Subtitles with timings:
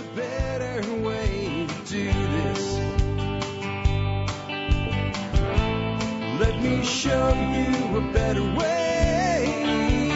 [0.00, 2.78] a better way to do this.
[6.40, 10.08] Let me show you a better way.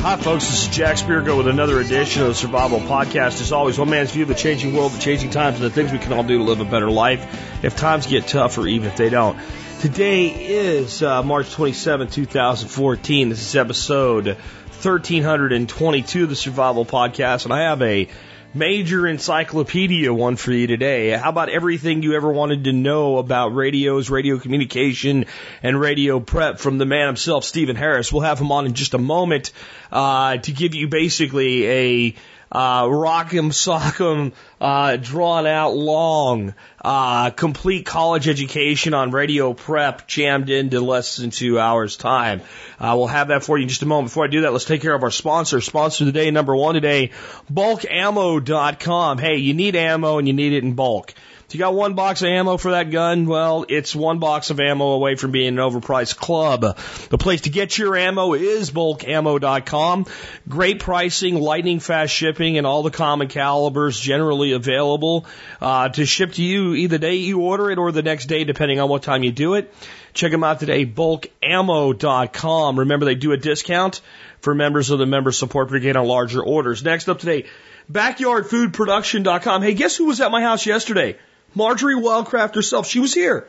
[0.00, 0.44] Hi, folks.
[0.44, 3.40] This is Jack Spirko with another edition of the Survival Podcast.
[3.40, 5.90] As always, one man's view of the changing world, the changing times, and the things
[5.90, 8.88] we can all do to live a better life if times get tough or even
[8.88, 9.36] if they don't.
[9.80, 13.28] Today is uh, March 27, 2014.
[13.30, 14.36] This is episode
[14.78, 18.08] 1322 of the Survival Podcast, and I have a
[18.54, 21.10] major encyclopedia one for you today.
[21.10, 25.26] How about everything you ever wanted to know about radios, radio communication,
[25.64, 28.12] and radio prep from the man himself, Stephen Harris?
[28.12, 29.50] We'll have him on in just a moment
[29.90, 32.14] uh, to give you basically a
[32.50, 40.50] uh, rock'em sock'em, uh, drawn out long, uh, complete college education on radio prep jammed
[40.50, 42.40] into less than two hours time.
[42.78, 44.10] Uh, we'll have that for you in just a moment.
[44.10, 45.60] Before I do that, let's take care of our sponsor.
[45.60, 47.10] Sponsor today, number one today,
[47.52, 49.18] bulkammo.com.
[49.18, 51.14] Hey, you need ammo and you need it in bulk.
[51.48, 54.60] If you got one box of ammo for that gun, well, it's one box of
[54.60, 56.60] ammo away from being an overpriced club.
[57.08, 60.04] The place to get your ammo is bulkammo.com.
[60.46, 65.24] Great pricing, lightning fast shipping, and all the common calibers generally available
[65.62, 68.78] uh, to ship to you either day you order it or the next day, depending
[68.78, 69.72] on what time you do it.
[70.12, 72.78] Check them out today, bulkammo.com.
[72.78, 74.02] Remember, they do a discount
[74.42, 76.84] for members of the Member Support Brigade on larger orders.
[76.84, 77.46] Next up today,
[77.90, 79.62] backyardfoodproduction.com.
[79.62, 81.16] Hey, guess who was at my house yesterday?
[81.54, 82.86] Marjory Wildcraft herself.
[82.86, 83.46] She was here.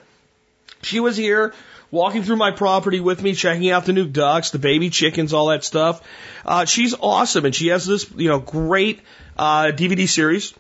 [0.82, 1.54] She was here
[1.92, 5.48] walking through my property with me, checking out the new ducks, the baby chickens, all
[5.48, 6.02] that stuff.
[6.46, 9.02] Uh, she's awesome, and she has this, you know, great
[9.38, 10.54] uh, DVD series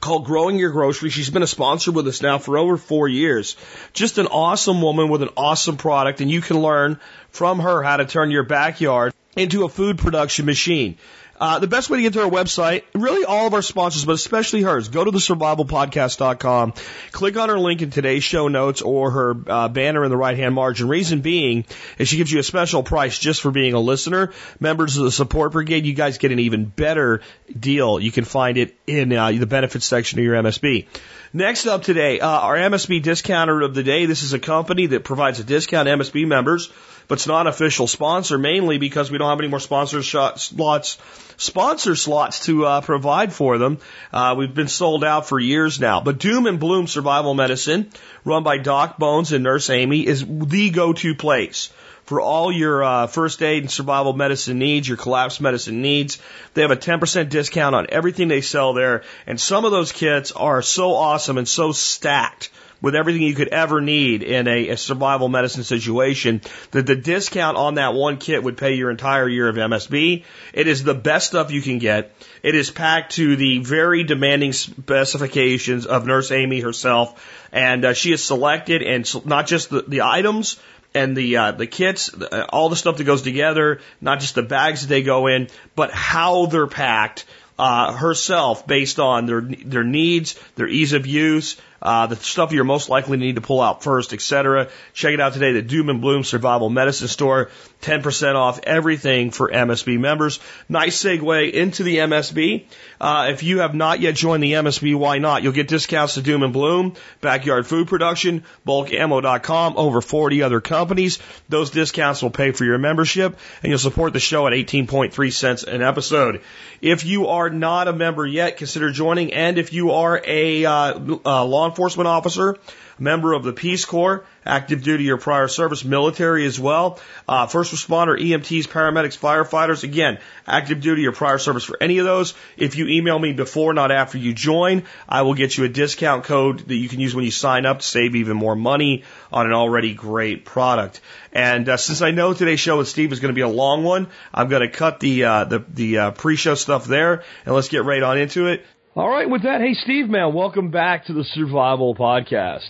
[0.00, 1.10] called Growing Your Grocery.
[1.10, 3.56] She's been a sponsor with us now for over four years.
[3.92, 6.98] Just an awesome woman with an awesome product, and you can learn
[7.30, 10.96] from her how to turn your backyard into a food production machine.
[11.40, 14.12] Uh, the best way to get to our website, really all of our sponsors, but
[14.12, 16.74] especially hers, go to the survivalpodcast.com,
[17.12, 20.36] click on her link in today's show notes or her uh, banner in the right
[20.36, 20.86] hand margin.
[20.86, 21.64] Reason being
[21.96, 24.32] is she gives you a special price just for being a listener.
[24.60, 27.22] Members of the support brigade, you guys get an even better
[27.58, 27.98] deal.
[27.98, 30.88] You can find it in uh, the benefits section of your MSB.
[31.32, 34.06] Next up today, uh, our MSB discounter of the day.
[34.06, 36.72] This is a company that provides a discount to MSB members,
[37.06, 40.98] but it's not an official sponsor, mainly because we don't have any more sponsor slots,
[41.40, 43.78] sponsor slots to uh, provide for them.
[44.12, 46.00] Uh, we've been sold out for years now.
[46.00, 47.90] But Doom and Bloom Survival Medicine,
[48.24, 51.72] run by Doc Bones and Nurse Amy, is the go-to place
[52.04, 56.18] for all your uh, first aid and survival medicine needs, your collapse medicine needs.
[56.54, 59.04] They have a 10% discount on everything they sell there.
[59.26, 63.48] And some of those kits are so awesome and so stacked with everything you could
[63.48, 68.42] ever need in a, a survival medicine situation that the discount on that one kit
[68.42, 70.24] would pay your entire year of MSB.
[70.52, 72.14] It is the best stuff you can get.
[72.42, 77.48] It is packed to the very demanding specifications of Nurse Amy herself.
[77.52, 80.58] And uh, she has selected and not just the, the items,
[80.94, 84.42] and the uh, the kits, uh, all the stuff that goes together, not just the
[84.42, 87.24] bags that they go in, but how they're packed
[87.58, 92.64] uh, herself based on their their needs, their ease of use, uh, the stuff you're
[92.64, 94.68] most likely to need to pull out first, etc.
[94.92, 97.50] Check it out today, the Doom and Bloom Survival Medicine Store.
[97.82, 100.38] 10% off everything for MSB members.
[100.68, 102.66] Nice segue into the MSB.
[103.00, 105.42] Uh, if you have not yet joined the MSB, why not?
[105.42, 111.18] You'll get discounts to Doom and Bloom, Backyard Food Production, BulkAmmo.com, over 40 other companies.
[111.48, 115.62] Those discounts will pay for your membership, and you'll support the show at 18.3 cents
[115.62, 116.42] an episode.
[116.82, 119.32] If you are not a member yet, consider joining.
[119.32, 122.56] And if you are a uh, uh, law enforcement officer,
[122.98, 127.72] member of the Peace Corps, active duty or prior service, military as well, uh, first
[127.72, 132.34] responder, EMTs, paramedics, firefighters, again, active duty or prior service for any of those.
[132.56, 136.24] If you email me before, not after you join, I will get you a discount
[136.24, 139.46] code that you can use when you sign up to save even more money on
[139.46, 141.00] an already great product.
[141.32, 143.84] And uh, since I know today's show with Steve is going to be a long
[143.84, 147.68] one, I'm going to cut the uh, the, the uh, pre-show stuff there, and let's
[147.68, 148.66] get right on into it.
[148.94, 152.68] All right, with that, hey Steve, man, welcome back to the Survival Podcast.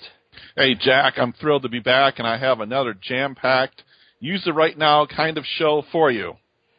[0.56, 3.82] Hey, Jack, I'm thrilled to be back, and I have another jam packed,
[4.20, 6.34] use it right now kind of show for you.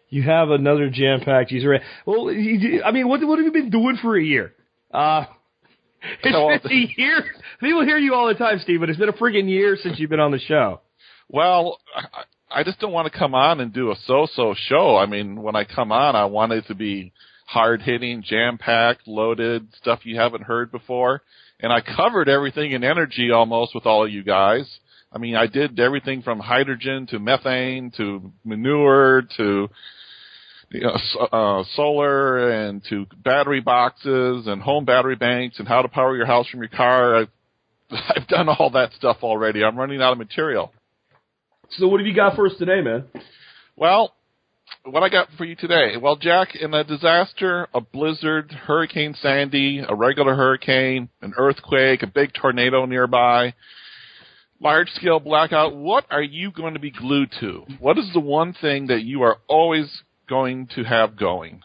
[0.10, 1.70] You have another jam-packed user.
[1.70, 1.82] Right.
[2.06, 4.54] Well, I mean, what what have you been doing for a year?
[4.94, 5.24] Uh,
[6.24, 7.24] it's So- been a year.
[7.62, 10.10] People hear you all the time, Steve, but it's been a friggin' year since you've
[10.10, 10.82] been on the show.
[11.30, 14.98] Well, I, I just don't want to come on and do a so-so show.
[14.98, 17.14] I mean, when I come on, I want it to be
[17.52, 21.22] hard-hitting, jam-packed, loaded, stuff you haven't heard before.
[21.60, 24.66] And I covered everything in energy almost with all of you guys.
[25.12, 29.68] I mean, I did everything from hydrogen to methane to manure to
[30.70, 30.96] you know,
[31.34, 36.26] uh, solar and to battery boxes and home battery banks and how to power your
[36.26, 37.16] house from your car.
[37.18, 37.30] I've,
[37.92, 39.62] I've done all that stuff already.
[39.62, 40.72] I'm running out of material.
[41.72, 43.04] So what have you got for us today, man?
[43.76, 44.14] Well,
[44.84, 45.96] what I got for you today?
[46.02, 52.08] Well, Jack, in a disaster, a blizzard, Hurricane Sandy, a regular hurricane, an earthquake, a
[52.08, 53.54] big tornado nearby,
[54.60, 57.66] large scale blackout, what are you going to be glued to?
[57.80, 61.62] What is the one thing that you are always going to have going?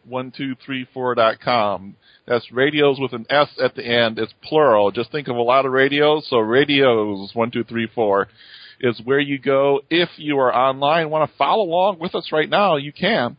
[0.08, 1.96] 1234.com.
[2.26, 4.18] That's radios with an S at the end.
[4.18, 4.90] It's plural.
[4.90, 6.26] Just think of a lot of radios.
[6.28, 8.28] So radios 1234
[8.80, 11.10] is where you go if you are online.
[11.10, 12.76] Want to follow along with us right now?
[12.76, 13.36] You can.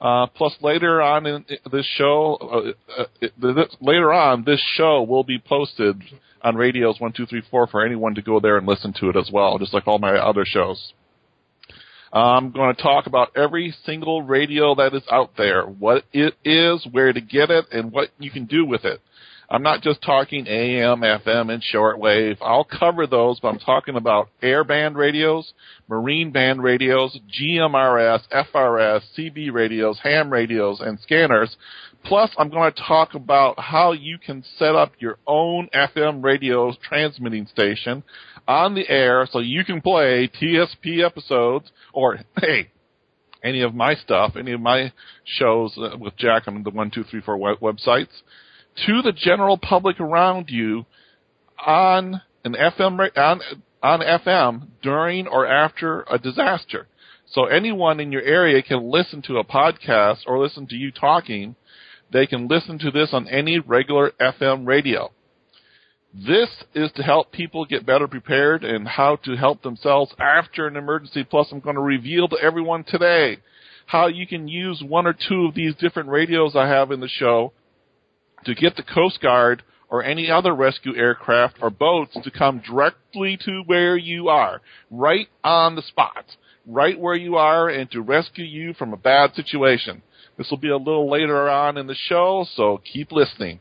[0.00, 5.24] Uh, plus, later on in this show, uh, uh, this, later on, this show will
[5.24, 6.02] be posted
[6.40, 9.16] on Radios One Two Three Four for anyone to go there and listen to it
[9.16, 10.94] as well, just like all my other shows.
[12.12, 16.86] I'm going to talk about every single radio that is out there, what it is,
[16.90, 19.00] where to get it, and what you can do with it.
[19.52, 22.36] I'm not just talking AM, FM, and shortwave.
[22.40, 25.52] I'll cover those, but I'm talking about airband radios,
[25.88, 31.56] marine band radios, GMRS, FRS, CB radios, ham radios, and scanners.
[32.04, 36.72] Plus, I'm going to talk about how you can set up your own FM radio
[36.88, 38.04] transmitting station
[38.50, 42.70] on the air so you can play TSP episodes or, hey,
[43.44, 44.92] any of my stuff, any of my
[45.24, 48.22] shows uh, with Jack on the 1234 web- websites
[48.86, 50.84] to the general public around you
[51.64, 53.40] on an FM on
[53.82, 56.86] on FM during or after a disaster.
[57.26, 61.54] So anyone in your area can listen to a podcast or listen to you talking.
[62.12, 65.12] They can listen to this on any regular FM radio.
[66.12, 70.76] This is to help people get better prepared and how to help themselves after an
[70.76, 71.22] emergency.
[71.22, 73.38] Plus, I'm going to reveal to everyone today
[73.86, 77.08] how you can use one or two of these different radios I have in the
[77.08, 77.52] show
[78.44, 83.38] to get the Coast Guard or any other rescue aircraft or boats to come directly
[83.44, 84.60] to where you are,
[84.90, 86.24] right on the spot,
[86.66, 90.02] right where you are, and to rescue you from a bad situation.
[90.36, 93.60] This will be a little later on in the show, so keep listening.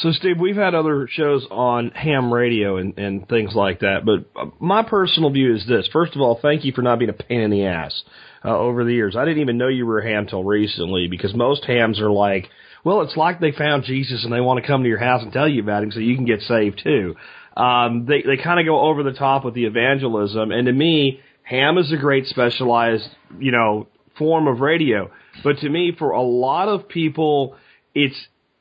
[0.00, 4.60] So, Steve, we've had other shows on ham radio and, and things like that, but
[4.60, 5.88] my personal view is this.
[5.92, 8.04] First of all, thank you for not being a pain in the ass
[8.44, 9.16] uh, over the years.
[9.16, 12.48] I didn't even know you were a ham till recently because most hams are like,
[12.84, 15.32] well, it's like they found Jesus and they want to come to your house and
[15.32, 17.16] tell you about him so you can get saved too.
[17.56, 21.20] Um, they they kind of go over the top with the evangelism, and to me,
[21.42, 23.08] ham is a great specialized,
[23.40, 25.10] you know, form of radio.
[25.42, 27.56] But to me, for a lot of people,
[27.96, 28.14] it's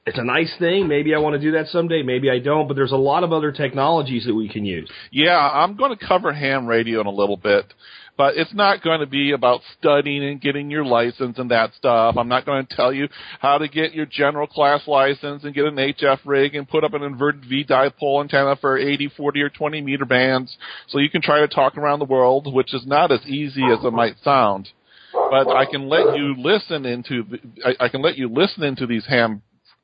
[0.07, 0.87] it's a nice thing.
[0.87, 2.01] Maybe I want to do that someday.
[2.01, 2.67] Maybe I don't.
[2.67, 4.89] But there's a lot of other technologies that we can use.
[5.11, 7.73] Yeah, I'm going to cover ham radio in a little bit,
[8.17, 12.15] but it's not going to be about studying and getting your license and that stuff.
[12.17, 13.09] I'm not going to tell you
[13.41, 16.93] how to get your general class license and get an HF rig and put up
[16.93, 20.55] an inverted V dipole antenna for 80, 40, or 20 meter bands
[20.87, 23.83] so you can try to talk around the world, which is not as easy as
[23.83, 24.69] it might sound.
[25.11, 27.23] But I can let you listen into
[27.65, 29.41] I, I can let you listen into these ham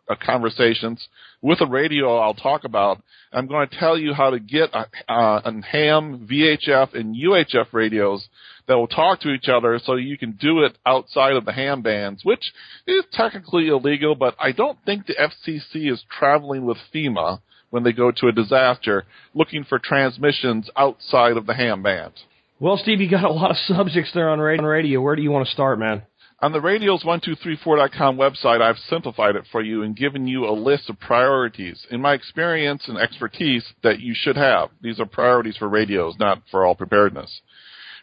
[0.10, 1.08] uh, conversations
[1.42, 3.02] with a radio I'll talk about.
[3.32, 7.68] I'm going to tell you how to get a, uh, a ham, VHF, and UHF
[7.72, 8.28] radios
[8.68, 11.82] that will talk to each other so you can do it outside of the ham
[11.82, 12.52] bands, which
[12.88, 17.92] is technically illegal, but I don't think the FCC is traveling with FEMA when they
[17.92, 22.14] go to a disaster looking for transmissions outside of the ham band.
[22.60, 25.02] Well, Steve, you got a lot of subjects there on radio.
[25.02, 26.04] Where do you want to start, man?
[26.40, 31.00] On the radios1234.com website, I've simplified it for you and given you a list of
[31.00, 34.70] priorities, in my experience and expertise, that you should have.
[34.82, 37.42] These are priorities for radios, not for all preparedness.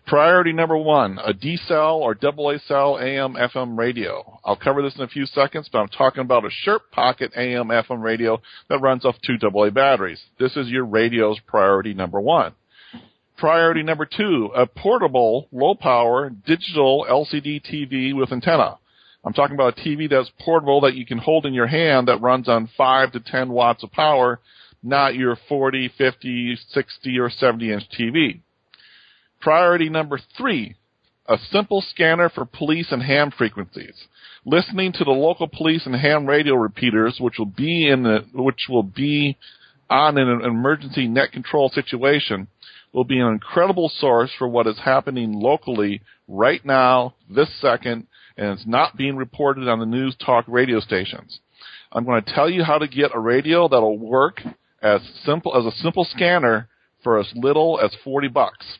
[0.06, 4.40] Priority number one, a D cell or AA cell AM FM radio.
[4.44, 7.68] I'll cover this in a few seconds, but I'm talking about a Shirt Pocket AM
[7.68, 10.22] FM radio that runs off two AA batteries.
[10.38, 12.54] This is your radio's priority number one.
[13.40, 18.76] Priority number two, a portable, low power, digital LCD TV with antenna.
[19.24, 22.20] I'm talking about a TV that's portable that you can hold in your hand that
[22.20, 24.40] runs on 5 to 10 watts of power,
[24.82, 28.40] not your 40, 50, 60, or 70 inch TV.
[29.40, 30.76] Priority number three,
[31.24, 33.94] a simple scanner for police and ham frequencies.
[34.44, 38.66] Listening to the local police and ham radio repeaters, which will be in the, which
[38.68, 39.38] will be
[39.88, 42.48] on in an emergency net control situation,
[42.92, 48.06] will be an incredible source for what is happening locally right now, this second,
[48.36, 51.40] and it's not being reported on the news talk radio stations.
[51.92, 54.40] I'm going to tell you how to get a radio that'll work
[54.82, 56.68] as simple as a simple scanner
[57.02, 58.78] for as little as 40 bucks.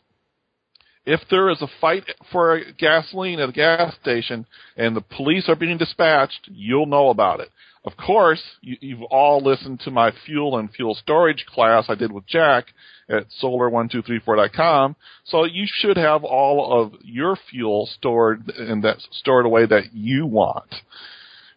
[1.06, 5.56] If there is a fight for gasoline at a gas station and the police are
[5.56, 7.48] being dispatched, you'll know about it.
[7.84, 12.12] Of course, you, you've all listened to my fuel and fuel storage class I did
[12.12, 12.66] with Jack
[13.10, 19.66] at solar1234.com, so you should have all of your fuel stored in that stored away
[19.66, 20.74] that you want.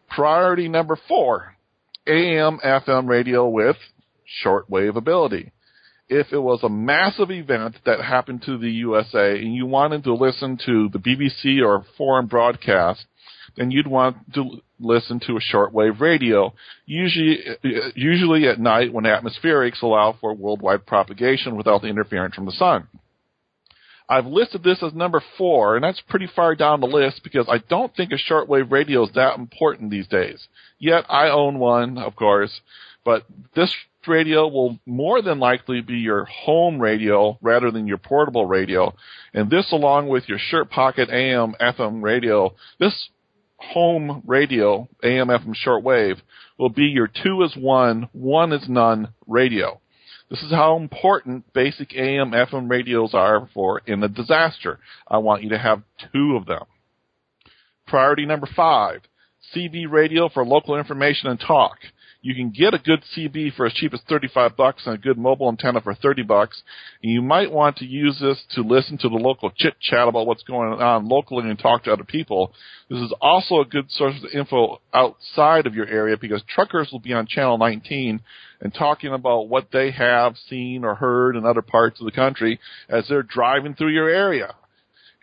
[0.09, 1.55] Priority number four,
[2.07, 3.77] AM FM radio with
[4.43, 5.51] shortwave ability
[6.09, 10.13] if it was a massive event that happened to the USA and you wanted to
[10.13, 13.05] listen to the BBC or foreign broadcast,
[13.55, 16.53] then you'd want to listen to a shortwave radio,
[16.85, 22.45] usually uh, usually at night when atmospherics allow for worldwide propagation without the interference from
[22.45, 22.87] the sun.
[24.09, 27.59] I've listed this as number four, and that's pretty far down the list because I
[27.69, 30.47] don't think a shortwave radio is that important these days.
[30.77, 32.61] Yet I own one, of course,
[33.05, 33.23] but
[33.55, 33.73] this
[34.07, 38.93] radio will more than likely be your home radio rather than your portable radio.
[39.33, 43.09] And this along with your shirt pocket AM FM radio, this
[43.71, 46.17] home radio, AM FM shortwave,
[46.57, 49.79] will be your two is one, one is none radio.
[50.29, 54.79] This is how important basic AM FM radios are for in a disaster.
[55.07, 56.63] I want you to have two of them.
[57.87, 59.01] Priority number five,
[59.55, 61.77] CB radio for local information and talk.
[62.23, 65.17] You can get a good CB for as cheap as 35 bucks and a good
[65.17, 66.63] mobile antenna for 30 bucks.
[67.03, 70.25] And you might want to use this to listen to the local chit chat about
[70.25, 72.53] what's going on locally and talk to other people.
[72.89, 77.01] This is also a good source of info outside of your area because truckers will
[77.01, 78.21] be on channel 19
[78.61, 82.57] and talking about what they have seen or heard in other parts of the country
[82.87, 84.55] as they're driving through your area.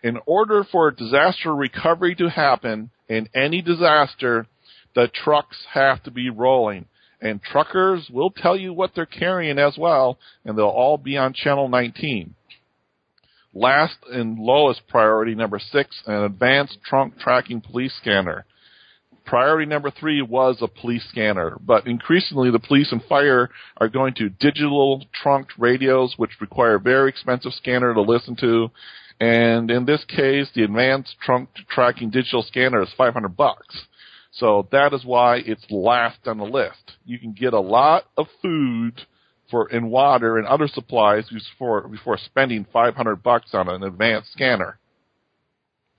[0.03, 4.45] In order for disaster recovery to happen in any disaster,
[4.93, 6.85] the trucks have to be rolling
[7.21, 11.33] and truckers will tell you what they're carrying as well, and they'll all be on
[11.33, 12.33] channel 19.
[13.53, 18.45] Last and lowest priority, number six, an advanced trunk tracking police scanner.
[19.25, 24.13] Priority number three was a police scanner, but increasingly the police and fire are going
[24.15, 28.71] to digital trunked radios, which require a very expensive scanner to listen to.
[29.19, 33.85] And in this case, the advanced trunk tracking digital scanner is 500 bucks.
[34.31, 36.93] So that is why it's last on the list.
[37.05, 39.01] You can get a lot of food
[39.49, 44.79] for and water and other supplies before before spending 500 bucks on an advanced scanner.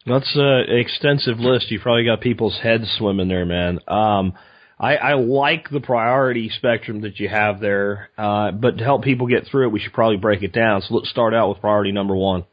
[0.07, 1.71] That's an extensive list.
[1.71, 3.79] You probably got people's heads swimming there, man.
[3.87, 4.33] Um,
[4.81, 9.29] I, I like the priority spectrum that you have there, uh, but to help people
[9.29, 10.83] get through it, we should probably break it down.
[10.83, 12.45] So let's start out with priority number one.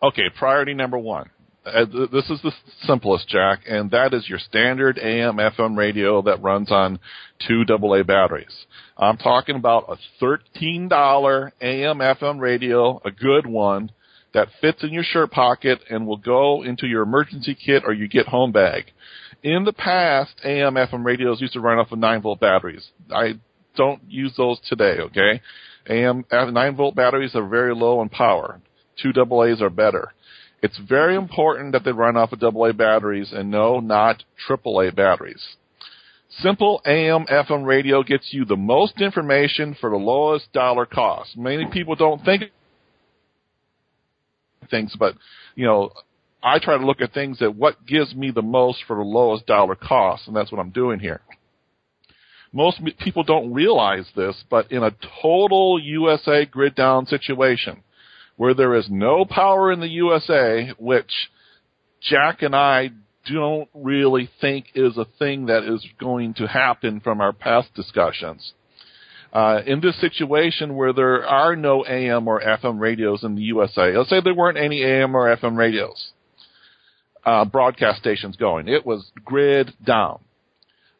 [0.00, 1.28] Okay, priority number one.
[1.64, 2.52] Uh, this is the
[2.84, 6.98] simplest, Jack, and that is your standard AM FM radio that runs on
[7.46, 8.66] two AA batteries.
[8.96, 13.90] I'm talking about a $13 AM FM radio, a good one,
[14.32, 18.08] that fits in your shirt pocket and will go into your emergency kit or your
[18.08, 18.84] get home bag.
[19.42, 22.88] In the past, AM FM radios used to run off of 9 volt batteries.
[23.10, 23.34] I
[23.76, 25.42] don't use those today, okay?
[25.88, 28.60] AM 9 volt batteries are very low in power.
[29.02, 30.12] Two AA's are better.
[30.62, 31.22] It's very mm-hmm.
[31.22, 35.42] important that they run off of AA batteries and no, not AAA batteries.
[36.38, 41.36] Simple AM FM radio gets you the most information for the lowest dollar cost.
[41.36, 42.44] Many people don't think
[44.70, 45.14] things, but
[45.56, 45.90] you know,
[46.42, 49.46] I try to look at things at what gives me the most for the lowest
[49.46, 51.20] dollar cost, and that's what I'm doing here.
[52.52, 57.82] Most people don't realize this, but in a total USA grid down situation,
[58.40, 61.12] where there is no power in the USA, which
[62.00, 62.88] Jack and I
[63.30, 68.54] don't really think is a thing that is going to happen from our past discussions.
[69.30, 73.94] Uh, in this situation where there are no AM or FM radios in the USA,
[73.94, 76.12] let's say there weren't any AM or FM radios,
[77.26, 78.68] uh, broadcast stations going.
[78.68, 80.18] It was grid down.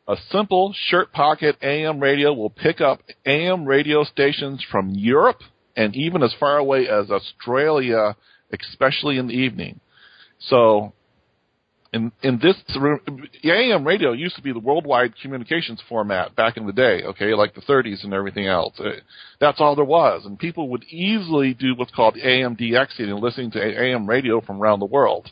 [0.06, 5.40] A simple shirt pocket AM radio will pick up AM radio stations from Europe
[5.76, 8.16] and even as far away as Australia,
[8.52, 9.80] especially in the evening.
[10.38, 10.92] So
[11.92, 13.00] in in this room
[13.44, 17.54] AM radio used to be the worldwide communications format back in the day, okay, like
[17.54, 18.78] the 30s and everything else.
[18.78, 18.90] Uh,
[19.40, 23.50] that's all there was, and people would easily do what's called AM DXing and listening
[23.52, 25.30] to AM radio from around the world.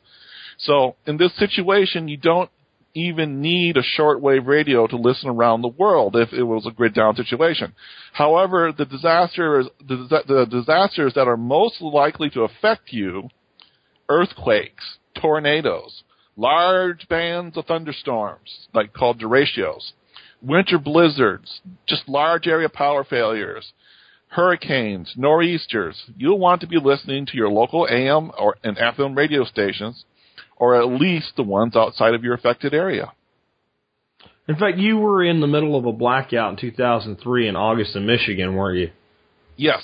[0.58, 2.50] So in this situation, you don't
[2.94, 6.94] even need a shortwave radio to listen around the world if it was a grid
[6.94, 7.74] down situation.
[8.12, 13.28] However, the disasters, the, the disasters that are most likely to affect you,
[14.08, 16.02] earthquakes, tornadoes,
[16.36, 19.92] large bands of thunderstorms, like called derechos,
[20.40, 23.72] winter blizzards, just large area power failures,
[24.28, 29.44] hurricanes, nor'easters, you'll want to be listening to your local AM or and FM radio
[29.44, 30.04] stations
[30.58, 33.12] or at least the ones outside of your affected area.
[34.48, 38.06] In fact, you were in the middle of a blackout in 2003 in August in
[38.06, 38.90] Michigan, weren't you?
[39.56, 39.82] Yes.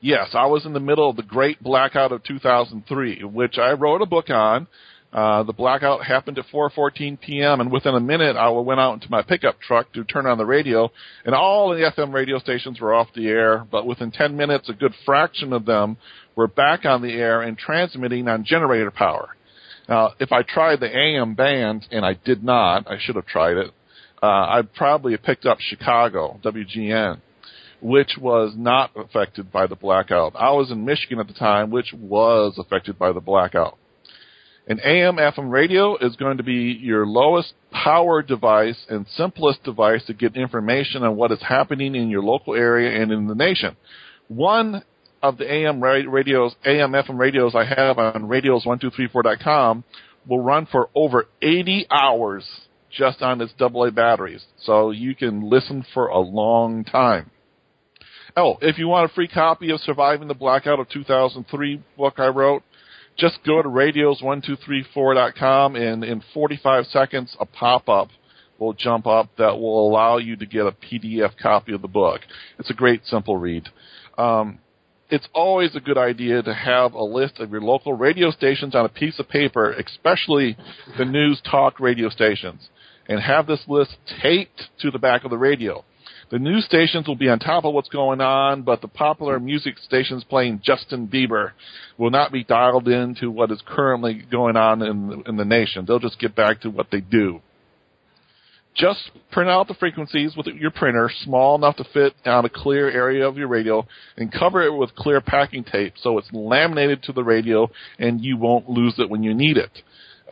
[0.00, 4.00] Yes, I was in the middle of the great blackout of 2003, which I wrote
[4.00, 4.66] a book on.
[5.12, 7.60] Uh, the blackout happened at 4:14 p.m.
[7.60, 10.46] and within a minute I went out into my pickup truck to turn on the
[10.46, 10.90] radio,
[11.24, 13.66] and all the FM radio stations were off the air.
[13.70, 15.96] But within 10 minutes, a good fraction of them
[16.36, 19.34] were back on the air and transmitting on generator power.
[19.88, 23.56] Now, if I tried the AM band, and I did not, I should have tried
[23.56, 23.70] it,
[24.22, 27.20] uh, I'd probably have picked up Chicago, WGN,
[27.80, 30.34] which was not affected by the blackout.
[30.36, 33.78] I was in Michigan at the time, which was affected by the blackout.
[34.66, 40.04] An AM FM radio is going to be your lowest power device and simplest device
[40.06, 43.76] to get information on what is happening in your local area and in the nation.
[44.28, 44.84] One
[45.22, 49.84] of the AM radios, AM FM radios I have on radios1234.com
[50.26, 52.46] will run for over 80 hours
[52.90, 54.44] just on its AA batteries.
[54.62, 57.30] So you can listen for a long time.
[58.36, 62.28] Oh, if you want a free copy of Surviving the Blackout of 2003 book I
[62.28, 62.62] wrote,
[63.16, 68.08] just go to radios1234.com and in 45 seconds a pop-up
[68.58, 72.20] will jump up that will allow you to get a PDF copy of the book.
[72.58, 73.68] It's a great simple read.
[74.16, 74.60] Um,
[75.10, 78.84] it's always a good idea to have a list of your local radio stations on
[78.84, 80.56] a piece of paper, especially
[80.98, 82.68] the news talk radio stations,
[83.08, 85.84] and have this list taped to the back of the radio.
[86.30, 89.78] The news stations will be on top of what's going on, but the popular music
[89.78, 91.52] stations playing Justin Bieber
[91.98, 95.84] will not be dialed into what is currently going on in, in the nation.
[95.86, 97.40] They'll just get back to what they do.
[98.74, 102.88] Just print out the frequencies with your printer, small enough to fit on a clear
[102.88, 107.12] area of your radio, and cover it with clear packing tape so it's laminated to
[107.12, 109.70] the radio and you won't lose it when you need it.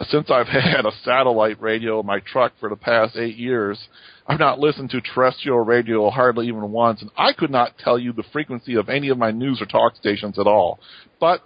[0.00, 3.78] Uh, since I've had a satellite radio in my truck for the past eight years,
[4.26, 8.12] I've not listened to terrestrial radio hardly even once, and I could not tell you
[8.12, 10.78] the frequency of any of my news or talk stations at all.
[11.18, 11.42] But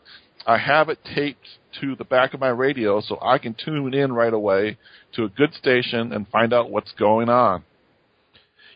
[0.47, 1.47] I have it taped
[1.81, 4.79] to the back of my radio so I can tune in right away
[5.15, 7.65] to a good station and find out what's going on.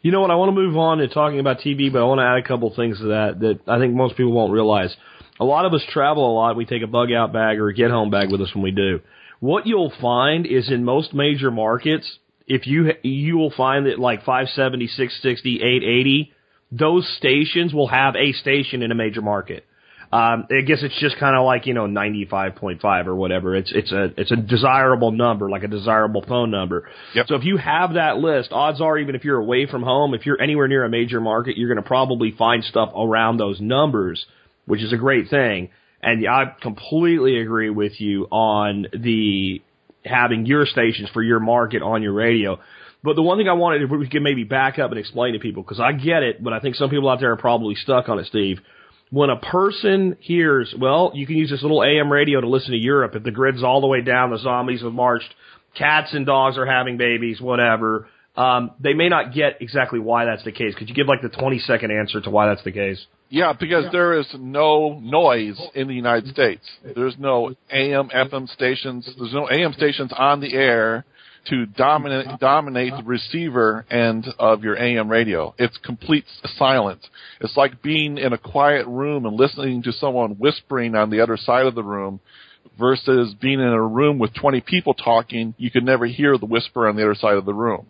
[0.02, 0.30] You know what?
[0.30, 2.46] I want to move on to talking about TV, but I want to add a
[2.46, 4.94] couple things to that that I think most people won't realize.
[5.40, 6.56] A lot of us travel a lot.
[6.56, 8.70] We take a bug out bag or a get home bag with us when we
[8.70, 9.00] do.
[9.40, 14.20] What you'll find is in most major markets, if you you will find that like
[14.20, 16.32] 570, 660, 880,
[16.70, 19.64] those stations will have a station in a major market.
[20.12, 23.56] Um, I guess it's just kind of like you know 95.5 or whatever.
[23.56, 26.88] It's it's a it's a desirable number, like a desirable phone number.
[27.14, 27.26] Yep.
[27.28, 30.24] So if you have that list, odds are even if you're away from home, if
[30.24, 34.24] you're anywhere near a major market, you're going to probably find stuff around those numbers,
[34.66, 35.70] which is a great thing.
[36.02, 39.60] And I completely agree with you on the
[40.04, 42.60] having your stations for your market on your radio.
[43.02, 45.40] But the one thing I wanted, if we could maybe back up and explain to
[45.40, 48.08] people, because I get it, but I think some people out there are probably stuck
[48.08, 48.60] on it, Steve
[49.10, 52.78] when a person hears, well, you can use this little AM radio to listen to
[52.78, 55.32] Europe if the grid's all the way down, the zombies have marched,
[55.76, 58.08] cats and dogs are having babies, whatever.
[58.36, 60.74] Um, they may not get exactly why that's the case.
[60.74, 63.06] Could you give like the 20 second answer to why that's the case?
[63.28, 66.62] Yeah, because there is no noise in the United States.
[66.94, 69.08] There's no AM, FM stations.
[69.18, 71.04] There's no AM stations on the air
[71.50, 72.36] to dominate uh-huh.
[72.40, 75.54] dominate the receiver end of your AM radio.
[75.58, 76.24] It's complete
[76.56, 77.02] silence.
[77.40, 81.36] It's like being in a quiet room and listening to someone whispering on the other
[81.36, 82.20] side of the room
[82.78, 86.88] versus being in a room with 20 people talking, you could never hear the whisper
[86.88, 87.86] on the other side of the room.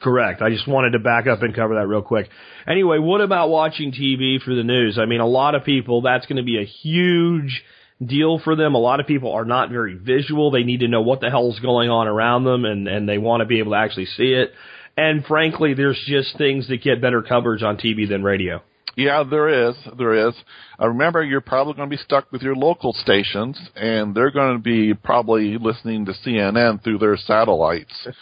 [0.00, 0.42] Correct.
[0.42, 2.28] I just wanted to back up and cover that real quick.
[2.68, 4.98] Anyway, what about watching TV for the news?
[5.00, 7.64] I mean, a lot of people, that's going to be a huge
[8.06, 8.74] deal for them.
[8.74, 10.50] A lot of people are not very visual.
[10.50, 13.40] They need to know what the hell's going on around them and, and they want
[13.40, 14.52] to be able to actually see it.
[14.96, 18.62] And frankly, there's just things that get better coverage on TV than radio.
[18.96, 19.74] Yeah, there is.
[19.98, 20.34] There is.
[20.80, 24.56] Uh, remember, you're probably going to be stuck with your local stations, and they're going
[24.56, 28.08] to be probably listening to CNN through their satellites.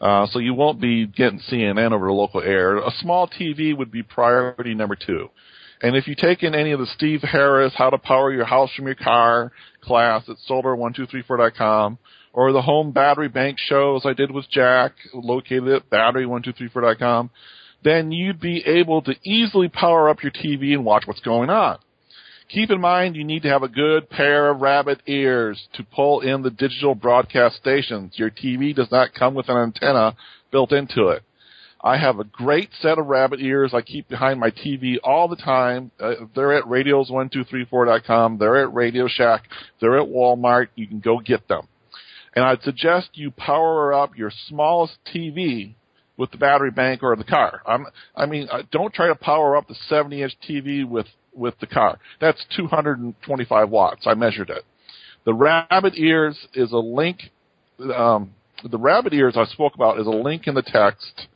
[0.00, 2.76] Uh, so you won't be getting CNN over the local air.
[2.76, 5.28] A small TV would be priority number two.
[5.80, 8.70] And if you take in any of the Steve Harris How to Power Your House
[8.74, 11.98] from Your Car class at solar1234.com,
[12.32, 17.30] or the home battery bank shows I did with Jack, located at battery1234.com,
[17.84, 21.78] then you'd be able to easily power up your TV and watch what's going on.
[22.48, 26.20] Keep in mind you need to have a good pair of rabbit ears to pull
[26.20, 28.14] in the digital broadcast stations.
[28.16, 30.16] Your TV does not come with an antenna
[30.50, 31.22] built into it.
[31.80, 35.36] I have a great set of rabbit ears I keep behind my TV all the
[35.36, 35.92] time.
[36.00, 38.38] Uh, they're at radios1234.com.
[38.38, 39.44] They're at Radio Shack.
[39.80, 40.68] They're at Walmart.
[40.74, 41.68] You can go get them.
[42.34, 45.74] And I'd suggest you power up your smallest TV
[46.16, 47.62] with the battery bank or the car.
[47.64, 51.54] I'm, I mean, uh, don't try to power up the 70 inch TV with, with
[51.60, 51.98] the car.
[52.20, 54.06] That's 225 watts.
[54.06, 54.64] I measured it.
[55.24, 57.20] The rabbit ears is a link,
[57.94, 58.32] um,
[58.68, 61.28] the rabbit ears I spoke about is a link in the text.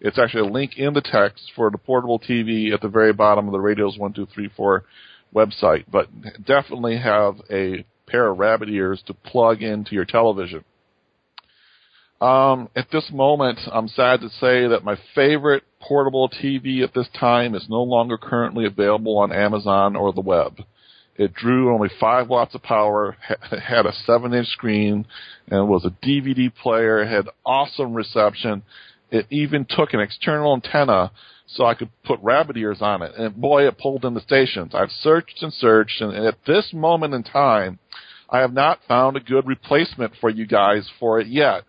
[0.00, 3.46] It's actually a link in the text for the portable TV at the very bottom
[3.46, 4.84] of the Radios 1234
[5.34, 6.08] website, but
[6.44, 10.64] definitely have a pair of rabbit ears to plug into your television.
[12.20, 17.08] Um, at this moment, I'm sad to say that my favorite portable TV at this
[17.18, 20.60] time is no longer currently available on Amazon or the web.
[21.16, 23.16] It drew only 5 watts of power,
[23.50, 25.06] had a 7 inch screen,
[25.48, 28.62] and was a DVD player, had awesome reception.
[29.10, 31.10] It even took an external antenna
[31.46, 33.12] so I could put rabbit ears on it.
[33.16, 34.74] And boy, it pulled in the stations.
[34.74, 37.78] I've searched and searched, and at this moment in time,
[38.28, 41.64] I have not found a good replacement for you guys for it yet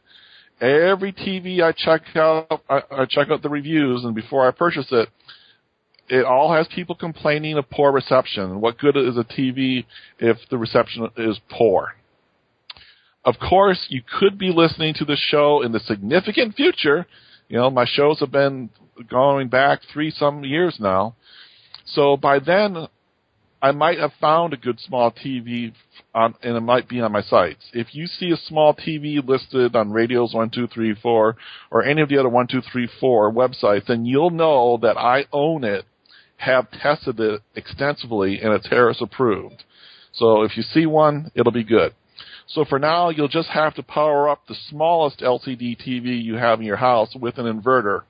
[0.61, 4.87] every TV I check out, I, I check out the reviews, and before I purchase
[4.91, 5.09] it,
[6.07, 8.61] it all has people complaining of poor reception.
[8.61, 9.85] What good is a TV
[10.19, 11.95] if the reception is poor?
[13.23, 17.05] Of course, you could be listening to the show in the significant future.
[17.51, 18.69] You know, my shows have been
[19.09, 21.15] going back three some years now.
[21.83, 22.87] So by then,
[23.61, 25.73] I might have found a good small TV
[26.15, 27.69] on, and it might be on my sites.
[27.73, 31.35] If you see a small TV listed on Radios 1234
[31.71, 35.83] or any of the other 1234 websites, then you'll know that I own it,
[36.37, 39.65] have tested it extensively, and it's Harris approved.
[40.13, 41.93] So if you see one, it'll be good.
[42.47, 46.59] So for now, you'll just have to power up the smallest LCD TV you have
[46.59, 48.03] in your house with an inverter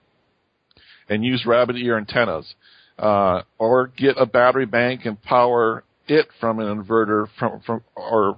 [1.10, 2.54] and use rabbit ear antennas
[2.98, 8.38] uh, or get a battery bank and power it from an inverter from from or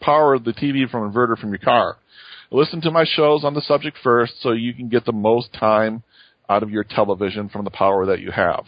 [0.00, 1.96] power the TV from an inverter from your car.
[2.50, 6.02] Listen to my shows on the subject first so you can get the most time
[6.48, 8.64] out of your television from the power that you have.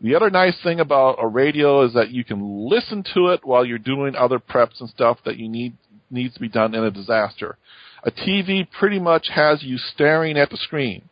[0.00, 3.64] The other nice thing about a radio is that you can listen to it while
[3.64, 5.74] you're doing other preps and stuff that you need
[6.10, 7.56] needs to be done in a disaster.
[8.04, 11.08] A TV pretty much has you staring at the screen.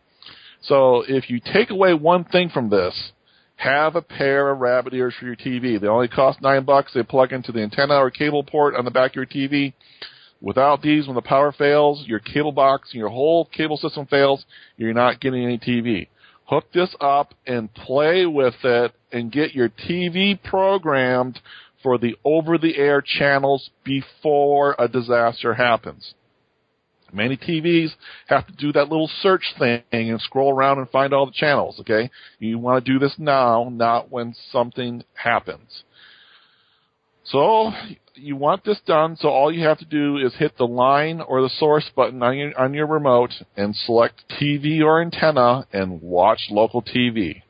[0.61, 3.13] So if you take away one thing from this,
[3.57, 5.81] have a pair of rabbit ears for your TV.
[5.81, 6.93] They only cost nine bucks.
[6.93, 9.73] They plug into the antenna or cable port on the back of your TV.
[10.41, 14.45] Without these, when the power fails, your cable box and your whole cable system fails,
[14.77, 16.09] you're not getting any TV.
[16.47, 21.41] Hook this up and play with it and get your TV programmed
[21.83, 26.15] for the over-the-air channels before a disaster happens.
[27.13, 27.91] Many TVs
[28.27, 31.79] have to do that little search thing and scroll around and find all the channels,
[31.81, 32.11] okay?
[32.41, 35.85] You want to do this now, not when something happens.
[37.25, 37.71] So,
[38.17, 41.43] you want this done, so all you have to do is hit the line or
[41.43, 46.47] the source button on your, on your remote and select TV or antenna and watch
[46.51, 47.43] local TV.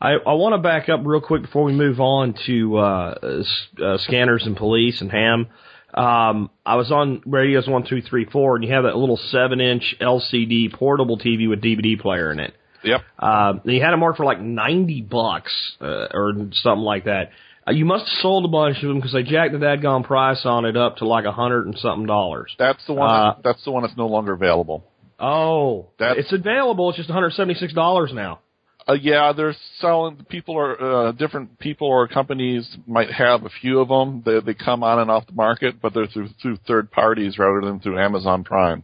[0.00, 3.42] I, I want to back up real quick before we move on to uh,
[3.82, 5.48] uh, scanners and police and ham.
[5.92, 9.60] Um, I was on Radios one two three four, and you have that little seven
[9.60, 12.54] inch LCD portable TV with DVD player in it.
[12.82, 13.00] Yep.
[13.18, 17.32] Uh, you had it marked for like ninety bucks uh, or something like that.
[17.66, 20.40] Uh, you must have sold a bunch of them because they jacked the dadgone price
[20.44, 22.54] on it up to like a hundred and something dollars.
[22.58, 23.10] That's the one.
[23.10, 24.84] Uh, that's the one that's no longer available.
[25.18, 26.88] Oh, That's- it's available.
[26.88, 28.40] It's just one hundred seventy six dollars now.
[28.88, 30.24] Uh, yeah, they're selling.
[30.30, 34.22] People are uh, different people or companies might have a few of them.
[34.24, 37.60] They they come on and off the market, but they're through through third parties rather
[37.60, 38.82] than through Amazon Prime.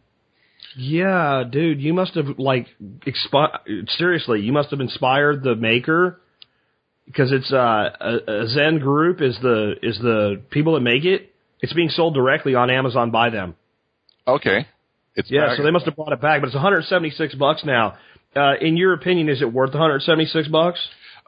[0.77, 2.67] Yeah, dude, you must have like
[3.07, 6.21] expi- seriously, you must have inspired the maker
[7.07, 7.57] because it's uh,
[8.01, 11.33] a, a Zen Group is the is the people that make it.
[11.61, 13.55] It's being sold directly on Amazon by them.
[14.29, 14.66] Okay,
[15.14, 17.97] it's Yeah, back- so they must have brought it back, but it's 176 bucks now.
[18.35, 20.79] Uh, in your opinion, is it worth 176 bucks?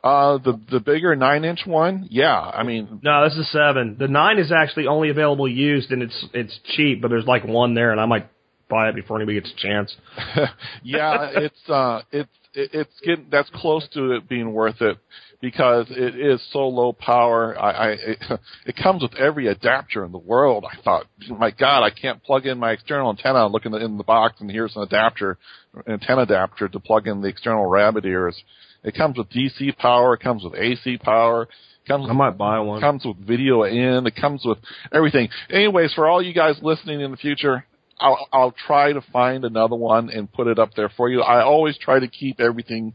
[0.05, 2.07] uh the the bigger nine inch one.
[2.09, 3.97] Yeah, I mean No, this is seven.
[3.99, 7.75] The nine is actually only available used, and it's it's cheap, but there's like one
[7.75, 8.29] there, and I might
[8.69, 9.97] buy it before anybody gets a chance.
[10.85, 14.99] yeah, it's uh, it's it's getting that's close to it being worth it
[15.41, 17.57] because it is so low power.
[17.59, 18.19] I, I it,
[18.67, 20.65] it comes with every adapter in the world.
[20.71, 23.45] I thought, my God, I can't plug in my external antenna.
[23.45, 25.39] and Look in the box, and here's an adapter,
[25.87, 28.41] an antenna adapter to plug in the external rabbit ears.
[28.83, 30.15] It comes with DC power.
[30.15, 31.43] It comes with AC power.
[31.43, 32.81] It comes I might buy one.
[32.81, 34.07] comes with video in.
[34.07, 34.59] It comes with
[34.93, 35.29] everything.
[35.51, 37.65] Anyways, for all you guys listening in the future,
[38.01, 41.23] I'll, I'll try to find another one and put it up there for you.
[41.23, 42.95] I always try to keep everything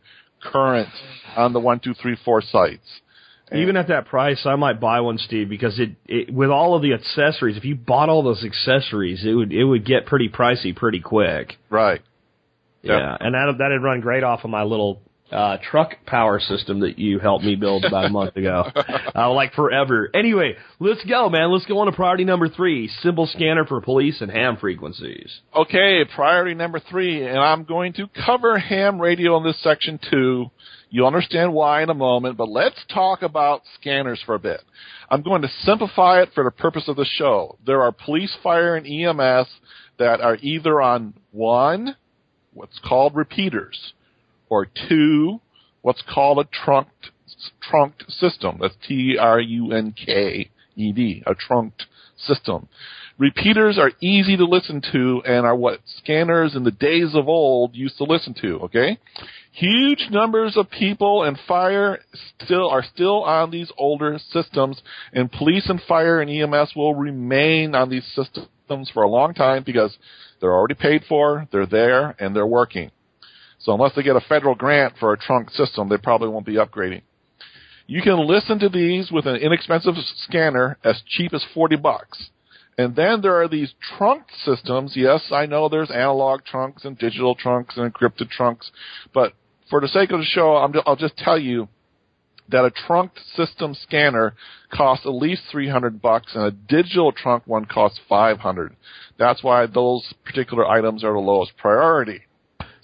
[0.52, 0.90] current
[1.36, 3.02] on the one, two, three, four sites.
[3.52, 6.82] Even at that price, I might buy one, Steve, because it, it with all of
[6.82, 7.56] the accessories.
[7.56, 11.54] If you bought all those accessories, it would it would get pretty pricey pretty quick.
[11.70, 12.02] Right.
[12.82, 13.00] Yep.
[13.00, 17.00] Yeah, and that that'd run great off of my little uh, truck power system that
[17.00, 18.66] you helped me build about a month ago.
[19.16, 20.10] Uh, like forever.
[20.14, 21.52] Anyway, let's go, man.
[21.52, 25.32] Let's go on to priority number three: symbol scanner for police and ham frequencies.
[25.56, 30.50] Okay, priority number three, and I'm going to cover ham radio in this section too.
[30.90, 34.62] You'll understand why in a moment, but let's talk about scanners for a bit.
[35.10, 37.58] I'm going to simplify it for the purpose of the show.
[37.66, 39.48] There are police, fire, and EMS
[40.00, 41.96] that are either on one,
[42.54, 43.94] what's called repeaters,
[44.54, 45.42] or two,
[45.82, 47.10] what's called a trunked,
[47.62, 48.60] trunked system.
[48.62, 49.34] That's T-R-U-N-K-E-D,
[51.26, 51.86] a trunked
[52.18, 52.68] system.
[53.18, 57.76] Repeaters are easy to listen to and are what scanners in the days of old
[57.76, 58.98] used to listen to, okay?
[59.52, 62.00] Huge numbers of people and fire
[62.40, 64.82] still are still on these older systems
[65.14, 69.64] and police and fire and EMS will remain on these systems for a long time
[69.64, 69.96] because
[70.42, 72.90] they're already paid for, they're there, and they're working.
[73.64, 76.56] So unless they get a federal grant for a trunk system, they probably won't be
[76.56, 77.02] upgrading.
[77.88, 82.30] You can listen to these with an inexpensive scanner as cheap as 40 bucks.
[82.78, 84.94] And then there are these trunk systems.
[84.96, 88.72] Yes, I know there's analog trunks and digital trunks and encrypted trunks,
[89.14, 89.34] but
[89.70, 91.68] for the sake of the show, I'm, I'll just tell you
[92.50, 94.34] that a trunked system scanner
[94.74, 98.76] costs at least 300 bucks and a digital trunk one costs 500.
[99.18, 102.24] That's why those particular items are the lowest priority.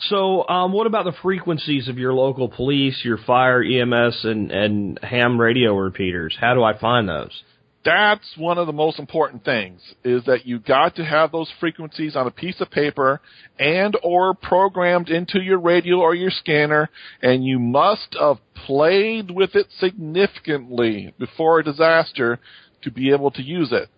[0.02, 5.00] So, um, what about the frequencies of your local police, your fire, EMS, and and
[5.04, 6.38] ham radio repeaters?
[6.40, 7.44] How do I find those?
[7.86, 12.16] that's one of the most important things is that you got to have those frequencies
[12.16, 13.22] on a piece of paper
[13.58, 16.90] and or programmed into your radio or your scanner
[17.22, 22.40] and you must have played with it significantly before a disaster
[22.82, 23.90] to be able to use it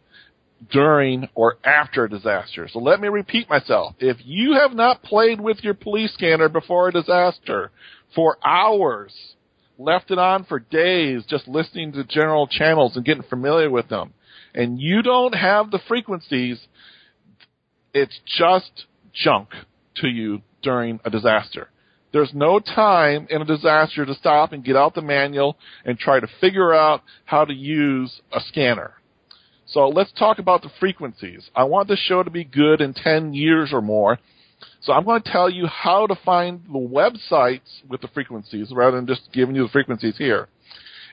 [0.69, 2.67] during or after a disaster.
[2.71, 3.95] So let me repeat myself.
[3.99, 7.71] If you have not played with your police scanner before a disaster
[8.13, 9.13] for hours,
[9.77, 14.13] left it on for days just listening to general channels and getting familiar with them,
[14.53, 16.59] and you don't have the frequencies,
[17.93, 19.49] it's just junk
[19.95, 21.69] to you during a disaster.
[22.13, 26.19] There's no time in a disaster to stop and get out the manual and try
[26.19, 28.93] to figure out how to use a scanner.
[29.71, 31.49] So let's talk about the frequencies.
[31.55, 34.19] I want this show to be good in 10 years or more.
[34.81, 38.97] So I'm going to tell you how to find the websites with the frequencies rather
[38.97, 40.49] than just giving you the frequencies here.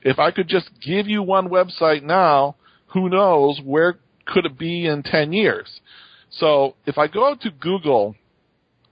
[0.03, 2.57] If I could just give you one website now,
[2.89, 5.81] who knows where could it be in 10 years?
[6.31, 8.17] So if I go to Google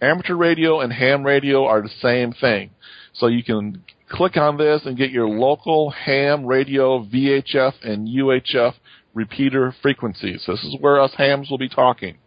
[0.02, 2.72] Amateur radio and ham radio are the same thing.
[3.14, 8.74] So you can click on this and get your local ham radio VHF and UHF
[9.14, 10.46] repeater frequencies.
[10.48, 12.18] This is where us hams will be talking.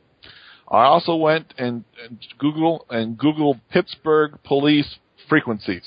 [0.68, 1.84] I also went and,
[2.38, 5.84] Google and Google Pittsburgh police frequencies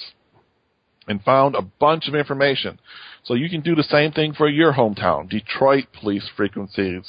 [1.07, 2.79] and found a bunch of information.
[3.23, 5.29] So you can do the same thing for your hometown.
[5.29, 7.03] Detroit police frequencies,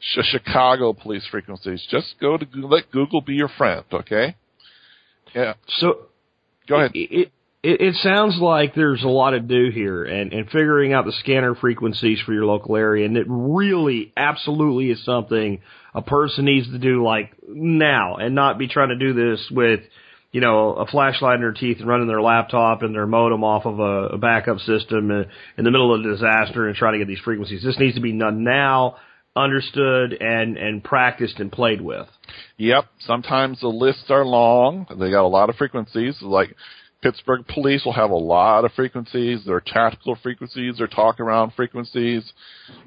[0.00, 1.86] Sh- Chicago police frequencies.
[1.90, 4.36] Just go to Google, let Google be your friend, okay?
[5.34, 5.54] Yeah.
[5.78, 6.06] So
[6.70, 6.92] Go ahead.
[6.94, 11.04] It, it it sounds like there's a lot to do here, and and figuring out
[11.04, 15.60] the scanner frequencies for your local area, and it really, absolutely is something
[15.94, 19.80] a person needs to do like now, and not be trying to do this with
[20.32, 23.66] you know, a flashlight in their teeth and running their laptop and their modem off
[23.66, 27.08] of a, a backup system in, the middle of a disaster and trying to get
[27.08, 27.62] these frequencies.
[27.64, 28.96] This needs to be done now,
[29.34, 32.06] understood, and and practiced and played with.
[32.58, 32.84] Yep.
[33.00, 34.86] Sometimes the lists are long.
[34.88, 36.16] They got a lot of frequencies.
[36.22, 36.54] Like
[37.02, 39.44] Pittsburgh police will have a lot of frequencies.
[39.44, 42.32] Their tactical frequencies, their talk around frequencies.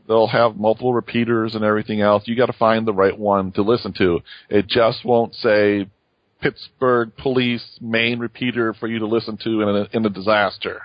[0.07, 2.23] They'll have multiple repeaters and everything else.
[2.25, 4.19] You got to find the right one to listen to.
[4.49, 5.87] It just won't say
[6.43, 10.81] Pittsburgh police main repeater for you to listen to in a, in a disaster.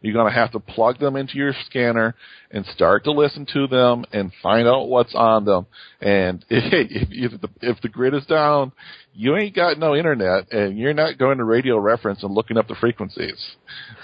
[0.00, 2.14] You're going to have to plug them into your scanner
[2.50, 5.66] and start to listen to them and find out what's on them.
[6.00, 8.72] And if, if, the, if the grid is down,
[9.14, 12.68] you ain't got no internet and you're not going to radio reference and looking up
[12.68, 13.42] the frequencies.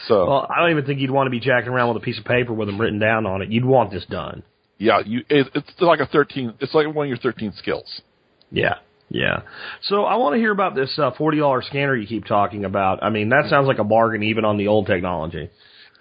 [0.06, 2.18] So, Well, I don't even think you'd want to be jacking around with a piece
[2.18, 3.50] of paper with them written down on it.
[3.50, 4.42] You'd want this done.
[4.78, 8.00] yeah, you, it, it's like a 13, it's like one of your 13 skills.
[8.50, 8.76] Yeah.
[9.10, 9.42] Yeah.
[9.82, 13.02] So I want to hear about this uh, forty dollars scanner you keep talking about.
[13.02, 15.50] I mean, that sounds like a bargain even on the old technology.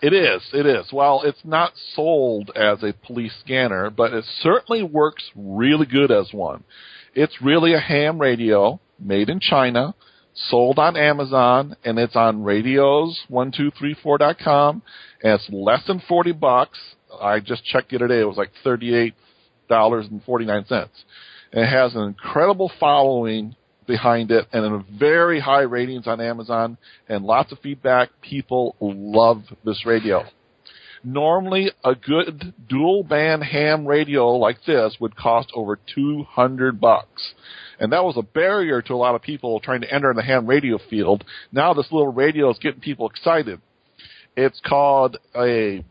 [0.02, 0.42] It is.
[0.54, 0.86] It is.
[0.94, 6.30] Well, it's not sold as a police scanner, but it certainly works really good as
[6.32, 6.64] one.
[7.16, 9.94] It's really a ham radio made in China,
[10.34, 14.82] sold on Amazon, and it's on radios1234.com,
[15.24, 16.80] and it's less than 40 bucks.
[17.20, 18.22] I just checked it today.
[18.22, 20.88] It was like $38.49.
[21.52, 23.56] It has an incredible following
[23.88, 28.10] behind it and a very high ratings on Amazon and lots of feedback.
[28.22, 30.24] People love this radio.
[31.04, 37.34] Normally, a good dual band ham radio like this would cost over 200 bucks.
[37.80, 40.24] And that was a barrier to a lot of people trying to enter in the
[40.24, 41.24] ham radio field.
[41.52, 43.62] Now this little radio is getting people excited.
[44.36, 45.84] It's called a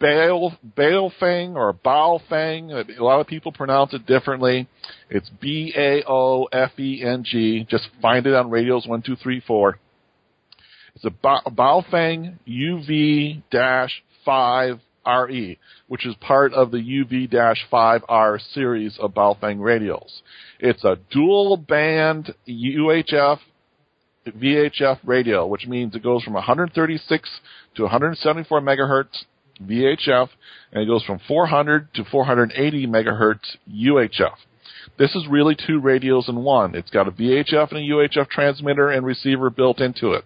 [0.00, 2.72] Bail Baofeng or Baofeng.
[2.72, 4.66] Uh, a lot of people pronounce it differently.
[5.10, 7.66] It's B A O F E N G.
[7.68, 9.78] Just find it on radios one two three four.
[10.94, 13.42] It's a Ba- Baofeng UV
[14.24, 15.58] five RE,
[15.88, 20.22] which is part of the UV dash five R series of Baofeng radios.
[20.58, 23.38] It's a dual band UHF
[24.28, 27.40] VHF radio, which means it goes from 136
[27.76, 29.24] to 174 megahertz
[29.62, 30.28] VHF,
[30.72, 34.34] and it goes from 400 to 480 megahertz UHF.
[34.98, 36.74] This is really two radios in one.
[36.74, 40.24] It's got a VHF and a UHF transmitter and receiver built into it.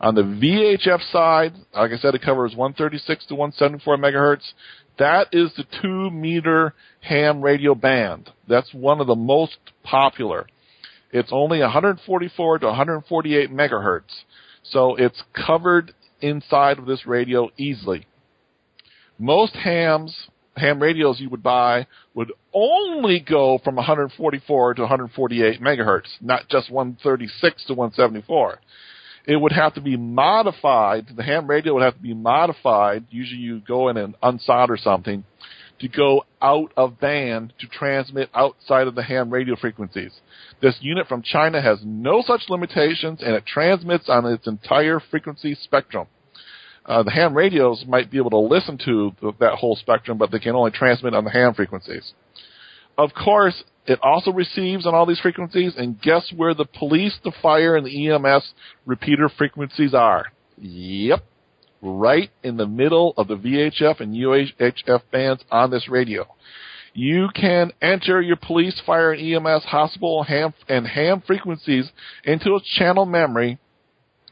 [0.00, 4.52] On the VHF side, like I said, it covers 136 to 174 megahertz.
[4.98, 8.30] That is the two meter ham radio band.
[8.48, 10.46] That's one of the most popular.
[11.12, 14.24] It's only 144 to 148 megahertz.
[14.64, 18.06] So it's covered inside of this radio easily.
[19.18, 26.08] Most hams, ham radios you would buy would only go from 144 to 148 megahertz,
[26.20, 28.58] not just 136 to 174.
[29.26, 33.40] It would have to be modified, the ham radio would have to be modified, usually
[33.40, 35.24] you go in and unsolder something,
[35.80, 40.12] to go out of band to transmit outside of the ham radio frequencies.
[40.60, 45.54] This unit from China has no such limitations and it transmits on its entire frequency
[45.54, 46.06] spectrum.
[46.86, 50.30] Uh, the ham radios might be able to listen to the, that whole spectrum, but
[50.30, 52.12] they can only transmit on the ham frequencies.
[52.98, 57.32] Of course, it also receives on all these frequencies, and guess where the police, the
[57.42, 58.52] fire, and the EMS
[58.86, 60.26] repeater frequencies are?
[60.58, 61.24] Yep,
[61.82, 66.26] right in the middle of the VHF and UHF bands on this radio.
[66.94, 71.90] You can enter your police, fire, and EMS, hospital, ham, and ham frequencies
[72.22, 73.58] into its channel memory,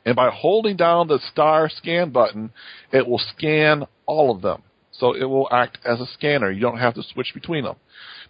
[0.04, 2.50] and by holding down the star scan button,
[2.92, 4.62] it will scan all of them.
[4.92, 6.50] So it will act as a scanner.
[6.50, 7.76] You don't have to switch between them.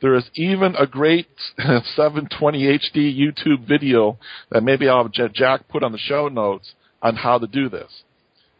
[0.01, 4.19] There is even a great 720 HD YouTube video
[4.51, 8.03] that maybe I'll have Jack put on the show notes on how to do this.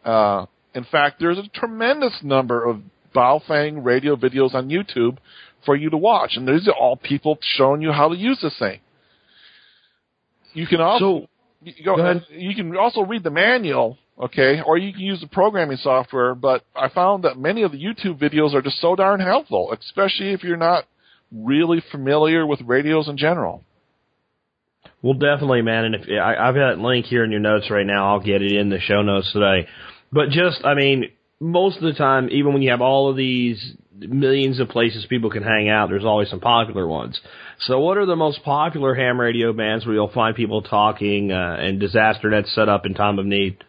[0.03, 2.81] Uh, in fact, there's a tremendous number of
[3.15, 5.17] Baofeng radio videos on YouTube
[5.65, 8.57] for you to watch, and these are all people showing you how to use this
[8.59, 8.79] thing.
[10.53, 11.27] You can also So,
[11.63, 12.25] you, go, Go ahead.
[12.29, 16.35] you can also read the manual, okay, or you can use the programming software.
[16.35, 20.33] But I found that many of the YouTube videos are just so darn helpful, especially
[20.33, 20.85] if you're not
[21.31, 23.63] really familiar with radios in general.
[25.01, 25.85] Well, definitely, man.
[25.85, 28.41] And if I, I've got that link here in your notes right now, I'll get
[28.41, 29.67] it in the show notes today.
[30.11, 33.75] But just, I mean, most of the time, even when you have all of these
[34.09, 37.19] millions of places people can hang out, there's always some popular ones.
[37.59, 41.57] So, what are the most popular ham radio bands where you'll find people talking uh,
[41.59, 43.63] and disaster nets set up in time of need?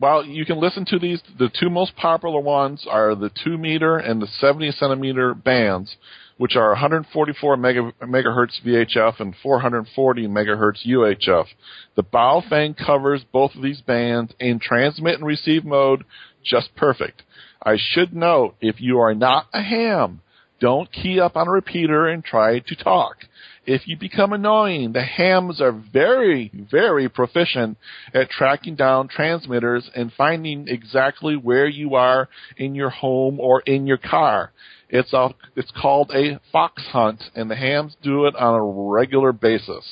[0.00, 1.22] Well, you can listen to these.
[1.38, 5.96] The two most popular ones are the 2 meter and the 70 centimeter bands,
[6.38, 11.46] which are 144 mega, megahertz VHF and 440 megahertz UHF.
[11.94, 16.04] The Baofeng covers both of these bands in transmit and receive mode
[16.44, 17.22] just perfect.
[17.64, 20.20] I should note, if you are not a ham,
[20.60, 23.16] don't key up on a repeater and try to talk.
[23.64, 27.78] If you become annoying, the hams are very, very proficient
[28.12, 33.86] at tracking down transmitters and finding exactly where you are in your home or in
[33.86, 34.52] your car.
[34.88, 39.32] It's a, it's called a fox hunt, and the hams do it on a regular
[39.32, 39.84] basis.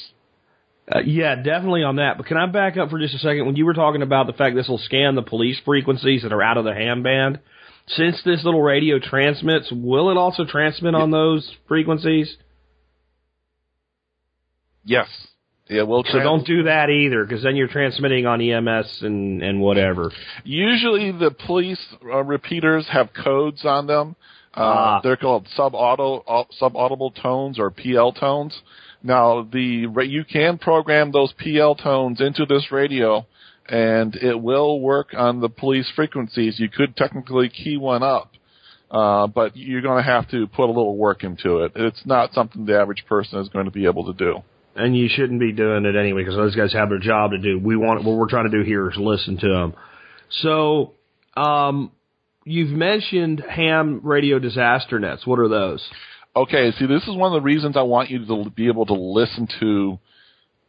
[0.93, 2.17] Uh, yeah, definitely on that.
[2.17, 3.47] But can I back up for just a second?
[3.47, 6.43] When you were talking about the fact this will scan the police frequencies that are
[6.43, 7.39] out of the ham band,
[7.97, 12.37] since this little radio transmits, will it also transmit on those frequencies?
[14.85, 15.09] Yes.
[15.69, 19.61] It will So don't do that either, because then you're transmitting on EMS and and
[19.61, 20.11] whatever.
[20.43, 24.17] Usually the police uh, repeaters have codes on them.
[24.53, 25.01] Uh, Ah.
[25.05, 28.61] They're called sub-auto, uh, sub-audible tones or PL tones.
[29.03, 33.25] Now the you can program those PL tones into this radio,
[33.71, 36.59] and it will work on the police frequencies.
[36.59, 38.33] You could technically key one up,
[38.91, 41.73] uh, but you're going to have to put a little work into it.
[41.77, 44.43] It's not something the average person is going to be able to do.
[44.75, 47.59] And you shouldn't be doing it anyway, because those guys have their job to do.
[47.59, 49.75] We want what we're trying to do here is listen to them.
[50.43, 50.95] So,
[51.37, 51.93] um,
[52.45, 55.27] you've mentioned ham radio disaster nets.
[55.27, 55.89] What are those?
[56.35, 58.95] Okay, see, this is one of the reasons I want you to be able to
[58.95, 59.99] listen to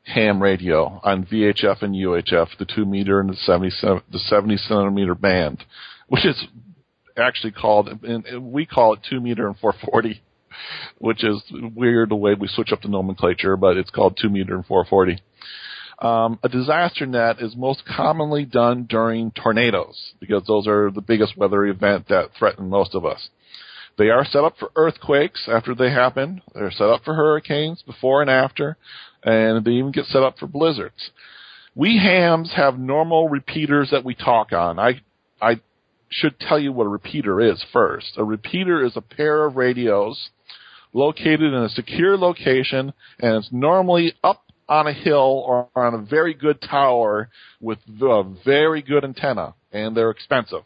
[0.03, 5.15] ham radio on VHF and UHF, the two meter and the seventy the seventy centimeter
[5.15, 5.63] band,
[6.07, 6.43] which is
[7.17, 10.21] actually called, and we call it two meter and four forty,
[10.97, 14.55] which is weird the way we switch up the nomenclature, but it's called two meter
[14.55, 15.21] and four forty.
[15.99, 21.37] Um, a disaster net is most commonly done during tornadoes because those are the biggest
[21.37, 23.29] weather event that threaten most of us.
[23.99, 26.41] They are set up for earthquakes after they happen.
[26.55, 28.77] They're set up for hurricanes before and after,
[29.23, 31.11] and they even get set up for blizzards.
[31.75, 34.79] We hams have normal repeaters that we talk on.
[34.79, 35.01] I
[35.41, 35.61] I
[36.09, 38.13] should tell you what a repeater is first.
[38.17, 40.29] A repeater is a pair of radios
[40.93, 46.01] located in a secure location, and it's normally up on a hill or on a
[46.01, 50.63] very good tower with a very good antenna, and they're expensive.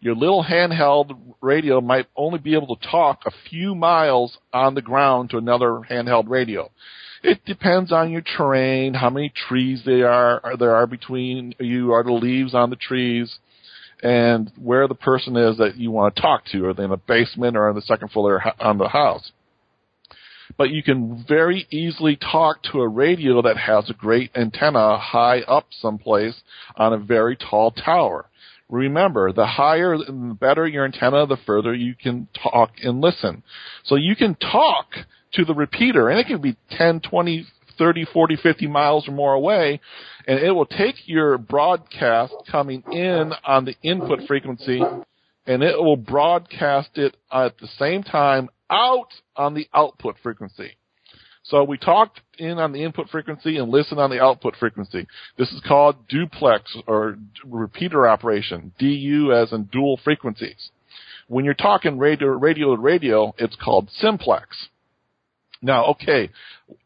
[0.00, 4.82] Your little handheld radio might only be able to talk a few miles on the
[4.82, 6.70] ground to another handheld radio.
[7.24, 12.04] It depends on your terrain, how many trees there are there are between you, are
[12.04, 13.38] the leaves on the trees,
[14.02, 16.66] and where the person is that you want to talk to.
[16.66, 19.32] Are they in the basement or on the second floor on the house?
[20.58, 25.40] But you can very easily talk to a radio that has a great antenna high
[25.48, 26.38] up someplace
[26.76, 28.26] on a very tall tower.
[28.68, 33.42] Remember, the higher and the better your antenna, the further you can talk and listen.
[33.84, 34.86] So you can talk
[35.34, 37.46] to the repeater, and it can be 10, 20,
[37.76, 39.80] 30, 40, 50 miles or more away,
[40.26, 44.80] and it will take your broadcast coming in on the input frequency,
[45.46, 50.76] and it will broadcast it at the same time out on the output frequency.
[51.44, 55.06] So we talked in on the input frequency and listen on the output frequency.
[55.36, 60.70] This is called duplex or repeater operation, DU as in dual frequencies.
[61.28, 64.68] When you're talking radio, radio to radio, it's called simplex.
[65.60, 66.30] Now, okay,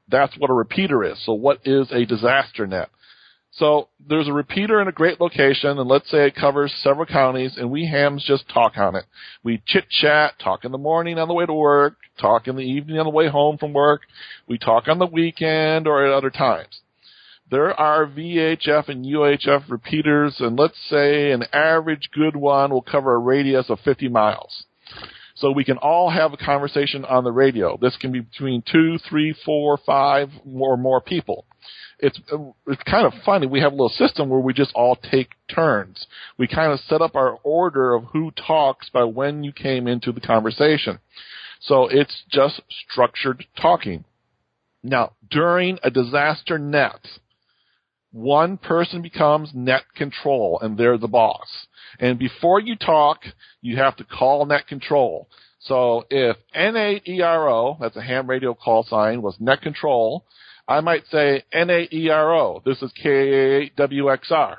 [0.08, 1.24] that's what a repeater is.
[1.24, 2.88] So what is a disaster net?
[3.58, 7.56] So there's a repeater in a great location, and let's say it covers several counties,
[7.56, 9.04] and we hams just talk on it.
[9.42, 12.62] We chit chat, talk in the morning on the way to work, talk in the
[12.62, 14.02] evening on the way home from work.
[14.46, 16.82] We talk on the weekend or at other times.
[17.50, 23.14] There are VHF and UHF repeaters, and let's say an average good one will cover
[23.14, 24.66] a radius of 50 miles.
[25.34, 27.76] So we can all have a conversation on the radio.
[27.80, 31.44] This can be between two, three, four, five, or more people
[31.98, 32.20] it's
[32.66, 33.46] it's kind of funny.
[33.46, 36.06] We have a little system where we just all take turns.
[36.36, 40.12] We kind of set up our order of who talks by when you came into
[40.12, 40.98] the conversation.
[41.60, 44.04] So it's just structured talking.
[44.82, 47.00] Now, during a disaster net,
[48.12, 51.66] one person becomes net control and they're the boss.
[51.98, 53.20] And before you talk,
[53.60, 55.28] you have to call net control.
[55.60, 60.24] So if NAERO, that's a ham radio call sign, was net control,
[60.68, 62.62] I might say N-A-E-R-O.
[62.66, 64.58] This is K-A-W-X-R.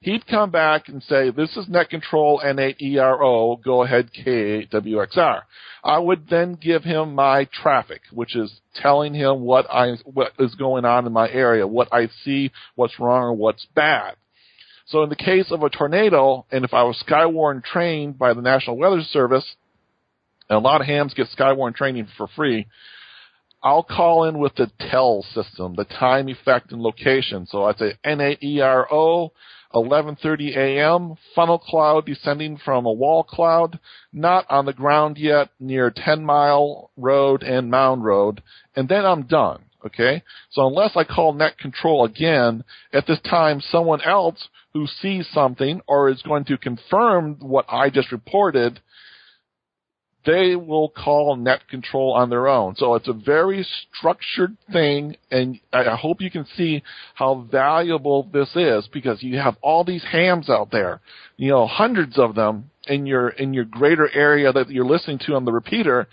[0.00, 3.56] He'd come back and say, this is net control N-A-E-R-O.
[3.56, 5.42] Go ahead K-A-W-X-R.
[5.82, 10.54] I would then give him my traffic, which is telling him what I, what is
[10.54, 14.14] going on in my area, what I see, what's wrong or what's bad.
[14.86, 18.42] So in the case of a tornado, and if I was Skywarn trained by the
[18.42, 19.56] National Weather Service,
[20.48, 22.66] and a lot of hams get Skywarn training for free,
[23.62, 27.46] I'll call in with the tell system, the time, effect, and location.
[27.46, 29.32] So I'd say N-A-E-R-O,
[29.74, 31.14] 11:30 a.m.
[31.34, 33.78] Funnel cloud descending from a wall cloud,
[34.12, 38.42] not on the ground yet, near 10 Mile Road and Mound Road,
[38.74, 39.64] and then I'm done.
[39.84, 45.26] Okay, so unless I call net control again, at this time someone else who sees
[45.32, 48.80] something or is going to confirm what I just reported
[50.26, 52.76] they will call net control on their own.
[52.76, 53.66] So it's a very
[53.96, 56.82] structured thing, and I hope you can see
[57.14, 61.00] how valuable this is because you have all these hams out there,
[61.36, 65.34] you know, hundreds of them in your in your greater area that you're listening to
[65.34, 66.08] on the repeater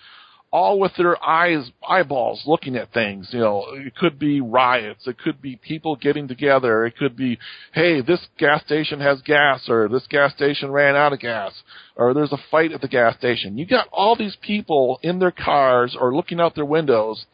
[0.58, 3.30] all with their eyes, eyeballs looking at things.
[3.32, 5.05] You know, it could be riots.
[5.05, 6.84] It could be people getting together.
[6.88, 7.38] It could be,
[7.74, 11.53] hey, this gas station has gas or this gas station ran out of gas
[11.95, 13.60] or there's a fight at the gas station.
[13.60, 17.28] You got all these people in their cars or looking out their windows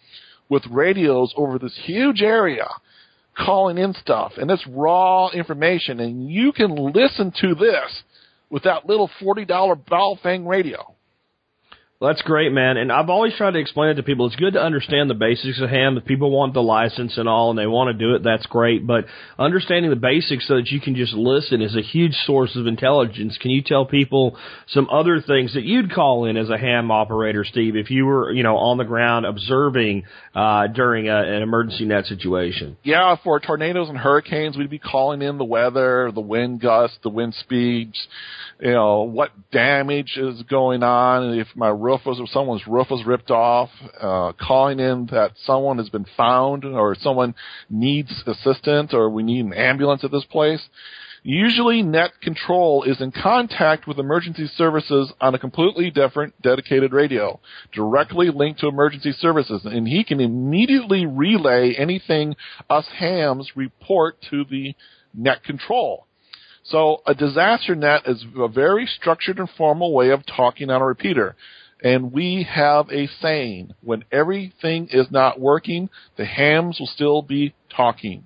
[0.49, 2.67] with radios over this huge area
[3.37, 8.03] calling in stuff and it's raw information and you can listen to this
[8.49, 10.93] with that little $40 Baofeng radio.
[12.03, 12.75] That's great, man.
[12.75, 14.27] And I've always tried to explain it to people.
[14.27, 15.97] It's good to understand the basics of ham.
[15.97, 18.85] If people want the license and all and they want to do it, that's great.
[18.85, 19.05] But
[19.39, 23.37] understanding the basics so that you can just listen is a huge source of intelligence.
[23.39, 24.37] Can you tell people
[24.67, 28.33] some other things that you'd call in as a ham operator, Steve, if you were,
[28.33, 30.03] you know, on the ground observing
[30.35, 32.75] uh, during a, an emergency net situation?
[32.83, 37.09] Yeah, for tornadoes and hurricanes, we'd be calling in the weather, the wind gusts, the
[37.09, 38.07] wind speeds,
[38.59, 43.05] you know, what damage is going on, if my roof was, if someone's roof was
[43.05, 43.69] ripped off,
[43.99, 47.35] uh, calling in that someone has been found or someone
[47.69, 50.61] needs assistance or we need an ambulance at this place.
[51.25, 57.39] Usually net control is in contact with emergency services on a completely different dedicated radio,
[57.71, 62.35] directly linked to emergency services, and he can immediately relay anything
[62.69, 64.75] us hams report to the
[65.13, 66.07] net control.
[66.65, 70.85] So a disaster net is a very structured and formal way of talking on a
[70.85, 71.35] repeater.
[71.83, 77.53] And we have a saying, when everything is not working, the hams will still be
[77.75, 78.25] talking.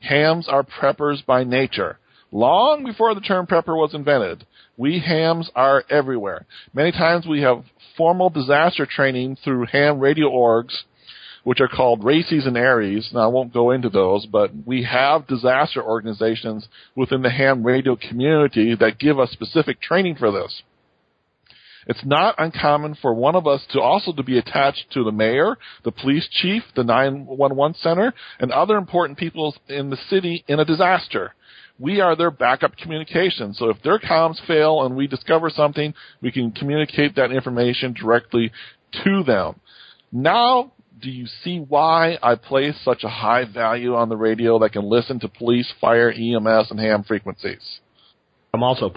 [0.00, 1.98] Hams are preppers by nature.
[2.30, 4.46] Long before the term prepper was invented,
[4.76, 6.44] we hams are everywhere.
[6.74, 7.64] Many times we have
[7.96, 10.74] formal disaster training through ham radio orgs
[11.44, 13.08] which are called RACES and ARES.
[13.14, 17.96] Now I won't go into those, but we have disaster organizations within the ham radio
[17.96, 20.62] community that give us specific training for this.
[21.88, 25.56] It's not uncommon for one of us to also to be attached to the mayor,
[25.84, 30.64] the police chief, the 911 center, and other important people in the city in a
[30.64, 31.34] disaster.
[31.78, 33.54] We are their backup communication.
[33.54, 38.52] So if their comms fail and we discover something, we can communicate that information directly
[39.04, 39.60] to them.
[40.12, 44.72] Now do you see why I place such a high value on the radio that
[44.72, 47.80] can listen to police, fire, EMS, and ham frequencies?
[48.52, 48.92] I'm also.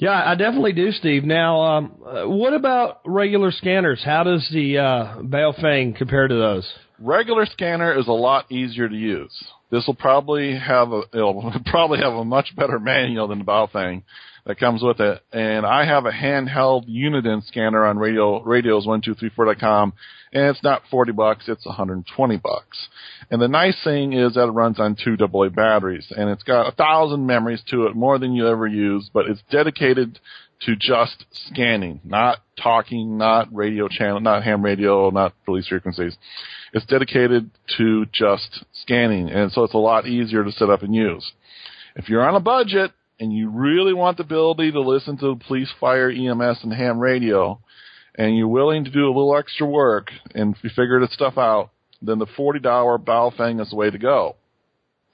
[0.00, 1.24] Yeah, I definitely do, Steve.
[1.24, 4.00] Now, um, uh, what about regular scanners?
[4.02, 6.72] How does the uh, Baofeng compare to those?
[6.98, 9.44] Regular scanner is a lot easier to use.
[9.70, 14.02] This will probably have a it'll probably have a much better manual than the Baofeng.
[14.46, 15.22] that comes with it.
[15.32, 19.60] And I have a handheld Uniden scanner on radio radios one two three four dot
[19.60, 19.92] com,
[20.32, 22.88] and it's not forty bucks; it's one hundred and twenty bucks.
[23.30, 26.66] And the nice thing is that it runs on two AA batteries, and it's got
[26.66, 29.10] a thousand memories to it, more than you ever use.
[29.12, 30.18] But it's dedicated
[30.62, 36.16] to just scanning, not talking, not radio channel, not ham radio, not release frequencies.
[36.72, 40.94] It's dedicated to just scanning, and so it's a lot easier to set up and
[40.94, 41.32] use.
[41.96, 45.70] If you're on a budget and you really want the ability to listen to police,
[45.80, 47.60] fire, EMS, and ham radio,
[48.14, 52.18] and you're willing to do a little extra work and figure this stuff out, then
[52.18, 52.62] the $40
[53.04, 54.36] Baofeng is the way to go.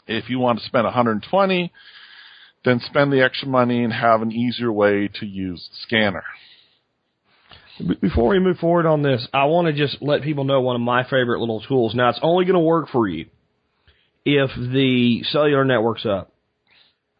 [0.06, 1.72] If you want to spend 120,
[2.64, 6.24] then spend the extra money and have an easier way to use the scanner.
[8.00, 10.82] Before we move forward on this, I want to just let people know one of
[10.82, 11.94] my favorite little tools.
[11.94, 13.26] Now, it's only going to work for you
[14.24, 16.32] if the cellular network's up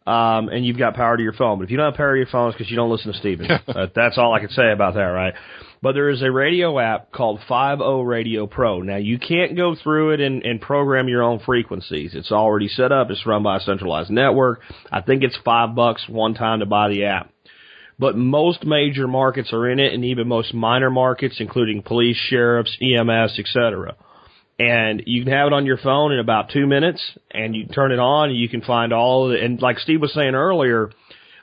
[0.07, 1.59] um, and you've got power to your phone.
[1.59, 3.17] But if you don't have power to your phone, it's because you don't listen to
[3.19, 3.51] Steven.
[3.67, 5.33] uh, that's all I can say about that, right?
[5.81, 8.81] But there is a radio app called 50 Radio Pro.
[8.81, 12.11] Now, you can't go through it and, and program your own frequencies.
[12.15, 13.11] It's already set up.
[13.11, 14.61] It's run by a centralized network.
[14.91, 17.31] I think it's five bucks one time to buy the app
[17.99, 22.77] but most major markets are in it and even most minor markets, including police, sheriffs,
[22.81, 23.95] EMS, etc.
[24.59, 27.91] And you can have it on your phone in about two minutes and you turn
[27.91, 29.41] it on and you can find all it.
[29.41, 30.91] And like Steve was saying earlier,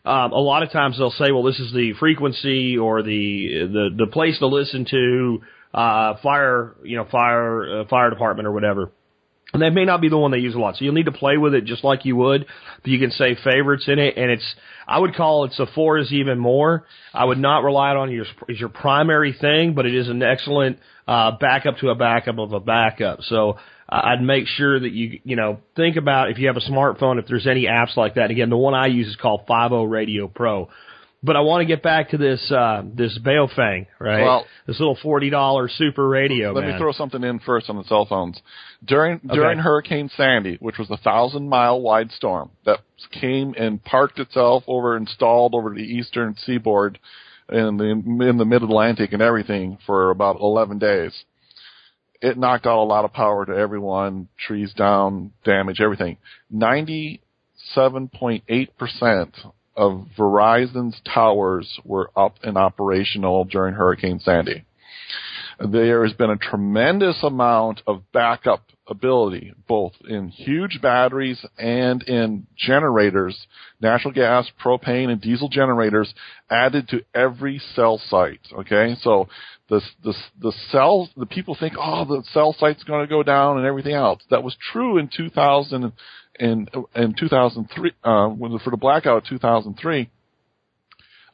[0.05, 4.05] um, a lot of times they'll say, well, this is the frequency or the, the,
[4.05, 5.40] the place to listen to,
[5.72, 8.92] uh, fire, you know, fire, uh, fire department or whatever.
[9.55, 10.76] And that may not be the one they use a lot.
[10.76, 12.44] So you'll need to play with it just like you would.
[12.82, 14.55] But you can say favorites in it, and it's
[14.86, 16.84] I would call it so four is even more.
[17.14, 20.80] I would not rely on it as your primary thing, but it is an excellent
[21.07, 23.22] uh, backup to a backup of a backup.
[23.22, 26.70] So uh, I'd make sure that you you know think about if you have a
[26.70, 28.32] smartphone if there's any apps like that.
[28.32, 30.68] Again, the one I use is called 50 Radio Pro.
[31.25, 34.22] But I want to get back to this uh, this Baofeng, right?
[34.22, 36.53] Well, this little forty dollar super radio.
[36.53, 36.72] Let man.
[36.75, 38.39] me throw something in first on the cell phones.
[38.85, 44.18] During during Hurricane Sandy, which was a thousand mile wide storm that came and parked
[44.18, 46.99] itself over, installed over the eastern seaboard
[47.49, 51.25] in the in the mid Atlantic and everything for about eleven days.
[52.20, 56.18] It knocked out a lot of power to everyone, trees down, damage, everything.
[56.51, 57.22] Ninety
[57.72, 59.35] seven point eight percent
[59.77, 64.64] of Verizon's towers were up and operational during Hurricane Sandy.
[65.59, 72.47] There has been a tremendous amount of backup ability, both in huge batteries and in
[72.57, 73.47] generators,
[73.81, 76.12] natural gas, propane, and diesel generators
[76.51, 78.41] added to every cell site.
[78.53, 79.29] Okay, so
[79.68, 83.57] the the the cells, the people think, oh, the cell site's going to go down
[83.57, 84.22] and everything else.
[84.31, 85.93] That was true in 2000
[86.39, 88.28] in in 2003 uh,
[88.62, 90.11] for the blackout of 2003.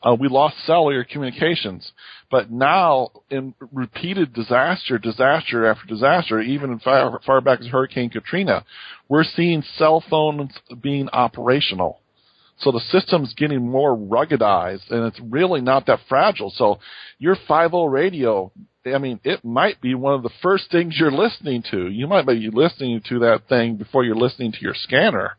[0.03, 1.93] Uh, we lost cellular communications,
[2.31, 8.65] but now in repeated disaster, disaster after disaster, even far, far back as Hurricane Katrina,
[9.09, 12.01] we're seeing cell phones being operational.
[12.61, 16.51] So the system's getting more ruggedized and it's really not that fragile.
[16.55, 16.79] So
[17.19, 18.53] your 50 radio,
[18.87, 21.89] I mean, it might be one of the first things you're listening to.
[21.89, 25.37] You might be listening to that thing before you're listening to your scanner.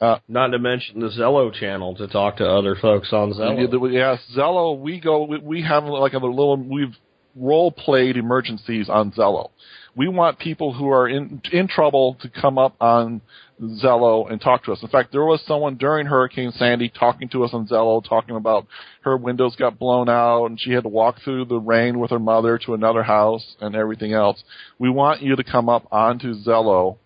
[0.00, 3.92] Uh, Not to mention the Zello channel to talk to other folks on Zello.
[3.92, 4.78] Yeah, Zello.
[4.78, 5.24] We go.
[5.24, 6.58] We, we have like a little.
[6.58, 6.94] We've
[7.36, 9.50] role played emergencies on Zello.
[9.94, 13.22] We want people who are in in trouble to come up on
[13.62, 14.82] Zello and talk to us.
[14.82, 18.66] In fact, there was someone during Hurricane Sandy talking to us on Zello, talking about
[19.02, 22.18] her windows got blown out and she had to walk through the rain with her
[22.18, 24.42] mother to another house and everything else.
[24.78, 26.98] We want you to come up onto Zello.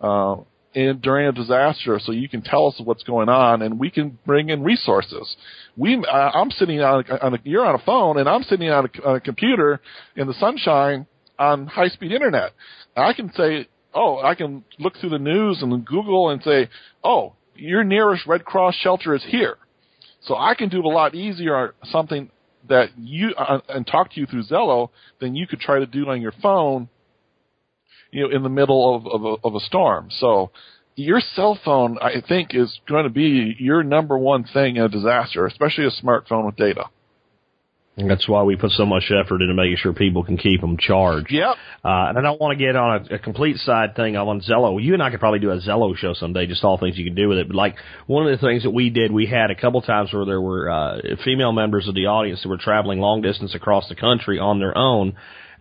[0.00, 0.36] Uh,
[0.76, 4.18] in, during a disaster so you can tell us what's going on and we can
[4.26, 5.36] bring in resources.
[5.76, 8.68] We, uh, I'm sitting on a, on a, you're on a phone and I'm sitting
[8.68, 9.80] on a, on a computer
[10.14, 11.06] in the sunshine
[11.38, 12.52] on high speed internet.
[12.94, 16.68] I can say, oh, I can look through the news and Google and say,
[17.02, 19.56] oh, your nearest Red Cross shelter is here.
[20.20, 22.30] So I can do a lot easier something
[22.68, 26.06] that you, uh, and talk to you through Zello than you could try to do
[26.08, 26.90] on your phone
[28.16, 30.08] you know, in the middle of, of, a, of a storm.
[30.10, 30.50] So
[30.94, 34.88] your cell phone, I think, is going to be your number one thing in a
[34.88, 36.84] disaster, especially a smartphone with data.
[37.98, 40.76] And that's why we put so much effort into making sure people can keep them
[40.78, 41.30] charged.
[41.30, 41.56] Yep.
[41.82, 44.82] Uh, and I don't want to get on a, a complete side thing on Zello.
[44.82, 47.14] You and I could probably do a Zello show someday, just all things you can
[47.14, 47.48] do with it.
[47.48, 50.26] But like one of the things that we did, we had a couple times where
[50.26, 53.94] there were uh, female members of the audience that were traveling long distance across the
[53.94, 55.16] country on their own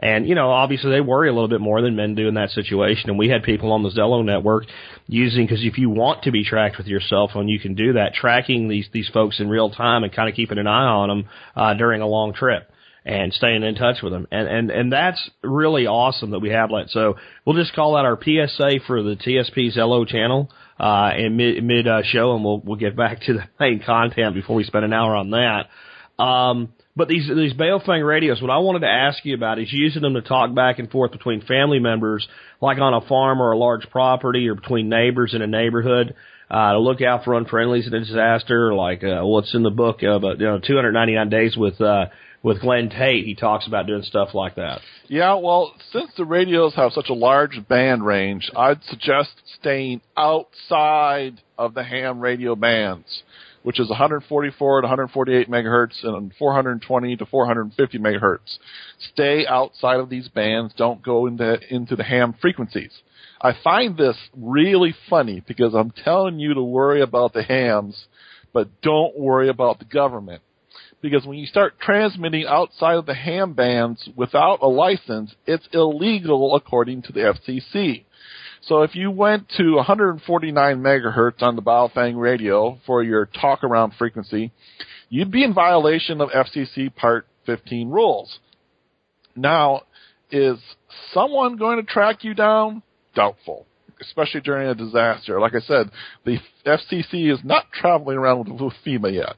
[0.06, 2.52] And, you know, obviously they worry a little bit more than men do in that
[2.52, 3.10] situation.
[3.10, 4.66] And we had people on the Zello network
[5.08, 7.94] using, because if you want to be tracked with your cell phone, you can do
[7.94, 11.10] that, tracking these, these folks in real time and kind of keeping an eye on
[11.10, 12.70] them, uh, during a long trip
[13.04, 14.28] and staying in touch with them.
[14.32, 16.90] And, and, and that's really awesome that we have that.
[16.90, 21.64] So we'll just call that our PSA for the TSP Zello channel, uh, in mid,
[21.64, 24.86] mid, uh, show and we'll, we'll get back to the main content before we spend
[24.86, 26.24] an hour on that.
[26.24, 30.02] Um, but these these Baofeng radios, what I wanted to ask you about is using
[30.02, 32.26] them to talk back and forth between family members,
[32.62, 36.16] like on a farm or a large property, or between neighbors in a neighborhood,
[36.50, 40.04] uh, to look out for unfriendlies in a disaster, like uh, what's in the book
[40.04, 42.06] of uh, you know 299 days with uh,
[42.44, 43.26] with Glen Tate.
[43.26, 44.80] He talks about doing stuff like that.
[45.10, 51.42] Yeah, well, since the radios have such a large band range, I'd suggest staying outside
[51.58, 53.24] of the ham radio bands
[53.66, 58.60] which is 144 to 148 megahertz and 420 to 450 megahertz.
[59.12, 60.72] Stay outside of these bands.
[60.78, 62.92] Don't go into into the ham frequencies.
[63.42, 68.06] I find this really funny because I'm telling you to worry about the hams,
[68.54, 70.44] but don't worry about the government.
[71.02, 76.56] Because when you start transmitting outside of the ham bands without a license, it's illegal
[76.56, 78.04] according to the FCC.
[78.68, 83.94] So if you went to 149 megahertz on the Baofeng radio for your talk around
[83.98, 84.52] frequency,
[85.10, 88.40] you'd be in violation of FCC Part 15 rules.
[89.36, 89.82] Now,
[90.32, 90.58] is
[91.14, 92.82] someone going to track you down?
[93.14, 93.68] Doubtful,
[94.02, 95.40] especially during a disaster.
[95.40, 95.92] Like I said,
[96.26, 99.36] the FCC is not traveling around with FEMA yet.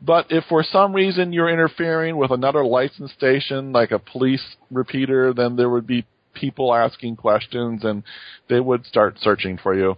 [0.00, 5.34] But if for some reason you're interfering with another licensed station, like a police repeater,
[5.34, 6.06] then there would be
[6.40, 8.02] people asking questions and
[8.48, 9.96] they would start searching for you.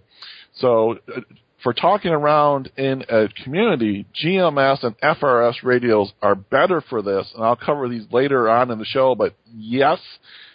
[0.56, 1.20] So uh,
[1.62, 7.44] for talking around in a community, GMS and FRS radios are better for this, and
[7.44, 10.00] I'll cover these later on in the show, but yes,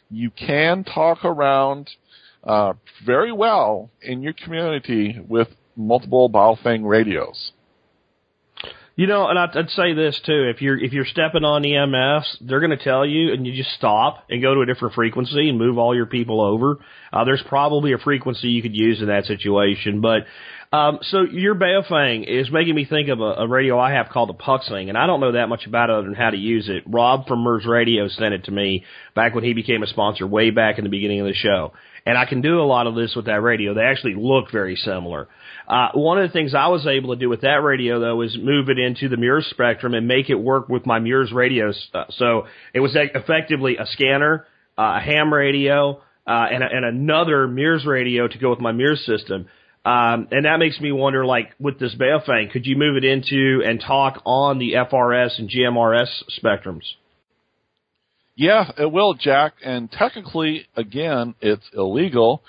[0.09, 1.89] you can talk around
[2.43, 2.73] uh,
[3.05, 7.51] very well in your community with multiple Baofeng radios.
[8.97, 12.37] You know, and I'd, I'd say this too: if you're if you're stepping on EMFs,
[12.41, 15.49] they're going to tell you, and you just stop and go to a different frequency
[15.49, 16.79] and move all your people over.
[17.13, 20.25] Uh, there's probably a frequency you could use in that situation, but.
[20.69, 24.27] Um, so your Baofeng is making me think of a, a radio I have called
[24.27, 26.67] the Puxing, and I don't know that much about it other than how to use
[26.67, 26.83] it.
[26.85, 28.83] Rob from MURS Radio sent it to me
[29.15, 31.71] back when he became a sponsor way back in the beginning of the show.
[32.07, 33.73] And I can do a lot of this with that radio.
[33.73, 35.27] They actually look very similar.
[35.67, 38.37] Uh, one of the things I was able to do with that radio though is
[38.41, 41.89] move it into the MURS spectrum and make it work with my MURS radios.
[41.93, 44.45] Uh, so it was effectively a scanner,
[44.77, 49.05] uh, a ham radio, uh, and, and another MURS radio to go with my MURS
[49.05, 49.47] system.
[49.83, 53.61] Um, and that makes me wonder, like with this Baofeng, could you move it into
[53.65, 56.07] and talk on the FRS and GMRS
[56.41, 56.85] spectrums?
[58.37, 59.53] Yeah, it will, Jack.
[59.65, 62.43] And technically, again, it's illegal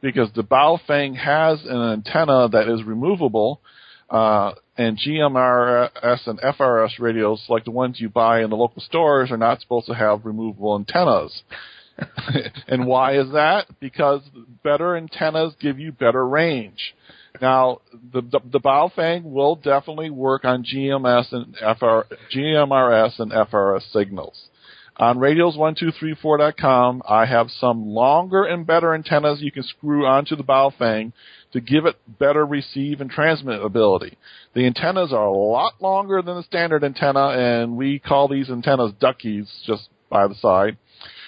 [0.00, 3.60] because the Baofeng has an antenna that is removable,
[4.08, 9.30] uh, and GMRS and FRS radios, like the ones you buy in the local stores,
[9.30, 11.42] are not supposed to have removable antennas.
[12.66, 13.66] and why is that?
[13.80, 14.22] Because
[14.62, 16.94] better antennas give you better range.
[17.42, 17.82] Now,
[18.12, 24.48] the the, the Baofeng will definitely work on GMS and FR, GMRS and FRS signals.
[24.96, 31.12] On radios1234.com, I have some longer and better antennas you can screw onto the Baofeng
[31.52, 34.16] to give it better receive and transmit ability.
[34.54, 38.92] The antennas are a lot longer than the standard antenna, and we call these antennas
[39.00, 40.76] duckies just by the side.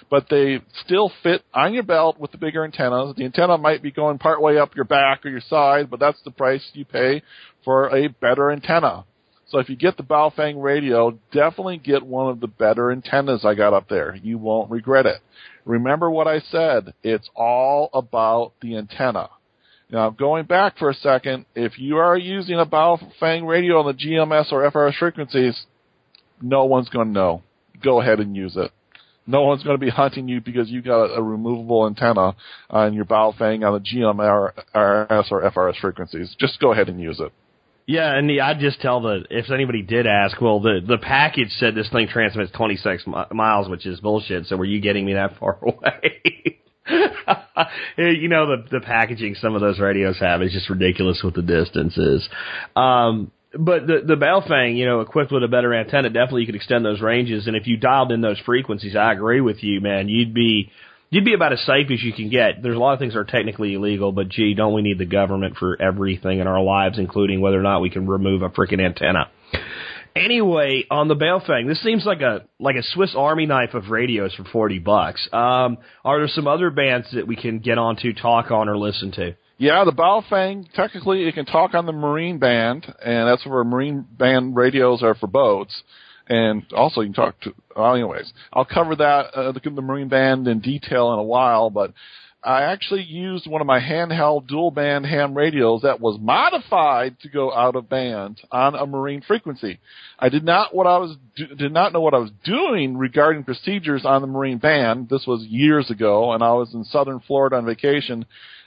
[0.08, 3.16] But they still fit on your belt with the bigger antennas.
[3.16, 6.22] The antenna might be going part way up your back or your side, but that's
[6.24, 7.22] the price you pay
[7.64, 9.04] for a better antenna.
[9.48, 13.54] So if you get the Baofeng radio, definitely get one of the better antennas I
[13.54, 14.16] got up there.
[14.16, 15.20] You won't regret it.
[15.64, 16.94] Remember what I said.
[17.04, 19.30] It's all about the antenna.
[19.88, 23.92] Now, going back for a second, if you are using a Baofeng radio on the
[23.92, 25.64] GMS or FRS frequencies,
[26.42, 27.42] no one's going to know.
[27.82, 28.72] Go ahead and use it.
[29.28, 32.34] No one's going to be hunting you because you got a removable antenna
[32.68, 36.34] on your Baofeng on the GMRS or FRS frequencies.
[36.38, 37.32] Just go ahead and use it.
[37.86, 41.50] Yeah, and the, I'd just tell the if anybody did ask, well, the the package
[41.50, 44.46] said this thing transmits 26 mi- miles, which is bullshit.
[44.46, 46.60] So were you getting me that far away?
[47.96, 51.42] you know the the packaging some of those radios have is just ridiculous with the
[51.42, 52.28] distances.
[52.74, 56.56] Um, but the the Baofeng, you know, equipped with a better antenna, definitely you could
[56.56, 57.46] extend those ranges.
[57.46, 60.08] And if you dialed in those frequencies, I agree with you, man.
[60.08, 60.72] You'd be
[61.10, 62.62] you'd be about as safe as you can get.
[62.62, 65.06] There's a lot of things that are technically illegal, but gee, don't we need the
[65.06, 68.84] government for everything in our lives, including whether or not we can remove a freaking
[68.84, 69.30] antenna?
[70.16, 74.34] Anyway, on the Baofeng, this seems like a like a Swiss Army knife of radios
[74.34, 75.28] for forty bucks.
[75.30, 78.78] Um, are there some other bands that we can get on to, talk on, or
[78.78, 79.36] listen to?
[79.58, 84.06] Yeah, the Baofeng, technically it can talk on the marine band, and that's where marine
[84.10, 85.82] band radios are for boats.
[86.28, 90.08] And also you can talk to, well, anyways, I'll cover that, uh, the, the marine
[90.08, 91.92] band in detail in a while, but
[92.46, 97.28] I actually used one of my handheld dual band ham radios that was modified to
[97.28, 99.80] go out of band on a marine frequency.
[100.16, 103.42] I did not what I was do, did not know what I was doing regarding
[103.42, 105.08] procedures on the marine band.
[105.08, 108.24] This was years ago, and I was in southern Florida on vacation,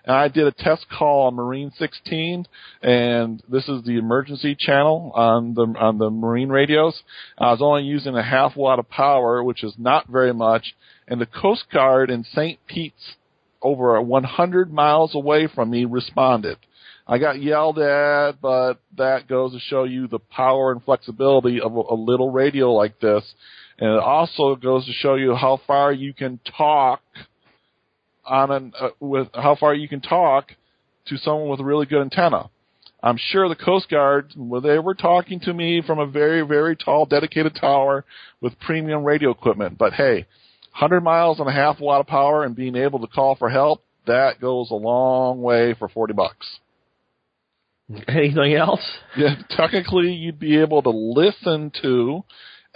[0.10, 2.48] and I did a test call on Marine 16,
[2.82, 7.00] and this is the emergency channel on the on the marine radios.
[7.38, 10.74] I was only using a half watt of power, which is not very much,
[11.08, 12.58] and the Coast Guard in St.
[12.66, 13.18] Pete's
[13.62, 16.58] over 100 miles away from me responded.
[17.08, 21.76] I got yelled at, but that goes to show you the power and flexibility of
[21.76, 23.24] a, a little radio like this.
[23.78, 27.02] And it also goes to show you how far you can talk
[28.26, 30.52] on an, uh, with, how far you can talk
[31.08, 32.50] to someone with a really good antenna.
[33.02, 36.76] I'm sure the Coast Guard, well, they were talking to me from a very, very
[36.76, 38.04] tall dedicated tower
[38.42, 39.78] with premium radio equipment.
[39.78, 40.26] But hey,
[40.72, 43.84] 100 miles and a half watt of power and being able to call for help,
[44.06, 46.60] that goes a long way for 40 bucks.
[48.08, 48.82] Anything else?
[49.18, 52.24] Yeah, technically you'd be able to listen to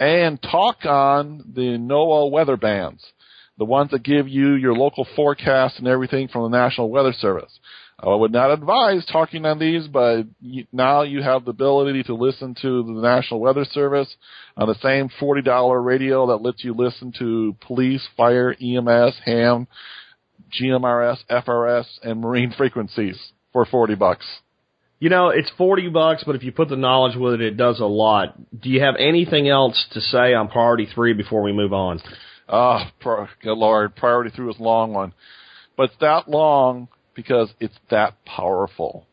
[0.00, 3.04] and talk on the NOAA weather bands,
[3.58, 7.58] the ones that give you your local forecast and everything from the National Weather Service.
[8.02, 10.24] Uh, I would not advise talking on these, but
[10.72, 14.12] now you have the ability to listen to the National Weather Service
[14.56, 19.68] on the same $40 radio that lets you listen to police, fire, EMS, ham,
[20.60, 23.18] GMRS, FRS, and marine frequencies
[23.52, 24.26] for 40 bucks.
[25.00, 27.80] You know, it's 40 bucks, but if you put the knowledge with it, it does
[27.80, 28.36] a lot.
[28.58, 32.00] Do you have anything else to say on priority three before we move on?
[32.48, 35.12] Oh, good lord, priority three was a long one.
[35.76, 39.06] But it's that long because it's that powerful.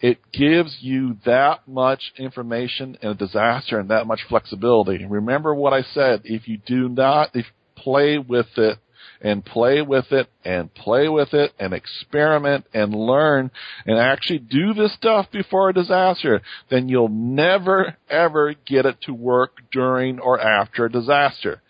[0.00, 5.04] It gives you that much information in a disaster and that much flexibility.
[5.04, 8.78] Remember what I said, if you do not if play with it
[9.20, 13.50] and play with it and play with it and experiment and learn
[13.86, 19.14] and actually do this stuff before a disaster, then you'll never ever get it to
[19.14, 21.62] work during or after a disaster.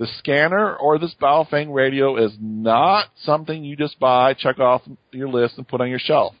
[0.00, 4.80] The scanner or this Baofeng radio is not something you just buy, check off
[5.12, 6.34] your list, and put on your shelf.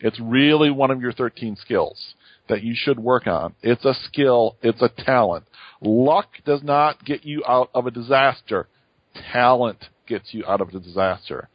[0.00, 2.14] It's really one of your 13 skills
[2.48, 3.54] that you should work on.
[3.62, 4.56] It's a skill.
[4.62, 5.44] It's a talent.
[5.80, 8.66] Luck does not get you out of a disaster.
[9.32, 11.48] Talent gets you out of a disaster.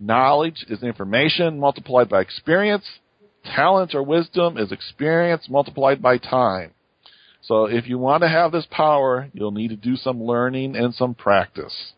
[0.00, 2.84] Knowledge is information multiplied by experience.
[3.44, 6.72] Talent or wisdom is experience multiplied by time.
[7.48, 10.94] So if you want to have this power, you'll need to do some learning and
[10.94, 11.92] some practice.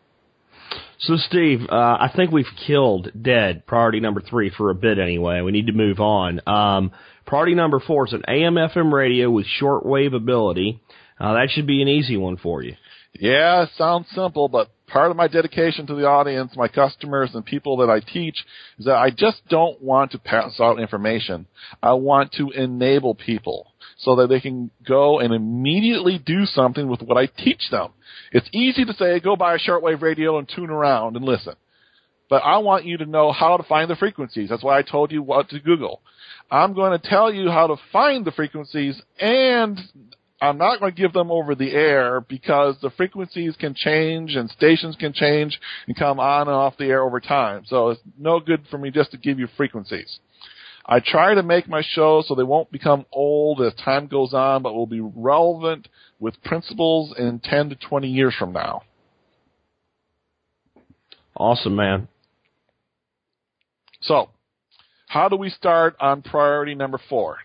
[1.00, 5.40] So, Steve, uh, I think we've killed dead priority number three for a bit anyway.
[5.40, 6.40] We need to move on.
[6.46, 6.92] Um,
[7.26, 10.80] priority number four is an AM FM radio with shortwave ability.
[11.18, 12.76] Uh, that should be an easy one for you.
[13.18, 17.44] Yeah, it sounds simple, but part of my dedication to the audience, my customers, and
[17.44, 18.36] people that I teach
[18.78, 21.46] is that I just don't want to pass out information.
[21.82, 23.69] I want to enable people
[24.00, 27.92] so that they can go and immediately do something with what I teach them.
[28.32, 31.54] It's easy to say, go buy a shortwave radio and tune around and listen.
[32.28, 34.48] But I want you to know how to find the frequencies.
[34.48, 36.00] That's why I told you what to Google.
[36.50, 39.78] I'm going to tell you how to find the frequencies and
[40.40, 44.48] I'm not going to give them over the air because the frequencies can change and
[44.50, 47.64] stations can change and come on and off the air over time.
[47.66, 50.18] So it's no good for me just to give you frequencies.
[50.84, 54.62] I try to make my shows so they won't become old as time goes on,
[54.62, 58.82] but will be relevant with principles in 10 to 20 years from now.
[61.36, 62.08] Awesome, man.
[64.02, 64.30] So,
[65.06, 67.38] how do we start on priority number four?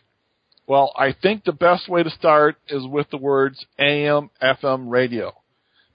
[0.68, 5.34] Well, I think the best way to start is with the words AM, FM radio.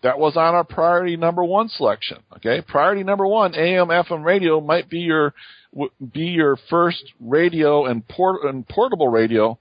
[0.02, 2.18] That was on our priority number one selection.
[2.36, 5.34] Okay, priority number one, AM, FM radio might be your
[6.12, 9.58] be your first radio and, port, and portable radio,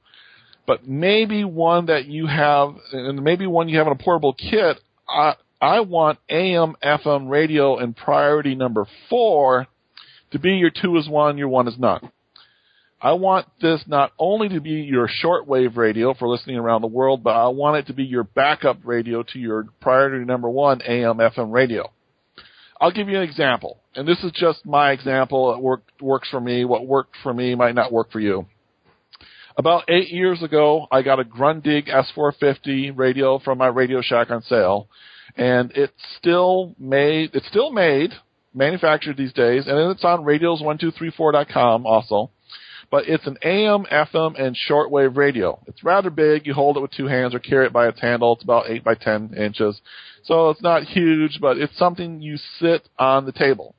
[0.66, 4.80] but maybe one that you have, and maybe one you have in a portable kit.
[5.08, 9.68] I, I want AM, FM radio and priority number four
[10.32, 12.12] to be your two is one, your one is none.
[13.02, 17.24] I want this not only to be your shortwave radio for listening around the world,
[17.24, 21.18] but I want it to be your backup radio to your priority number one AM
[21.18, 21.89] FM radio.
[22.82, 25.54] I'll give you an example, and this is just my example.
[25.54, 26.66] It worked, works for me.
[26.66, 28.47] What worked for me might not work for you.
[29.58, 34.41] About eight years ago, I got a Grundig S450 radio from my Radio Shack on
[34.43, 34.88] sale,
[35.36, 37.32] and it's still made.
[37.34, 38.12] It's still made,
[38.54, 42.32] manufactured these days, and it's on radios1234.com also.
[42.92, 45.60] But it's an AM, FM, and shortwave radio.
[45.68, 46.48] It's rather big.
[46.48, 48.34] You hold it with two hands or carry it by its handle.
[48.34, 49.80] It's about eight by ten inches,
[50.24, 53.76] so it's not huge, but it's something you sit on the table.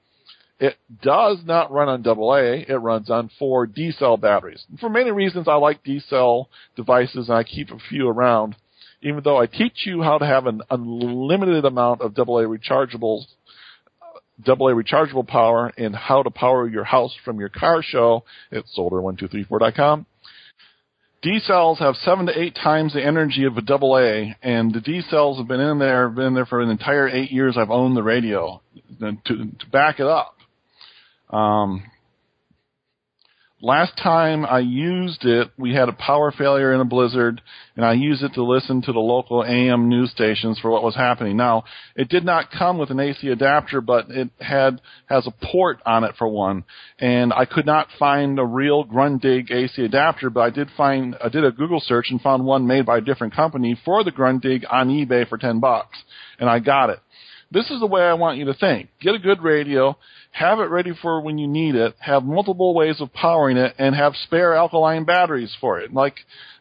[0.61, 2.65] It does not run on AA.
[2.69, 4.65] It runs on four D cell batteries.
[4.79, 8.57] For many reasons, I like D cell devices and I keep a few around.
[9.03, 13.25] Even though I teach you how to have an unlimited amount of AA rechargeables,
[14.47, 20.07] AA rechargeable power and how to power your house from your car show at solar1234.com.
[21.23, 25.03] D cells have seven to eight times the energy of a AA, and the D
[25.03, 28.03] cells have been in there, been there for an entire eight years I've owned the
[28.03, 28.63] radio.
[29.01, 30.35] To, to back it up,
[31.29, 31.83] um,
[33.61, 37.41] last time I used it, we had a power failure in a blizzard,
[37.77, 40.95] and I used it to listen to the local AM news stations for what was
[40.95, 41.37] happening.
[41.37, 41.65] Now,
[41.97, 46.05] it did not come with an AC adapter, but it had has a port on
[46.05, 46.65] it for one,
[46.99, 51.29] and I could not find a real Grundig AC adapter, but I did find I
[51.29, 54.65] did a Google search and found one made by a different company for the Grundig
[54.71, 55.99] on eBay for ten bucks,
[56.39, 57.01] and I got it.
[57.53, 58.91] This is the way I want you to think.
[59.01, 59.97] Get a good radio,
[60.31, 63.95] have it ready for when you need it, have multiple ways of powering it, and
[63.95, 65.93] have spare alkaline batteries for it.
[65.93, 66.15] Like,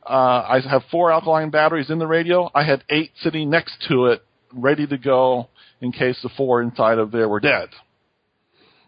[0.09, 2.49] uh, I have four alkaline batteries in the radio.
[2.55, 6.97] I had eight sitting next to it, ready to go in case the four inside
[6.97, 7.69] of there were dead.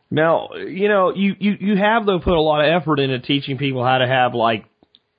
[0.09, 3.57] Now, you know, you, you, you have though put a lot of effort into teaching
[3.57, 4.65] people how to have like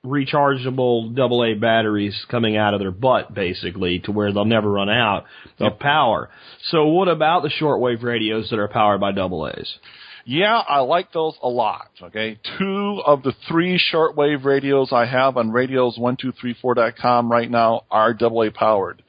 [0.05, 5.25] rechargeable AA batteries coming out of their butt, basically, to where they'll never run out
[5.59, 6.29] of power.
[6.63, 9.77] So what about the shortwave radios that are powered by AA's?
[10.25, 11.89] Yeah, I like those a lot.
[12.01, 18.49] Okay, two of the three shortwave radios I have on radios1234.com right now are AA
[18.53, 19.03] powered.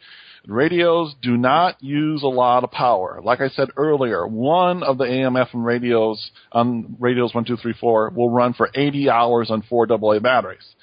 [0.47, 3.20] Radios do not use a lot of power.
[3.24, 8.53] Like I said earlier, one of the AM FM radios on radios 1234 will run
[8.53, 10.74] for 80 hours on four AA batteries.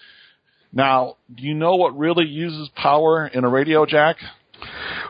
[0.74, 4.18] Now, do you know what really uses power in a radio jack?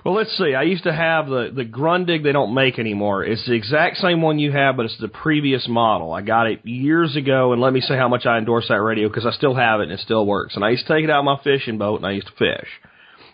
[0.03, 0.55] Well, let's see.
[0.55, 3.24] I used to have the the Grundig they don't make anymore.
[3.24, 6.14] It's the exact same one you have, but it's the previous model.
[6.14, 9.09] I got it years ago, and let me say how much I endorse that radio
[9.09, 10.55] because I still have it and it still works.
[10.55, 12.34] And I used to take it out of my fishing boat and I used to
[12.34, 12.68] fish.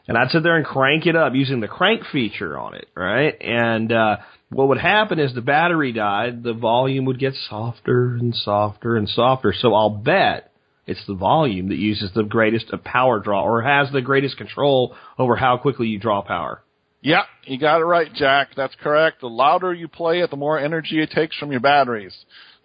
[0.08, 3.36] And I'd sit there and crank it up using the crank feature on it, right?
[3.42, 4.18] And uh
[4.50, 9.10] what would happen is the battery died, the volume would get softer and softer and
[9.10, 9.54] softer.
[9.58, 10.47] So I'll bet
[10.88, 15.36] it's the volume that uses the greatest power draw or has the greatest control over
[15.36, 16.64] how quickly you draw power.
[17.02, 18.50] Yeah, you got it right, Jack.
[18.56, 19.22] That's correct.
[19.22, 22.16] The louder you play it, the more energy it takes from your batteries.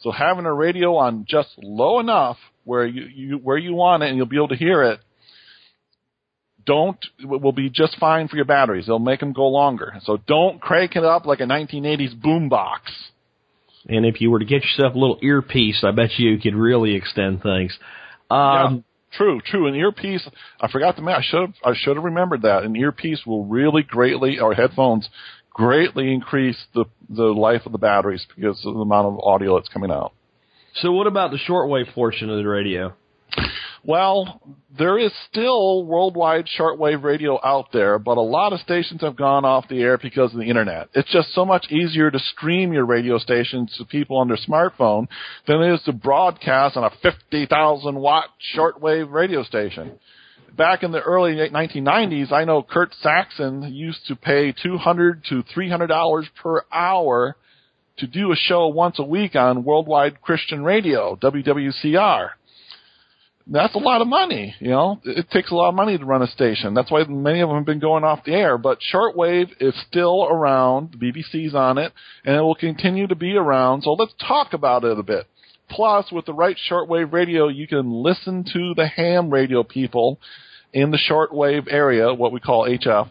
[0.00, 4.08] So having a radio on just low enough where you, you where you want it
[4.08, 5.00] and you'll be able to hear it
[6.64, 8.86] don't will be just fine for your batteries.
[8.86, 9.94] They'll make them go longer.
[10.02, 12.80] So don't crank it up like a 1980s boombox.
[13.88, 16.94] And if you were to get yourself a little earpiece, I bet you could really
[16.94, 17.76] extend things.
[18.30, 19.66] Um, yeah, true, true.
[19.66, 20.26] An earpiece,
[20.60, 21.22] I forgot to mention.
[21.22, 22.64] I should have, I should have remembered that.
[22.64, 25.08] An earpiece will really greatly, or headphones,
[25.50, 29.68] greatly increase the the life of the batteries because of the amount of audio that's
[29.68, 30.12] coming out.
[30.76, 32.94] So, what about the shortwave portion of the radio?
[33.84, 34.40] Well,
[34.78, 39.44] there is still worldwide shortwave radio out there, but a lot of stations have gone
[39.44, 40.88] off the air because of the internet.
[40.94, 45.08] It's just so much easier to stream your radio stations to people on their smartphone
[45.48, 48.26] than it is to broadcast on a 50,000 watt
[48.56, 49.98] shortwave radio station.
[50.56, 55.88] Back in the early 1990s, I know Kurt Saxon used to pay 200 to 300
[55.88, 57.36] dollars per hour
[57.96, 62.30] to do a show once a week on Worldwide Christian Radio, WWCR
[63.46, 64.54] that's a lot of money.
[64.60, 66.74] You know, it takes a lot of money to run a station.
[66.74, 68.58] That's why many of them have been going off the air.
[68.58, 70.92] But shortwave is still around.
[70.92, 71.92] The BBC's on it,
[72.24, 73.82] and it will continue to be around.
[73.82, 75.26] So let's talk about it a bit.
[75.68, 80.18] Plus, with the right shortwave radio, you can listen to the ham radio people
[80.72, 83.10] in the shortwave area, what we call HF,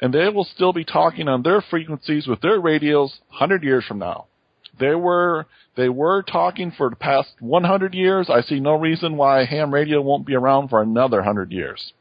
[0.00, 3.98] and they will still be talking on their frequencies with their radios 100 years from
[3.98, 4.26] now.
[4.78, 5.46] They were
[5.80, 8.28] they were talking for the past 100 years.
[8.28, 11.92] I see no reason why ham radio won't be around for another 100 years.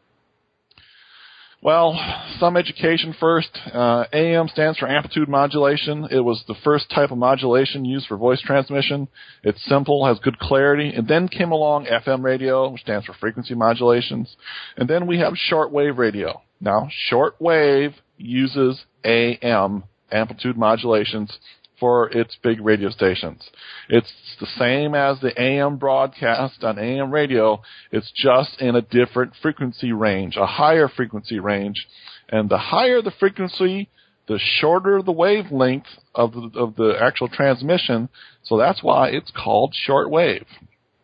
[1.61, 1.97] Well,
[2.39, 3.49] some education first.
[3.73, 6.07] Uh, AM stands for amplitude modulation.
[6.11, 9.07] It was the first type of modulation used for voice transmission.
[9.43, 10.93] It's simple, has good clarity.
[10.93, 14.35] And then came along FM radio, which stands for frequency modulations.
[14.75, 16.41] And then we have shortwave radio.
[16.61, 21.37] Now, shortwave uses AM, amplitude modulations,
[21.79, 23.49] for its big radio stations.
[23.87, 27.61] It's the same as the AM broadcast on AM radio.
[27.91, 31.87] It's just in a different frequency range, a higher frequency range.
[32.29, 33.89] And the higher the frequency,
[34.27, 38.09] the shorter the wavelength of the, of the actual transmission.
[38.43, 40.45] So that's why it's called shortwave.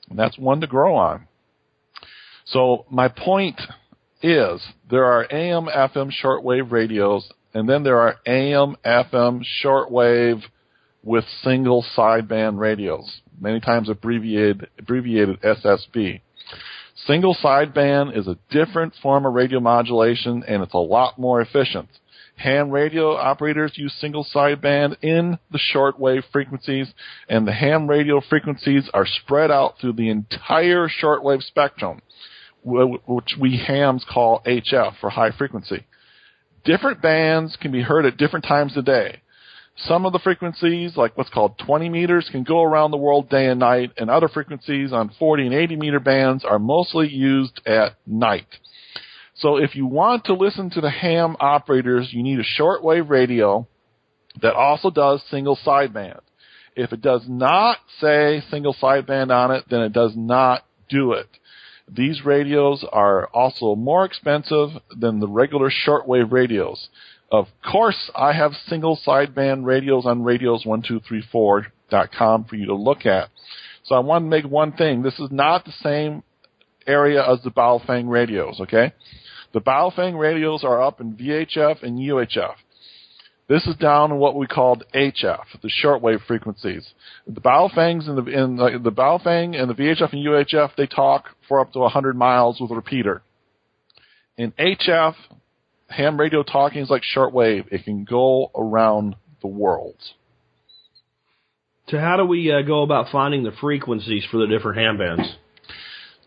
[0.09, 1.27] And that's one to grow on.
[2.45, 3.59] So my point
[4.21, 10.43] is there are AM FM shortwave radios and then there are AM FM shortwave
[11.05, 16.19] with single sideband radios, many times abbreviated abbreviated SSB.
[17.05, 21.87] Single sideband is a different form of radio modulation and it's a lot more efficient.
[22.37, 26.91] Ham radio operators use single sideband in the shortwave frequencies,
[27.29, 32.01] and the ham radio frequencies are spread out through the entire shortwave spectrum,
[32.63, 35.85] which we hams call HF for high frequency.
[36.65, 39.21] Different bands can be heard at different times of day.
[39.77, 43.47] Some of the frequencies, like what's called 20 meters, can go around the world day
[43.47, 47.95] and night, and other frequencies on 40 and 80 meter bands are mostly used at
[48.07, 48.47] night.
[49.35, 53.67] So if you want to listen to the ham operators, you need a shortwave radio
[54.41, 56.21] that also does single sideband.
[56.75, 61.27] If it does not say single sideband on it, then it does not do it.
[61.87, 66.89] These radios are also more expensive than the regular shortwave radios.
[67.31, 73.29] Of course, I have single sideband radios on radios1234.com for you to look at.
[73.83, 75.01] So I want to make one thing.
[75.01, 76.21] This is not the same
[76.87, 78.93] area as the Baofeng radios, okay?
[79.53, 82.55] The Baofeng radios are up in VHF and UHF.
[83.47, 86.87] This is down in what we called HF, the shortwave frequencies.
[87.27, 91.25] The Baofengs and the, in the, the Baofeng and the VHF and UHF, they talk
[91.47, 93.21] for up to 100 miles with a repeater.
[94.37, 95.13] In HF,
[95.95, 97.71] ham radio talking is like shortwave.
[97.71, 99.97] It can go around the world.
[101.89, 105.35] So how do we uh, go about finding the frequencies for the different ham bands?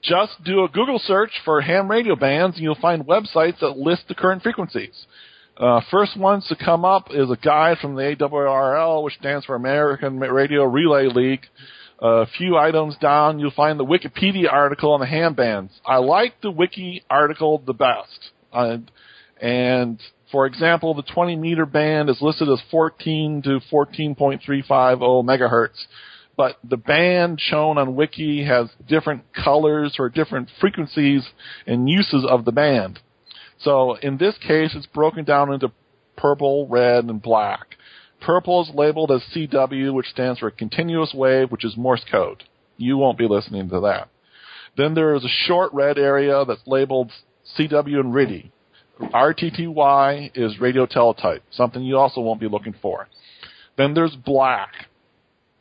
[0.02, 4.02] Just do a Google search for ham radio bands and you'll find websites that list
[4.08, 5.06] the current frequencies.
[5.56, 9.56] Uh, first ones to come up is a guide from the ARRL, which stands for
[9.56, 11.46] American Radio Relay League.
[12.00, 15.72] A few items down, you'll find the Wikipedia article on the ham bands.
[15.84, 18.30] I like the wiki article the best.
[18.52, 18.76] Uh,
[19.40, 24.66] and for example, the 20 meter band is listed as 14 to 14.350
[25.24, 25.86] megahertz,
[26.36, 31.26] but the band shown on Wiki has different colors or different frequencies
[31.66, 33.00] and uses of the band.
[33.60, 35.72] So in this case, it's broken down into
[36.16, 37.76] purple, red, and black.
[38.20, 42.44] Purple is labeled as CW, which stands for continuous wave, which is Morse code.
[42.76, 44.08] You won't be listening to that.
[44.76, 47.10] Then there is a short red area that's labeled
[47.58, 48.50] CW and RTTY.
[49.00, 53.08] RTTY is radio teletype, something you also won't be looking for.
[53.76, 54.72] Then there's black,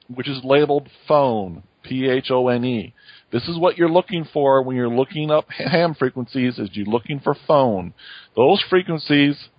[0.07, 2.93] which is labeled phone, P-H-O-N-E.
[3.31, 7.19] This is what you're looking for when you're looking up ham frequencies is you're looking
[7.19, 7.93] for phone.
[8.35, 9.49] Those frequencies,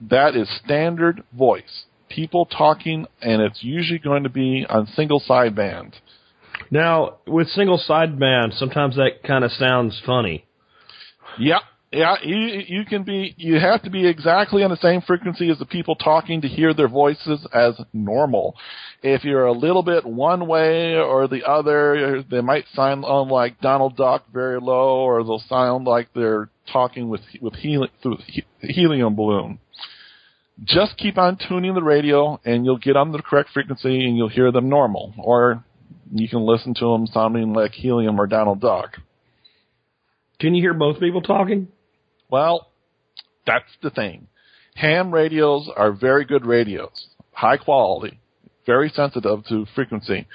[0.00, 1.84] that is standard voice.
[2.08, 5.94] People talking and it's usually going to be on single sideband.
[6.70, 10.44] Now, with single sideband, sometimes that kind of sounds funny.
[11.38, 11.60] Yep.
[11.92, 15.58] Yeah, you you can be you have to be exactly on the same frequency as
[15.58, 18.56] the people talking to hear their voices as normal.
[19.02, 23.96] If you're a little bit one way or the other, they might sound like Donald
[23.96, 28.16] Duck very low, or they'll sound like they're talking with with helium through
[28.60, 29.58] helium balloon.
[30.64, 34.30] Just keep on tuning the radio, and you'll get on the correct frequency, and you'll
[34.30, 35.12] hear them normal.
[35.18, 35.62] Or
[36.10, 38.96] you can listen to them sounding like helium or Donald Duck.
[40.40, 41.68] Can you hear both people talking?
[42.32, 42.68] Well,
[43.46, 44.26] that's the thing.
[44.76, 48.18] Ham radios are very good radios, high quality,
[48.64, 50.26] very sensitive to frequency,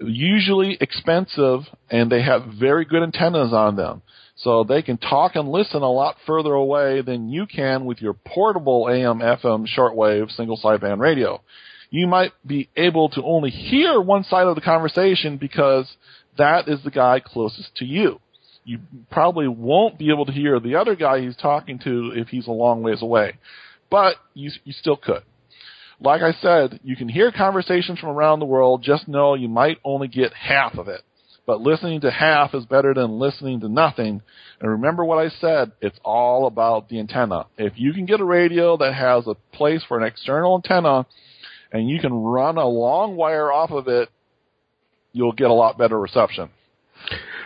[0.00, 1.60] usually expensive,
[1.90, 4.00] and they have very good antennas on them.
[4.36, 8.14] So they can talk and listen a lot further away than you can with your
[8.14, 11.42] portable AM FM shortwave single sideband radio.
[11.90, 15.94] You might be able to only hear one side of the conversation because
[16.38, 18.18] that is the guy closest to you
[18.64, 18.78] you
[19.10, 22.52] probably won't be able to hear the other guy he's talking to if he's a
[22.52, 23.38] long ways away.
[23.90, 25.22] But you, you still could.
[26.00, 29.78] Like I said, you can hear conversations from around the world, just know you might
[29.84, 31.02] only get half of it.
[31.44, 34.22] But listening to half is better than listening to nothing.
[34.60, 37.46] And remember what I said, it's all about the antenna.
[37.58, 41.06] If you can get a radio that has a place for an external antenna,
[41.72, 44.08] and you can run a long wire off of it,
[45.12, 46.48] you'll get a lot better reception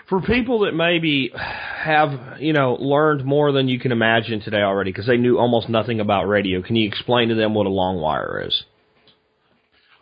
[0.08, 4.90] for people that maybe have you know learned more than you can imagine today already
[4.90, 8.00] because they knew almost nothing about radio, can you explain to them what a long
[8.00, 8.64] wire is?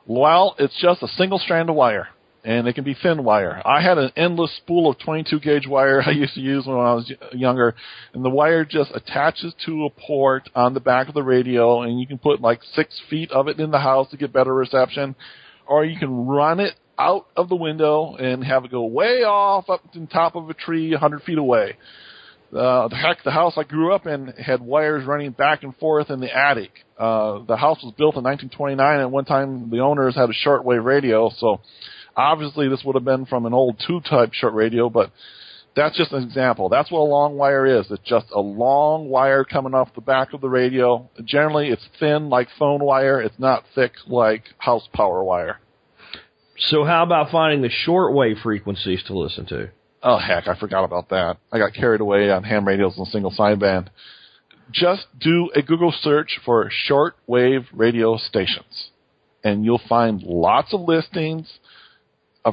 [0.06, 2.08] Well, it's just a single strand of wire,
[2.44, 3.62] and it can be thin wire.
[3.64, 6.92] I had an endless spool of 22 gauge wire I used to use when I
[6.94, 7.74] was younger,
[8.12, 11.98] and the wire just attaches to a port on the back of the radio, and
[11.98, 15.14] you can put like six feet of it in the house to get better reception,
[15.66, 19.68] or you can run it out of the window and have it go way off
[19.68, 21.76] up the top of a tree 100 feet away.
[22.54, 26.08] Uh, the heck, the house I grew up in had wires running back and forth
[26.10, 26.70] in the attic.
[26.96, 30.48] Uh, the house was built in 1929, and at one time the owners had a
[30.48, 31.60] shortwave radio, so
[32.16, 35.10] obviously this would have been from an old tube-type short radio, but
[35.74, 36.68] that's just an example.
[36.68, 37.90] That's what a long wire is.
[37.90, 41.10] It's just a long wire coming off the back of the radio.
[41.24, 43.20] Generally, it's thin like phone wire.
[43.20, 45.58] It's not thick like house power wire.
[46.58, 49.70] So how about finding the shortwave frequencies to listen to?
[50.02, 51.38] Oh heck, I forgot about that.
[51.50, 53.88] I got carried away on ham radios and single sideband.
[54.70, 58.90] Just do a Google search for shortwave radio stations,
[59.42, 61.58] and you'll find lots of listings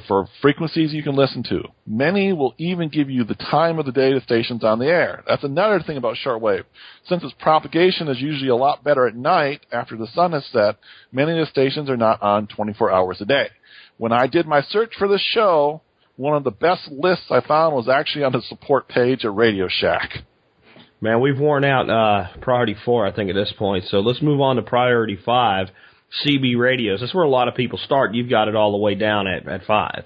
[0.07, 1.63] for frequencies you can listen to.
[1.85, 5.23] Many will even give you the time of the day the station's on the air.
[5.27, 6.63] That's another thing about shortwave.
[7.07, 10.77] Since its propagation is usually a lot better at night after the sun has set,
[11.11, 13.47] many of the stations are not on 24 hours a day.
[14.01, 15.83] When I did my search for this show,
[16.15, 19.67] one of the best lists I found was actually on the support page at Radio
[19.69, 20.23] Shack.
[21.01, 23.83] Man, we've worn out uh, priority four, I think, at this point.
[23.89, 25.67] So let's move on to priority five,
[26.25, 27.01] CB radios.
[27.01, 28.15] That's where a lot of people start.
[28.15, 30.05] You've got it all the way down at, at five.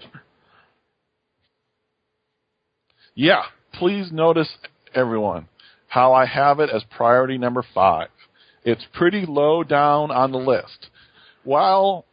[3.14, 3.44] Yeah,
[3.76, 4.50] please notice,
[4.94, 5.48] everyone,
[5.88, 8.10] how I have it as priority number five.
[8.66, 10.90] It's pretty low down on the list.
[11.46, 12.04] While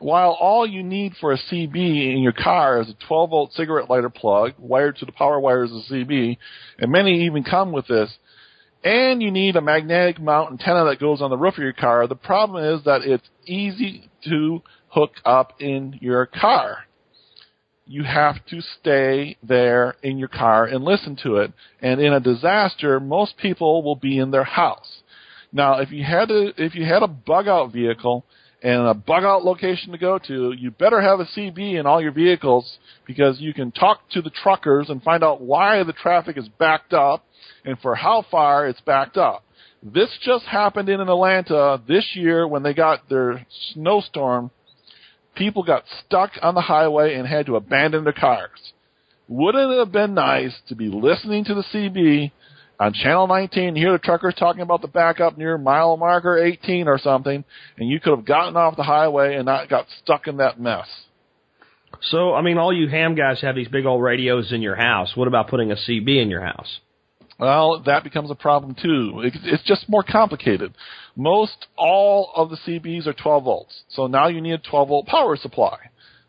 [0.00, 3.90] while all you need for a CB in your car is a 12 volt cigarette
[3.90, 6.38] lighter plug wired to the power wires of the CB,
[6.78, 8.10] and many even come with this,
[8.82, 12.06] and you need a magnetic mount antenna that goes on the roof of your car,
[12.06, 16.78] the problem is that it's easy to hook up in your car.
[17.86, 21.52] You have to stay there in your car and listen to it.
[21.82, 25.02] And in a disaster, most people will be in their house.
[25.52, 28.24] Now, if you had a, if you had a bug out vehicle
[28.62, 32.02] and a bug out location to go to, you better have a CB in all
[32.02, 36.36] your vehicles because you can talk to the truckers and find out why the traffic
[36.36, 37.24] is backed up
[37.64, 39.44] and for how far it's backed up.
[39.82, 44.50] This just happened in Atlanta this year when they got their snowstorm.
[45.34, 48.72] People got stuck on the highway and had to abandon their cars.
[49.26, 52.32] Wouldn't it have been nice to be listening to the CB
[52.80, 56.88] on Channel 19 you hear the truckers talking about the backup near mile marker 18
[56.88, 57.44] or something,
[57.76, 60.86] and you could have gotten off the highway and not got stuck in that mess?
[62.02, 65.12] So, I mean, all you ham guys have these big old radios in your house.
[65.14, 66.78] What about putting a CB in your house?
[67.38, 69.20] Well, that becomes a problem too.
[69.24, 70.74] It- It's just more complicated.
[71.16, 75.06] Most all of the CBs are 12 volts, so now you need a 12 volt
[75.06, 75.76] power supply.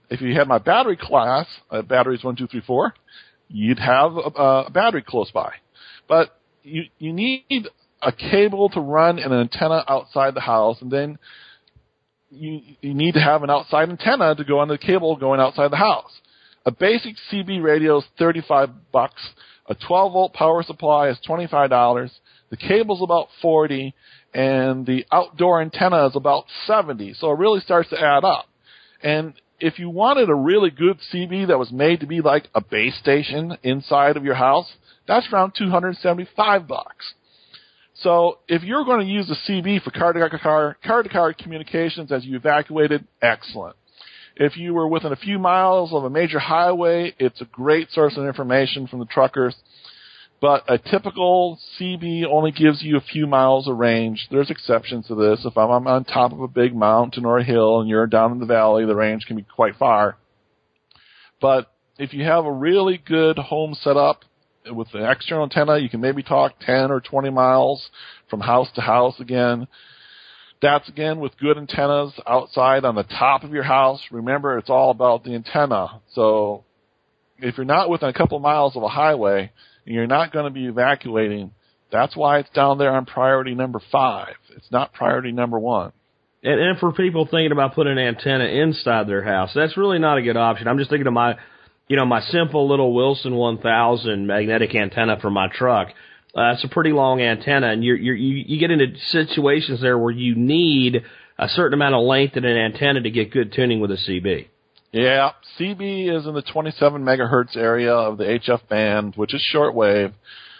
[0.10, 2.94] If you had my battery class, uh, batteries one, two, three, four,
[3.48, 5.54] you'd have a, a battery close by.
[6.08, 7.68] But you you need
[8.02, 11.18] a cable to run an antenna outside the house, and then
[12.30, 15.72] you you need to have an outside antenna to go on the cable going outside
[15.72, 16.12] the house.
[16.66, 19.30] A basic CB radio is 35 bucks.
[19.68, 22.12] A 12 volt power supply is $25.
[22.50, 23.94] The cable's about 40
[24.34, 27.16] and the outdoor antenna is about 70.
[27.16, 28.46] So it really starts to add up.
[29.02, 32.62] And if you wanted a really good CB that was made to be like a
[32.62, 34.72] base station inside of your house,
[35.12, 37.14] that's around 275 bucks.
[37.96, 41.34] So if you're going to use a CB for car to car, car to car
[41.34, 43.76] communications as you evacuated, excellent.
[44.38, 48.16] If you were within a few miles of a major highway, it's a great source
[48.16, 49.54] of information from the truckers.
[50.40, 54.28] But a typical CB only gives you a few miles of range.
[54.32, 55.46] There's exceptions to this.
[55.46, 58.40] If I'm on top of a big mountain or a hill and you're down in
[58.40, 60.16] the valley, the range can be quite far.
[61.42, 61.70] But
[62.00, 64.24] if you have a really good home setup
[64.70, 67.90] with an external antenna, you can maybe talk 10 or 20 miles
[68.30, 69.68] from house to house again.
[70.62, 74.00] That's again with good antennas outside on the top of your house.
[74.12, 76.02] Remember, it's all about the antenna.
[76.14, 76.64] So
[77.40, 79.52] if you're not within a couple miles of a highway
[79.86, 81.52] and you're not going to be evacuating,
[81.92, 84.36] that's why it's down there on priority number five.
[84.56, 85.92] It's not priority number one.
[86.44, 90.18] And, and for people thinking about putting an antenna inside their house, that's really not
[90.18, 90.68] a good option.
[90.68, 91.36] I'm just thinking of my,
[91.92, 95.90] you know, my simple little Wilson 1000 magnetic antenna for my truck.
[96.34, 99.98] Uh, it's a pretty long antenna, and you're, you're, you you get into situations there
[99.98, 101.04] where you need
[101.38, 104.48] a certain amount of length in an antenna to get good tuning with a CB.
[104.94, 110.14] Yeah, CB is in the 27 megahertz area of the HF band, which is shortwave.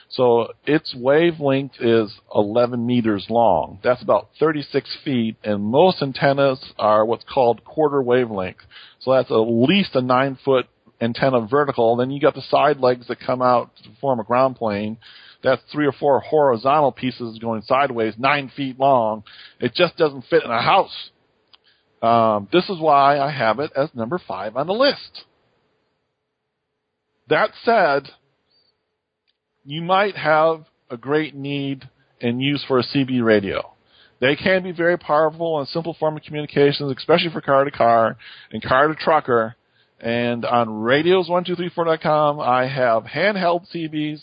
[0.10, 3.80] So its wavelength is 11 meters long.
[3.82, 8.60] That's about 36 feet, and most antennas are what's called quarter wavelength.
[9.00, 10.66] So that's at least a nine foot
[11.02, 11.96] antenna vertical.
[11.96, 14.98] Then you got the side legs that come out to form a ground plane.
[15.44, 19.24] That's three or four horizontal pieces going sideways, nine feet long.
[19.60, 21.10] It just doesn't fit in a house.
[22.02, 25.26] Um, this is why I have it as number five on the list.
[27.30, 28.10] That said,
[29.64, 33.74] you might have a great need and use for a CB radio.
[34.20, 38.18] They can be very powerful and simple form of communications, especially for car to car
[38.52, 39.56] and car to trucker.
[40.02, 44.22] And on radios1234.com, I have handheld CBs.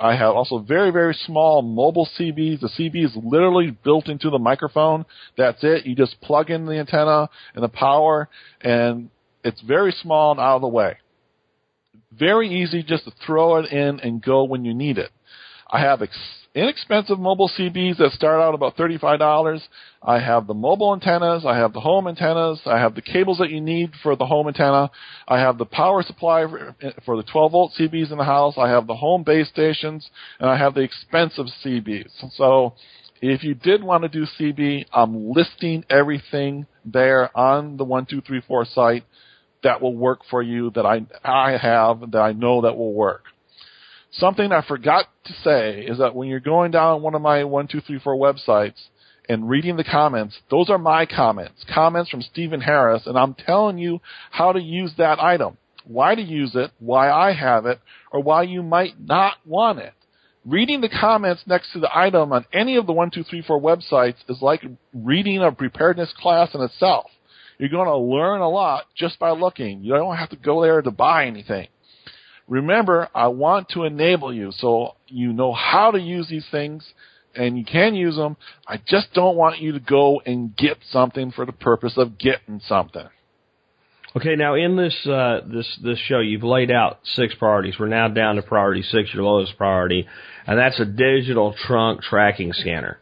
[0.00, 2.60] I have also very, very small mobile CBs.
[2.60, 5.04] The CB is literally built into the microphone.
[5.36, 5.84] That's it.
[5.84, 8.28] You just plug in the antenna and the power,
[8.60, 9.10] and
[9.42, 10.98] it's very small and out of the way.
[12.12, 15.10] Very easy just to throw it in and go when you need it.
[15.68, 19.60] I have ex- inexpensive mobile CBs that start out about $35.
[20.02, 21.44] I have the mobile antennas.
[21.44, 22.60] I have the home antennas.
[22.64, 24.90] I have the cables that you need for the home antenna.
[25.26, 26.46] I have the power supply
[27.04, 28.54] for the 12 volt CBs in the house.
[28.56, 32.10] I have the home base stations and I have the expensive CBs.
[32.36, 32.74] So
[33.20, 39.04] if you did want to do CB, I'm listing everything there on the 1234 site
[39.62, 43.24] that will work for you that I, I have that I know that will work.
[44.12, 48.16] Something I forgot to say is that when you're going down one of my 1234
[48.16, 48.80] websites
[49.28, 53.78] and reading the comments, those are my comments, comments from Stephen Harris, and I'm telling
[53.78, 54.00] you
[54.30, 57.80] how to use that item, why to use it, why I have it,
[58.12, 59.92] or why you might not want it.
[60.46, 64.64] Reading the comments next to the item on any of the 1234 websites is like
[64.94, 67.06] reading a preparedness class in itself.
[67.58, 69.82] You're going to learn a lot just by looking.
[69.82, 71.66] You don't have to go there to buy anything.
[72.48, 76.86] Remember, I want to enable you so you know how to use these things
[77.34, 78.36] and you can use them.
[78.66, 82.60] I just don't want you to go and get something for the purpose of getting
[82.66, 83.06] something.
[84.16, 87.74] Okay, now in this uh, this this show, you've laid out six priorities.
[87.78, 90.06] We're now down to priority six, your lowest priority,
[90.46, 92.98] and that's a digital trunk tracking scanner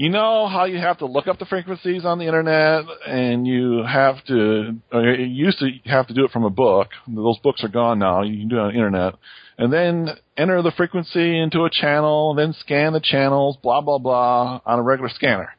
[0.00, 3.84] you know how you have to look up the frequencies on the internet and you
[3.86, 6.88] have to you used to have to do it from a book.
[7.06, 8.22] Those books are gone now.
[8.22, 9.14] You can do it on the internet.
[9.58, 10.08] And then
[10.38, 14.82] enter the frequency into a channel then scan the channels blah blah blah on a
[14.82, 15.50] regular scanner.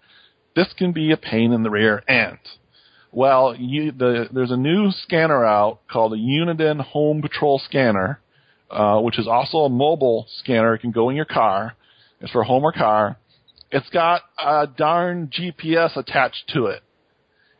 [0.56, 2.40] This can be a pain in the rear end.
[3.12, 8.20] Well you, the, there's a new scanner out called the uniden home patrol scanner
[8.72, 10.74] uh, which is also a mobile scanner.
[10.74, 11.76] It can go in your car.
[12.22, 13.18] It's for home or car
[13.72, 16.84] it's got a darn GPS attached to it.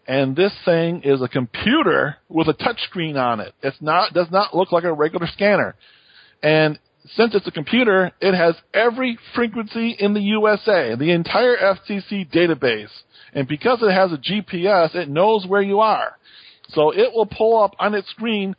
[0.08, 3.54] And this thing is a computer with a touchscreen on it.
[3.64, 5.76] It's not, does not look like a regular scanner.
[6.44, 6.80] And
[7.16, 12.92] since it's a computer, it has every frequency in the USA, the entire FCC database.
[13.34, 16.18] And because it has a GPS, it knows where you are.
[16.70, 18.56] So it will pull up on its screen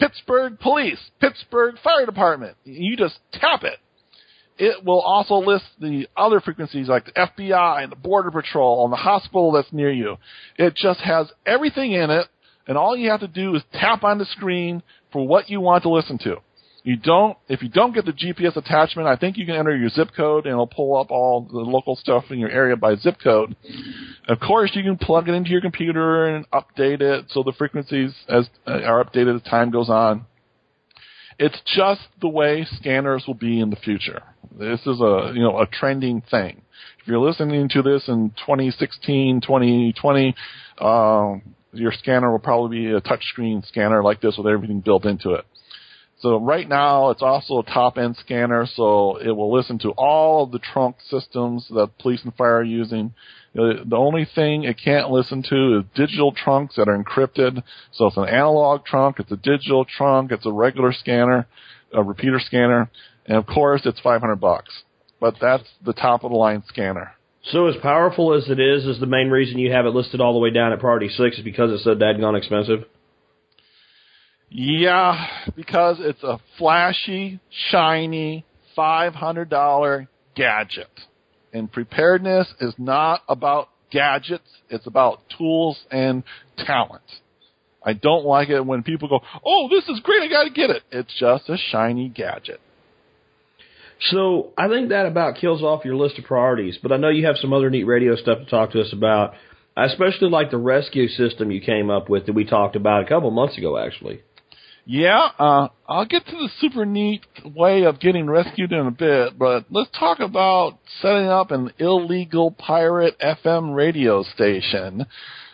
[0.00, 2.56] Pittsburgh Police, Pittsburgh Fire Department.
[2.64, 3.78] You just tap it
[4.58, 8.92] it will also list the other frequencies like the FBI and the Border Patrol and
[8.92, 10.16] the hospital that's near you.
[10.56, 12.28] It just has everything in it,
[12.66, 14.82] and all you have to do is tap on the screen
[15.12, 16.36] for what you want to listen to.
[16.84, 19.88] You don't, if you don't get the GPS attachment, I think you can enter your
[19.88, 23.16] zip code and it'll pull up all the local stuff in your area by zip
[23.24, 23.56] code.
[24.28, 28.14] Of course, you can plug it into your computer and update it so the frequencies
[28.28, 30.26] as, uh, are updated as time goes on.
[31.38, 34.22] It's just the way scanners will be in the future.
[34.58, 36.62] This is a you know a trending thing.
[37.00, 40.34] If you're listening to this in 2016, 2020,
[40.78, 41.34] uh,
[41.72, 45.44] your scanner will probably be a touchscreen scanner like this with everything built into it.
[46.24, 50.44] So right now it's also a top end scanner, so it will listen to all
[50.44, 53.12] of the trunk systems that police and fire are using.
[53.54, 57.62] Uh, the only thing it can't listen to is digital trunks that are encrypted.
[57.92, 61.46] So it's an analog trunk, it's a digital trunk, it's a regular scanner,
[61.92, 62.90] a repeater scanner,
[63.26, 64.82] and of course it's 500 bucks.
[65.20, 67.12] But that's the top of the line scanner.
[67.52, 70.32] So as powerful as it is, is the main reason you have it listed all
[70.32, 72.86] the way down at priority six is because it's so dadgone expensive?
[74.56, 75.26] Yeah,
[75.56, 77.40] because it's a flashy,
[77.72, 78.46] shiny,
[78.78, 80.06] $500
[80.36, 81.00] gadget.
[81.52, 86.22] And preparedness is not about gadgets, it's about tools and
[86.56, 87.02] talent.
[87.84, 90.84] I don't like it when people go, oh, this is great, I gotta get it.
[90.92, 92.60] It's just a shiny gadget.
[94.12, 97.26] So I think that about kills off your list of priorities, but I know you
[97.26, 99.34] have some other neat radio stuff to talk to us about.
[99.76, 103.08] I especially like the rescue system you came up with that we talked about a
[103.08, 104.22] couple months ago, actually.
[104.86, 109.38] Yeah, uh, I'll get to the super neat way of getting rescued in a bit,
[109.38, 115.06] but let's talk about setting up an illegal pirate FM radio station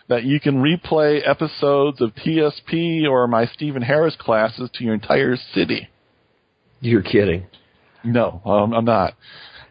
[0.08, 5.36] that you can replay episodes of TSP or my Stephen Harris classes to your entire
[5.54, 5.88] city.
[6.80, 7.46] You're kidding.
[8.02, 9.14] No, um, I'm not.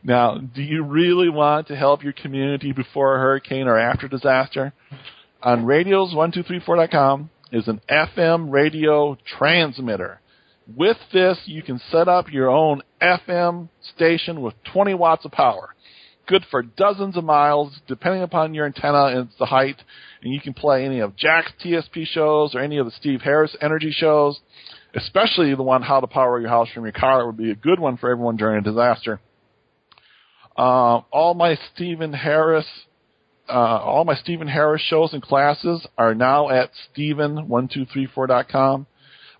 [0.02, 4.72] Now, do you really want to help your community before a hurricane or after disaster?
[5.44, 10.22] On radios1234.com is an FM radio transmitter.
[10.76, 15.74] With this, you can set up your own FM station with 20 watts of power.
[16.28, 19.82] Good for dozens of miles, depending upon your antenna and the height.
[20.22, 23.56] And you can play any of Jack's TSP shows or any of the Steve Harris
[23.62, 24.40] Energy shows,
[24.96, 27.22] especially the one How to Power Your House from Your Car.
[27.22, 29.20] It would be a good one for everyone during a disaster.
[30.56, 32.68] Uh, all my Stephen Harris
[33.50, 38.86] uh, all my Stephen Harris shows and classes are now at Stephen1234.com.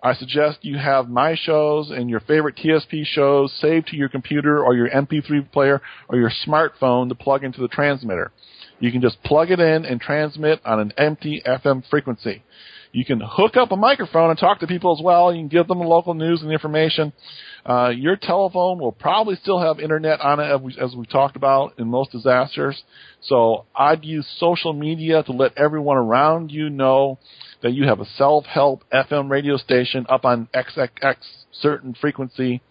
[0.02, 4.64] I suggest you have my shows and your favorite TSP shows saved to your computer
[4.64, 8.32] or your MP3 player or your smartphone to plug into the transmitter.
[8.80, 12.44] You can just plug it in and transmit on an empty FM frequency.
[12.94, 15.34] You can hook up a microphone and talk to people as well.
[15.34, 17.14] You can give them the local news and information.
[17.70, 21.36] Uh, your telephone will probably still have internet on it, as we, as we talked
[21.36, 22.82] about in most disasters.
[23.22, 27.20] So I'd use social media to let everyone around you know
[27.62, 31.18] that you have a self-help FM radio station up on XXX
[31.52, 32.62] certain frequency.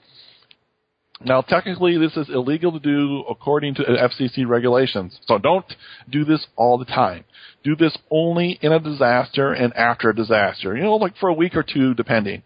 [1.24, 5.18] Now, technically, this is illegal to do according to FCC regulations.
[5.26, 5.66] So don't
[6.08, 7.24] do this all the time.
[7.64, 10.76] Do this only in a disaster and after a disaster.
[10.76, 12.42] You know, like for a week or two, depending.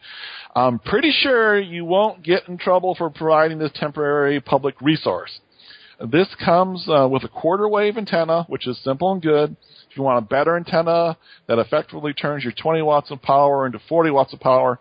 [0.55, 5.41] I'm pretty sure you won't get in trouble for providing this temporary public resource.
[6.11, 9.55] This comes uh, with a quarter wave antenna, which is simple and good.
[9.91, 13.79] If you want a better antenna that effectively turns your 20 watts of power into
[13.89, 14.81] 40 watts of power,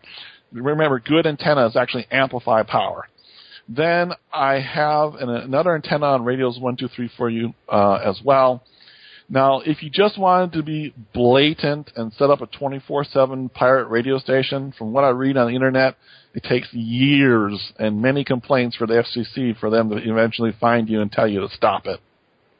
[0.51, 3.07] remember, good antennas actually amplify power.
[3.73, 8.63] Then I have an, another antenna on radios 123 for you uh, as well.
[9.29, 14.19] Now, if you just wanted to be blatant and set up a 24-7 pirate radio
[14.19, 15.95] station, from what I read on the internet,
[16.33, 21.01] it takes years and many complaints for the FCC for them to eventually find you
[21.01, 22.01] and tell you to stop it.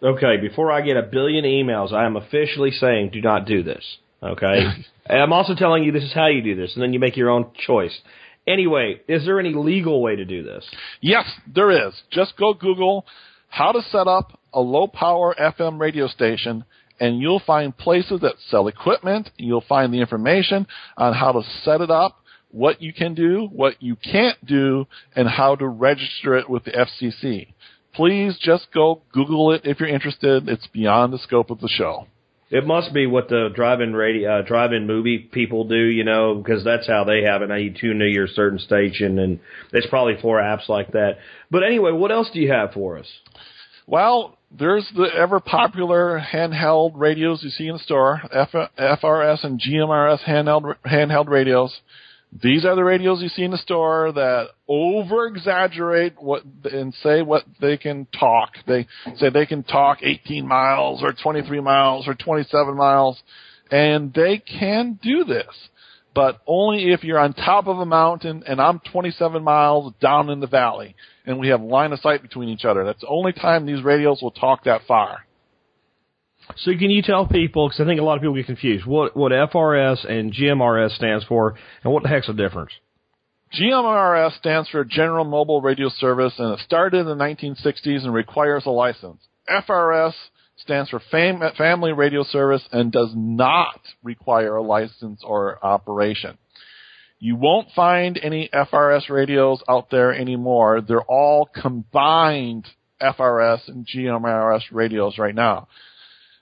[0.02, 3.84] Okay, before I get a billion emails, I am officially saying do not do this.
[4.24, 4.64] Okay?
[5.08, 7.18] and I'm also telling you this is how you do this, and then you make
[7.18, 8.00] your own choice.
[8.48, 10.66] Anyway, is there any legal way to do this?
[11.00, 11.94] Yes, there is.
[12.12, 13.06] Just go Google
[13.50, 16.66] how to set up a low power FM radio station
[17.00, 19.30] and you'll find places that sell equipment.
[19.38, 22.20] You'll find the information on how to set it up,
[22.52, 24.86] what you can do, what you can't do,
[25.16, 27.48] and how to register it with the FCC.
[27.94, 30.48] Please just go Google it if you're interested.
[30.48, 32.08] It's beyond the scope of the show.
[32.52, 36.66] It must be what the drive-in radio, uh, drive-in movie people do, you know, because
[36.66, 37.48] that's how they have it.
[37.48, 39.40] Now you tune to your certain station, and
[39.72, 41.18] there's probably four apps like that.
[41.50, 43.08] But anyway, what else do you have for us?
[43.88, 50.24] Well, there's the ever popular handheld radios you see in the store, FRS and GMRS
[50.24, 51.74] handheld handheld radios.
[52.40, 57.22] These are the radios you see in the store that over exaggerate what and say
[57.22, 58.52] what they can talk.
[58.66, 58.88] They
[59.18, 63.22] say they can talk 18 miles or 23 miles or 27 miles,
[63.70, 65.70] and they can do this,
[66.16, 70.40] but only if you're on top of a mountain and I'm 27 miles down in
[70.40, 70.96] the valley
[71.26, 72.86] and we have line of sight between each other.
[72.86, 75.26] That's the only time these radios will talk that far.
[76.58, 79.16] So can you tell people, because I think a lot of people get confused, what,
[79.16, 82.72] what FRS and GMRS stands for, and what the heck's the difference?
[83.60, 88.66] GMRS stands for General Mobile Radio Service, and it started in the 1960s and requires
[88.66, 89.22] a license.
[89.50, 90.14] FRS
[90.58, 96.38] stands for Fam- Family Radio Service and does not require a license or operation.
[97.20, 100.82] You won't find any FRS radios out there anymore.
[100.82, 102.68] They're all combined
[103.02, 105.68] FRS and GMRS radios right now.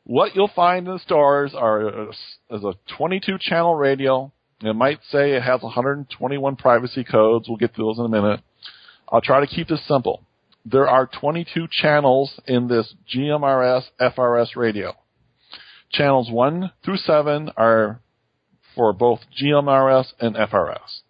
[0.09, 2.11] What you'll find in the stores are uh,
[2.49, 4.31] is a 22 channel radio.
[4.59, 7.47] It might say it has 121 privacy codes.
[7.47, 8.39] We'll get to those in a minute.
[9.07, 10.23] I'll try to keep this simple.
[10.65, 14.93] There are 22 channels in this GMRS FRS radio.
[15.91, 18.01] Channels 1 through 7 are
[18.75, 21.01] for both GMRS and FRS.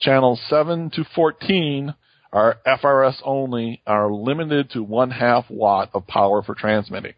[0.00, 1.94] Channels 7 to 14
[2.32, 7.14] are FRS only, are limited to one half watt of power for transmitting.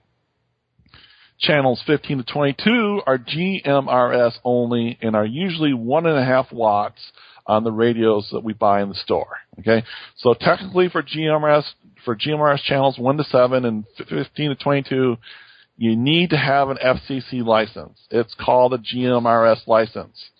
[1.40, 7.01] Channels 15 to 22 are GMRS only and are usually one and a half watts
[7.47, 9.39] on the radios that we buy in the store.
[9.60, 9.85] Okay,
[10.16, 11.65] so technically for GMRS
[12.05, 15.16] for GMRS channels 1 to 7 and 15 to 22,
[15.77, 17.98] you need to have an FCC license.
[18.10, 20.31] It's called a GMRS license.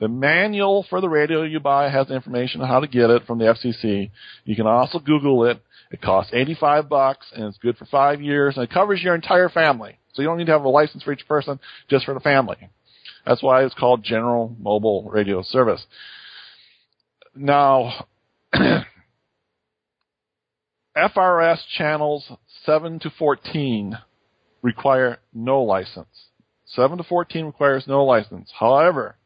[0.00, 3.38] The manual for the radio you buy has information on how to get it from
[3.38, 4.10] the FCC.
[4.44, 5.62] You can also Google it.
[5.90, 9.48] It costs 85 bucks and it's good for five years and it covers your entire
[9.48, 9.98] family.
[10.12, 11.58] So you don't need to have a license for each person,
[11.88, 12.70] just for the family.
[13.26, 15.84] That's why it's called General Mobile Radio Service.
[17.34, 18.06] Now,
[20.96, 22.30] FRS channels
[22.64, 23.98] 7 to 14
[24.60, 26.28] require no license.
[26.66, 28.50] 7 to 14 requires no license.
[28.58, 29.16] However,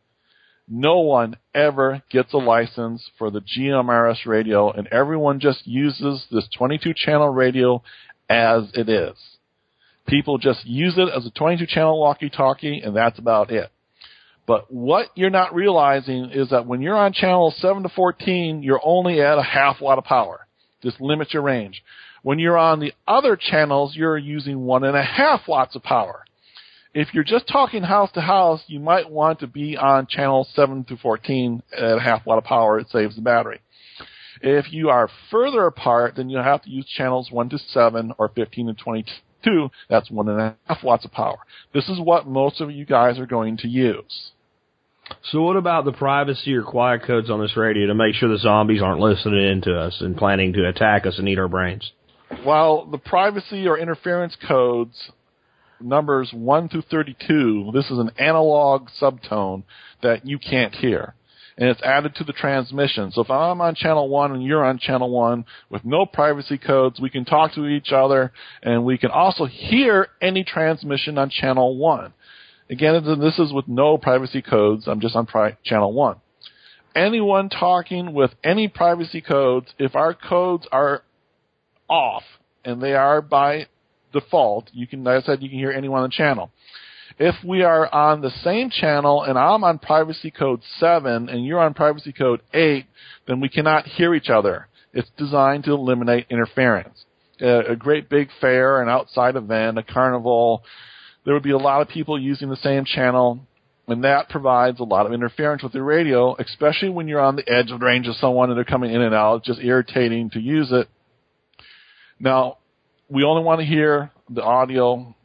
[0.68, 6.48] no one ever gets a license for the GMRS radio and everyone just uses this
[6.56, 7.82] 22 channel radio
[8.28, 9.16] as it is.
[10.06, 13.70] People just use it as a 22 channel walkie talkie and that's about it.
[14.46, 18.80] But what you're not realizing is that when you're on channel 7 to 14, you're
[18.84, 20.46] only at a half watt of power.
[20.82, 21.82] This limits your range.
[22.22, 26.24] When you're on the other channels, you're using one and a half watts of power.
[26.94, 30.84] If you're just talking house to house, you might want to be on channel 7
[30.84, 32.78] to 14 at a half watt of power.
[32.78, 33.60] It saves the battery.
[34.40, 38.28] If you are further apart, then you have to use channels 1 to 7 or
[38.28, 39.10] 15 to 22.
[39.88, 41.38] That's one and a half watts of power.
[41.72, 44.32] This is what most of you guys are going to use.
[45.30, 48.38] So what about the privacy or quiet codes on this radio to make sure the
[48.38, 51.92] zombies aren't listening in to us and planning to attack us and eat our brains?
[52.44, 55.12] Well, the privacy or interference codes,
[55.80, 59.62] numbers 1 through 32, this is an analog subtone
[60.02, 61.14] that you can't hear.
[61.58, 63.12] And it's added to the transmission.
[63.12, 67.00] So if I'm on channel 1 and you're on channel 1 with no privacy codes,
[67.00, 71.78] we can talk to each other and we can also hear any transmission on channel
[71.78, 72.12] 1.
[72.68, 74.88] Again, this is with no privacy codes.
[74.88, 76.16] I'm just on pri- channel one.
[76.94, 81.02] Anyone talking with any privacy codes, if our codes are
[81.88, 82.24] off,
[82.64, 83.66] and they are by
[84.12, 86.50] default, you can, like I said, you can hear anyone on the channel.
[87.18, 91.60] If we are on the same channel and I'm on privacy code 7 and you're
[91.60, 92.84] on privacy code 8,
[93.26, 94.68] then we cannot hear each other.
[94.92, 97.04] It's designed to eliminate interference.
[97.40, 100.62] A, a great big fair, an outside event, a carnival,
[101.26, 103.40] there would be a lot of people using the same channel,
[103.88, 107.48] and that provides a lot of interference with your radio, especially when you're on the
[107.50, 109.38] edge of the range of someone and they're coming in and out.
[109.38, 110.88] It's just irritating to use it.
[112.20, 112.58] Now,
[113.08, 115.15] we only want to hear the audio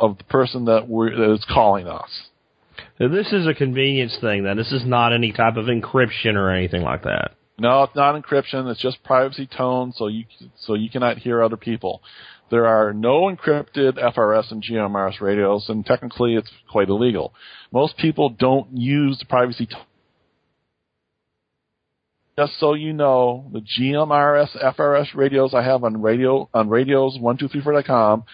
[0.00, 2.08] of the person that, we're, that is calling us.
[2.98, 4.56] So this is a convenience thing then.
[4.56, 7.32] This is not any type of encryption or anything like that.
[7.58, 8.70] No, it's not encryption.
[8.70, 10.24] It's just privacy tone, so you
[10.60, 12.02] so you cannot hear other people.
[12.50, 17.32] There are no encrypted FRS and GMRS radios, and technically it's quite illegal.
[17.72, 19.66] Most people don't use the privacy.
[19.66, 19.82] tone.
[22.36, 28.24] Just so you know, the GMRS FRS radios I have on radio on radios1234.com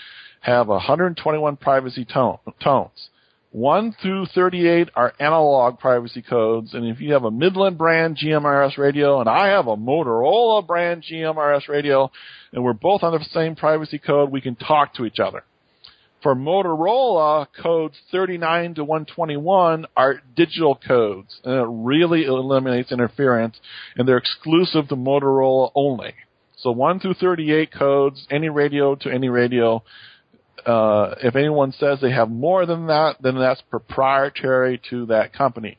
[0.41, 3.09] have 121 privacy tone, tones.
[3.53, 8.79] 1 through 38 are analog privacy codes, and if you have a Midland brand GMRS
[8.79, 12.13] radio and I have a Motorola brand GMRS radio,
[12.53, 15.43] and we're both on the same privacy code, we can talk to each other.
[16.23, 23.59] For Motorola, codes 39 to 121 are digital codes, and it really eliminates interference,
[23.97, 26.15] and they're exclusive to Motorola only.
[26.59, 29.83] So 1 through 38 codes, any radio to any radio,
[30.67, 35.79] uh, if anyone says they have more than that, then that's proprietary to that company.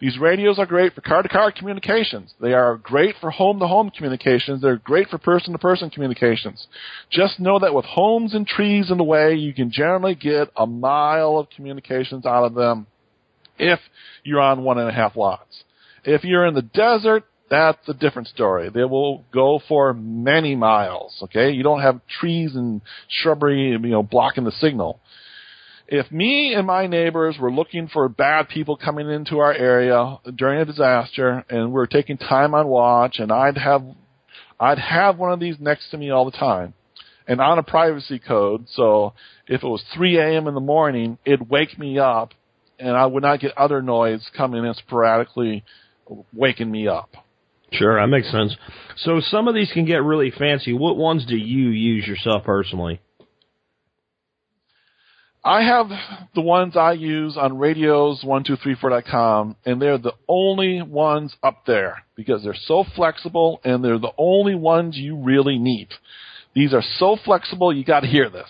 [0.00, 2.34] These radios are great for car-to-car communications.
[2.40, 4.60] They are great for home-to-home communications.
[4.60, 6.66] They're great for person-to-person communications.
[7.08, 10.66] Just know that with homes and trees in the way, you can generally get a
[10.66, 12.88] mile of communications out of them
[13.60, 13.78] if
[14.24, 15.62] you're on one and a half watts.
[16.04, 17.22] If you're in the desert,
[17.52, 18.70] that's a different story.
[18.70, 21.18] They will go for many miles.
[21.24, 25.00] Okay, you don't have trees and shrubbery, you know, blocking the signal.
[25.86, 30.62] If me and my neighbors were looking for bad people coming into our area during
[30.62, 33.84] a disaster, and we're taking time on watch, and I'd have,
[34.58, 36.72] I'd have one of these next to me all the time,
[37.28, 38.64] and on a privacy code.
[38.70, 39.12] So
[39.46, 40.48] if it was 3 a.m.
[40.48, 42.32] in the morning, it'd wake me up,
[42.78, 45.64] and I would not get other noise coming in sporadically,
[46.32, 47.10] waking me up.
[47.72, 48.56] Sure, that makes sense.
[48.96, 50.72] So some of these can get really fancy.
[50.72, 53.00] What ones do you use yourself personally?
[55.44, 55.88] I have
[56.36, 62.54] the ones I use on radios1234.com, and they're the only ones up there because they're
[62.54, 65.88] so flexible and they're the only ones you really need.
[66.54, 68.48] These are so flexible, you gotta hear this.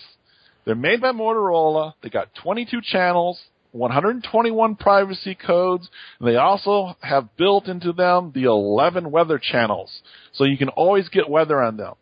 [0.65, 3.41] They're made by Motorola, they got 22 channels,
[3.73, 5.89] 121 privacy codes,
[6.21, 10.01] they also have built into them the 11 weather channels,
[10.31, 11.95] so you can always get weather on them.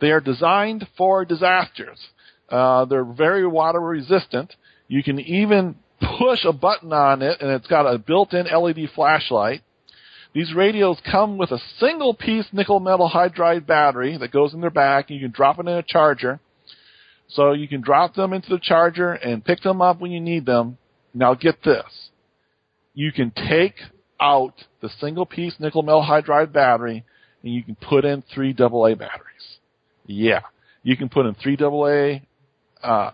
[0.00, 1.98] They are designed for disasters.
[2.48, 4.54] Uh, they're very water resistant.
[4.86, 5.76] You can even
[6.18, 9.62] push a button on it, and it's got a built-in LED flashlight.
[10.34, 14.68] These radios come with a single piece nickel metal hydride battery that goes in their
[14.68, 15.08] back.
[15.08, 16.40] You can drop it in a charger.
[17.28, 20.44] So you can drop them into the charger and pick them up when you need
[20.44, 20.76] them.
[21.14, 22.10] Now get this.
[22.92, 23.76] You can take
[24.20, 27.04] out the single piece nickel metal hydride battery
[27.42, 29.58] and you can put in three AA batteries.
[30.06, 30.40] Yeah.
[30.82, 32.20] You can put in three AA,
[32.86, 33.12] uh,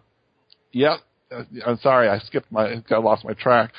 [0.72, 0.97] yeah,
[1.31, 3.72] uh, I'm sorry, I skipped my, I lost my track.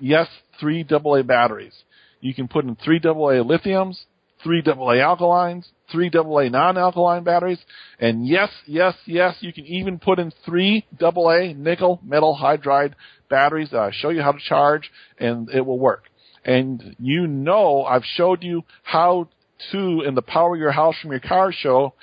[0.00, 0.28] Yes,
[0.60, 1.74] three AA batteries.
[2.20, 4.04] You can put in three AA lithiums,
[4.42, 7.60] three AA alkalines, three AA non-alkaline batteries,
[8.00, 12.94] and yes, yes, yes, you can even put in three AA nickel metal hydride
[13.28, 16.04] batteries uh, that I show you how to charge, and it will work.
[16.44, 19.28] And you know, I've showed you how
[19.70, 21.94] to, in the Power Your House from Your Car show,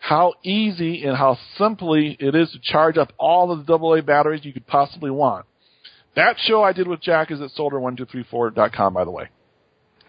[0.00, 4.44] how easy and how simply it is to charge up all of the AA batteries
[4.44, 5.46] you could possibly want.
[6.16, 9.28] That show I did with Jack is at solder1234.com, by the way.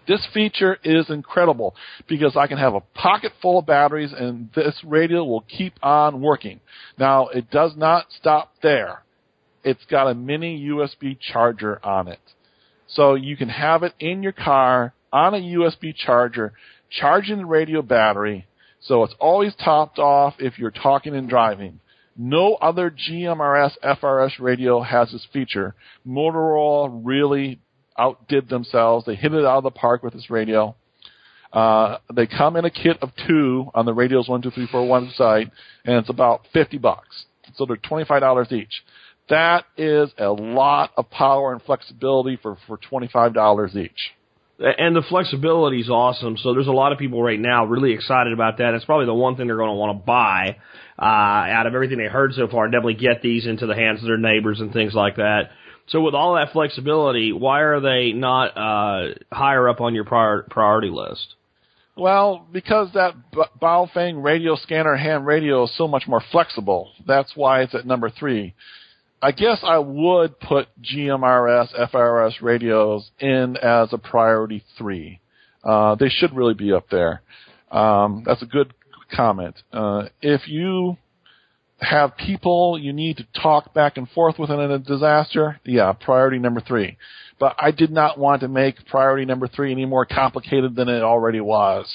[0.08, 1.76] This feature is incredible
[2.08, 6.22] because I can have a pocket full of batteries and this radio will keep on
[6.22, 6.60] working.
[6.98, 9.04] Now, it does not stop there.
[9.64, 12.20] It's got a mini USB charger on it.
[12.88, 16.54] So you can have it in your car on a USB charger,
[16.90, 18.46] charging the radio battery.
[18.82, 21.80] So it's always topped off if you're talking and driving.
[22.18, 25.74] No other GMRS FRS radio has this feature.
[26.06, 27.60] Motorola really
[27.98, 29.06] outdid themselves.
[29.06, 30.76] They hit it out of the park with this radio.
[31.52, 34.88] Uh, they come in a kit of two on the Radios One Two Three Four
[34.88, 35.52] One site,
[35.86, 37.26] and it's about fifty bucks.
[37.56, 38.84] So they're twenty five dollars each.
[39.30, 44.12] That is a lot of power and flexibility for for twenty five dollars each.
[44.60, 46.38] And the flexibility is awesome.
[46.38, 48.74] So there's a lot of people right now really excited about that.
[48.76, 50.58] It's probably the one thing they're going to want to buy
[50.98, 52.68] uh, out of everything they heard so far.
[52.68, 55.50] Definitely get these into the hands of their neighbors and things like that.
[55.88, 60.44] So with all that flexibility, why are they not uh, higher up on your prior,
[60.50, 61.36] priority list?
[61.96, 63.14] Well, because that
[63.62, 66.92] Baofeng radio scanner ham radio is so much more flexible.
[67.06, 68.56] That's why it's at number three.
[69.22, 75.20] I guess I would put GMRS, FRS radios in as a priority three.
[75.64, 77.22] Uh, they should really be up there.
[77.72, 78.74] Um, that's a good
[79.16, 79.56] comment.
[79.72, 80.98] Uh, if you
[81.84, 86.40] have people you need to talk back and forth with in a disaster, yeah, priority
[86.40, 86.98] number three.
[87.40, 91.04] But I did not want to make priority number three any more complicated than it
[91.04, 91.92] already was.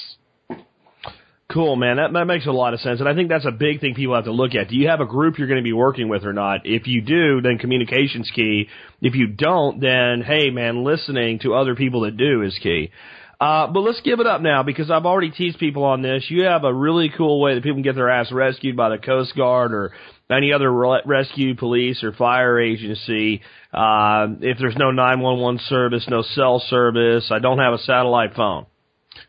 [1.51, 1.97] Cool, man.
[1.97, 2.99] That, that makes a lot of sense.
[2.99, 4.67] And I think that's a big thing people have to look at.
[4.67, 6.61] Do you have a group you're going to be working with or not?
[6.63, 8.67] If you do, then communication's key.
[9.01, 12.91] If you don't, then hey, man, listening to other people that do is key.
[13.39, 16.25] Uh, but let's give it up now because I've already teased people on this.
[16.27, 18.97] You have a really cool way that people can get their ass rescued by the
[18.97, 19.93] Coast Guard or
[20.29, 23.41] any other re- rescue police or fire agency.
[23.73, 28.65] Uh, if there's no 911 service, no cell service, I don't have a satellite phone.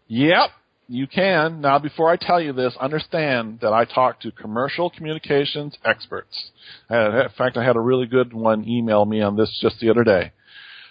[0.09, 0.51] Yep,
[0.89, 1.61] you can.
[1.61, 6.51] Now, before I tell you this, understand that I talk to commercial communications experts.
[6.91, 10.03] In fact, I had a really good one email me on this just the other
[10.03, 10.33] day.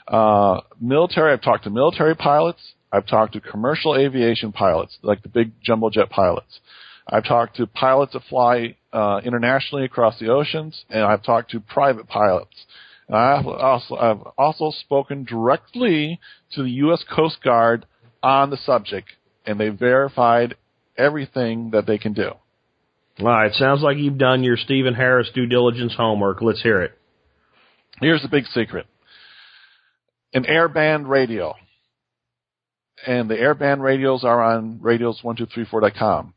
[0.07, 2.61] Uh, military, I've talked to military pilots.
[2.91, 6.59] I've talked to commercial aviation pilots, like the big jumbo jet pilots.
[7.07, 11.59] I've talked to pilots that fly uh, internationally across the oceans, and I've talked to
[11.59, 12.65] private pilots.
[13.07, 16.19] And I've also, I've also spoken directly
[16.53, 17.03] to the U.S.
[17.13, 17.85] Coast Guard
[18.21, 19.09] on the subject,
[19.45, 20.55] and they verified
[20.97, 22.31] everything that they can do.
[23.19, 26.41] All right, sounds like you've done your Steven Harris due diligence homework.
[26.41, 26.91] Let's hear it.
[27.99, 28.85] Here's the big secret.
[30.33, 31.55] An airband radio
[33.05, 36.33] and the airband radios are on radios1234.com.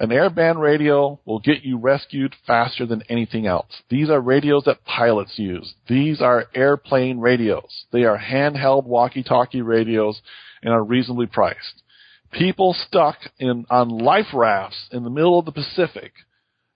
[0.00, 3.82] An airband radio will get you rescued faster than anything else.
[3.88, 5.74] These are radios that pilots use.
[5.88, 7.84] These are airplane radios.
[7.92, 10.20] They are handheld walkie-talkie radios
[10.62, 11.82] and are reasonably priced.
[12.32, 16.12] People stuck in on life rafts in the middle of the Pacific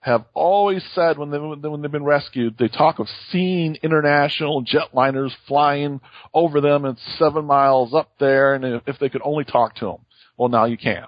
[0.01, 5.31] have always said when, they, when they've been rescued, they talk of seeing international jetliners
[5.47, 5.99] flying
[6.33, 9.97] over them and seven miles up there, and if they could only talk to them.
[10.37, 11.03] Well, now you can.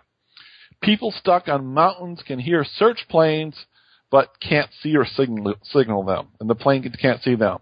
[0.81, 3.55] People stuck on mountains can hear search planes,
[4.09, 7.59] but can't see or signal, signal them, and the plane can't see them.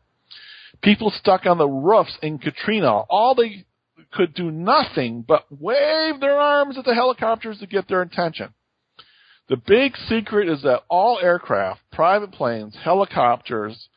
[0.81, 3.65] People stuck on the roofs in Katrina, all they
[4.11, 8.53] could do nothing but wave their arms at the helicopters to get their attention.
[9.49, 13.89] The big secret is that all aircraft, private planes, helicopters,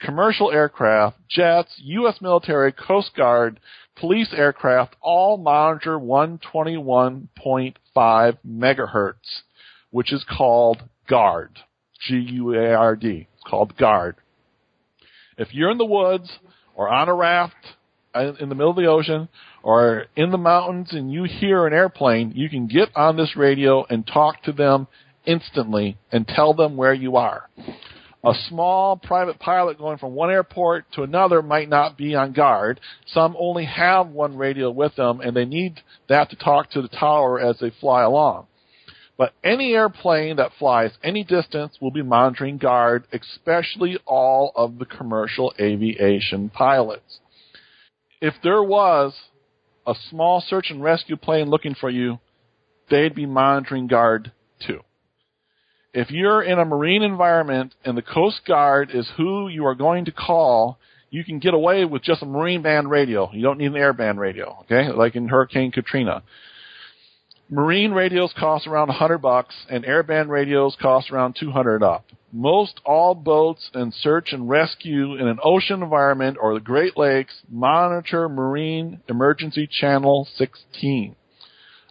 [0.00, 2.20] commercial aircraft, jets, U.S.
[2.20, 3.58] military, Coast Guard,
[3.96, 9.42] police aircraft all monitor 121.5 megahertz,
[9.90, 11.58] which is called GUARD.
[12.06, 13.26] G-U-A-R-D.
[13.34, 14.14] It's called GUARD.
[15.36, 16.30] If you're in the woods
[16.76, 17.56] or on a raft
[18.14, 19.28] in the middle of the ocean
[19.64, 23.82] or in the mountains and you hear an airplane, you can get on this radio
[23.88, 24.86] and talk to them
[25.24, 27.48] instantly and tell them where you are.
[28.22, 32.78] A small private pilot going from one airport to another might not be on guard.
[33.06, 35.80] Some only have one radio with them and they need
[36.10, 38.46] that to talk to the tower as they fly along.
[39.16, 44.84] But any airplane that flies any distance will be monitoring guard, especially all of the
[44.84, 47.20] commercial aviation pilots.
[48.20, 49.14] If there was
[49.86, 52.18] a small search and rescue plane looking for you,
[52.90, 54.32] they'd be monitoring guard
[54.66, 54.80] too.
[55.92, 60.06] If you're in a marine environment and the Coast Guard is who you are going
[60.06, 60.78] to call,
[61.10, 63.30] you can get away with just a marine band radio.
[63.32, 64.88] You don't need an air band radio, okay?
[64.90, 66.24] Like in Hurricane Katrina.
[67.50, 72.06] Marine radios cost around 100 bucks and airband radios cost around 200 up.
[72.32, 77.34] Most all boats and search and rescue in an ocean environment or the Great Lakes
[77.50, 81.14] monitor Marine Emergency Channel 16.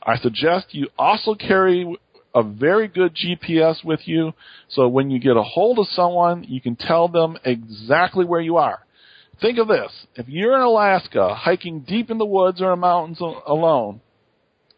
[0.01, 1.97] I suggest you also carry
[2.33, 4.33] a very good GPS with you
[4.67, 8.57] so when you get a hold of someone, you can tell them exactly where you
[8.57, 8.79] are.
[9.39, 9.91] Think of this.
[10.15, 14.01] If you're in Alaska hiking deep in the woods or mountains alone,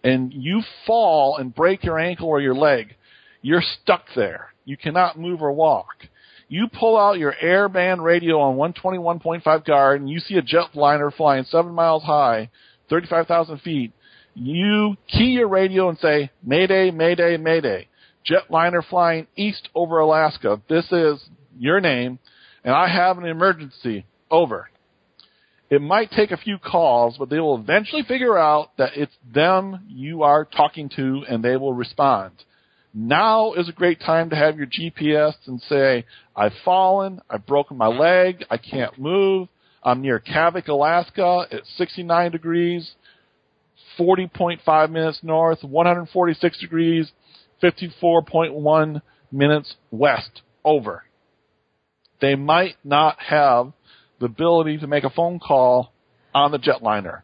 [0.05, 2.95] and you fall and break your ankle or your leg,
[3.41, 4.53] you're stuck there.
[4.63, 5.95] You cannot move or walk.
[6.47, 11.43] You pull out your airband radio on 121.5 guard and you see a jetliner flying
[11.45, 12.51] seven miles high,
[12.91, 13.93] 35,000 feet.
[14.35, 17.87] You key your radio and say, Mayday, Mayday, Mayday.
[18.29, 20.61] Jetliner flying east over Alaska.
[20.69, 21.27] This is
[21.57, 22.19] your name
[22.63, 24.05] and I have an emergency.
[24.29, 24.69] Over.
[25.69, 29.85] It might take a few calls, but they will eventually figure out that it's them
[29.87, 32.31] you are talking to and they will respond.
[32.93, 36.05] Now is a great time to have your GPS and say,
[36.35, 39.49] I've fallen, I've broken my leg, I can't move,
[39.83, 42.93] I'm near Kavik, Alaska at 69 degrees,
[43.99, 47.11] 40.5 minutes north, 146 degrees,
[47.61, 49.01] 54.1
[49.31, 51.03] minutes west, over.
[52.21, 53.73] They might not have
[54.19, 55.91] the ability to make a phone call
[56.33, 57.21] on the jetliner,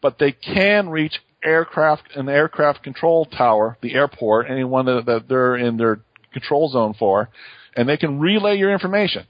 [0.00, 5.56] but they can reach aircraft an aircraft control tower, the airport, anyone that, that they're
[5.56, 6.00] in their
[6.32, 7.28] control zone for,
[7.76, 9.24] and they can relay your information.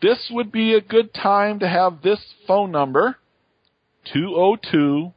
[0.00, 3.16] This would be a good time to have this phone number,
[4.12, 5.12] 202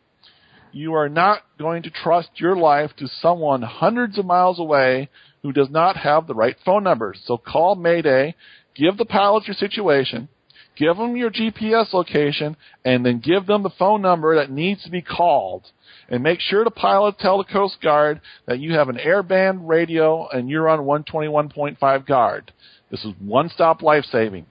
[0.71, 5.09] You are not going to trust your life to someone hundreds of miles away
[5.41, 7.21] who does not have the right phone numbers.
[7.25, 8.35] So call Mayday,
[8.75, 10.27] give the pilot your situation,
[10.75, 14.91] give them your GPS location, and then give them the phone number that needs to
[14.91, 15.65] be called.
[16.09, 20.27] And make sure the pilot tell the Coast Guard that you have an airband radio
[20.27, 22.51] and you're on 121.5 guard.
[22.91, 24.45] This is one-stop life-saving.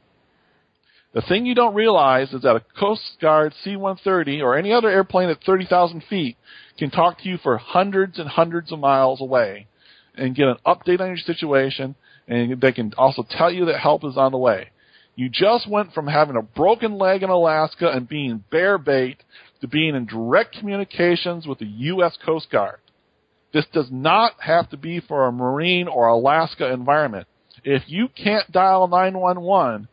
[1.13, 5.29] The thing you don't realize is that a Coast Guard C-130 or any other airplane
[5.29, 6.37] at 30,000 feet
[6.77, 9.69] can talk to you for hundreds and hundreds of miles away
[10.17, 11.95] and get an update on your situation
[12.27, 14.71] and they can also tell you that help is on the way.
[15.16, 19.19] You just went from having a broken leg in Alaska and being bear bait
[19.61, 22.19] to being in direct communications with the U.S.
[22.24, 22.78] Coast Guard.
[23.53, 27.28] This does not have to be for a Marine or Alaska environment.
[27.62, 29.86] If you can't dial 911,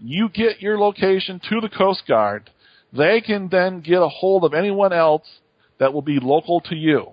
[0.00, 2.50] you get your location to the Coast Guard.
[2.92, 5.26] they can then get a hold of anyone else
[5.78, 7.12] that will be local to you.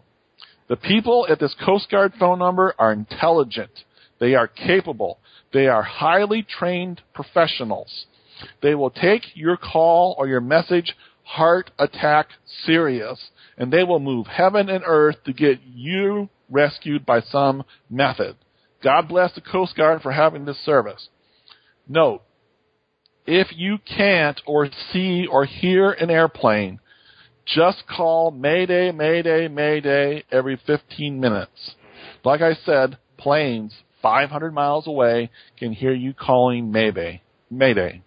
[0.67, 3.71] The people at this Coast Guard phone number are intelligent.
[4.19, 5.19] They are capable.
[5.53, 8.05] They are highly trained professionals.
[8.61, 12.27] They will take your call or your message heart attack
[12.65, 18.35] serious and they will move heaven and earth to get you rescued by some method.
[18.83, 21.09] God bless the Coast Guard for having this service.
[21.87, 22.21] Note,
[23.25, 26.79] if you can't or see or hear an airplane,
[27.45, 31.75] just call Mayday, Mayday, Mayday every 15 minutes.
[32.23, 33.73] Like I said, planes
[34.05, 37.23] 500 miles away can hear you calling Mayday.
[37.49, 38.03] Mayday.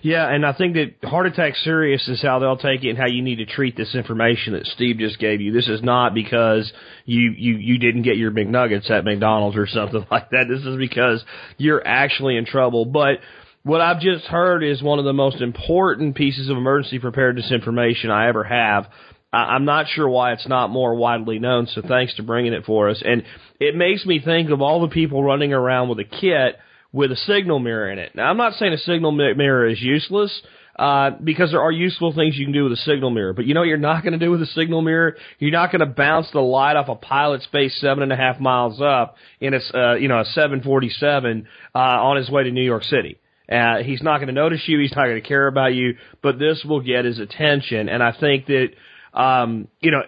[0.00, 3.06] Yeah, and I think that heart attack serious is how they'll take it and how
[3.06, 5.52] you need to treat this information that Steve just gave you.
[5.52, 6.72] This is not because
[7.04, 10.46] you you you didn't get your McNuggets at McDonald's or something like that.
[10.48, 11.22] This is because
[11.58, 12.86] you're actually in trouble.
[12.86, 13.18] But
[13.64, 18.10] what I've just heard is one of the most important pieces of emergency preparedness information
[18.10, 18.86] I ever have.
[19.32, 22.90] I'm not sure why it's not more widely known, so thanks to bringing it for
[22.90, 23.02] us.
[23.04, 23.22] And
[23.58, 26.56] it makes me think of all the people running around with a kit
[26.92, 28.14] with a signal mirror in it.
[28.14, 30.42] Now, I'm not saying a signal mirror is useless,
[30.78, 33.32] uh, because there are useful things you can do with a signal mirror.
[33.32, 35.16] But you know what you're not going to do with a signal mirror?
[35.38, 38.40] You're not going to bounce the light off a pilot space seven and a half
[38.40, 42.64] miles up in a, uh, you know, a 747, uh, on his way to New
[42.64, 43.18] York City.
[43.50, 44.78] Uh, he's not going to notice you.
[44.78, 47.88] He's not going to care about you, but this will get his attention.
[47.88, 48.68] And I think that,
[49.14, 50.02] um, you know,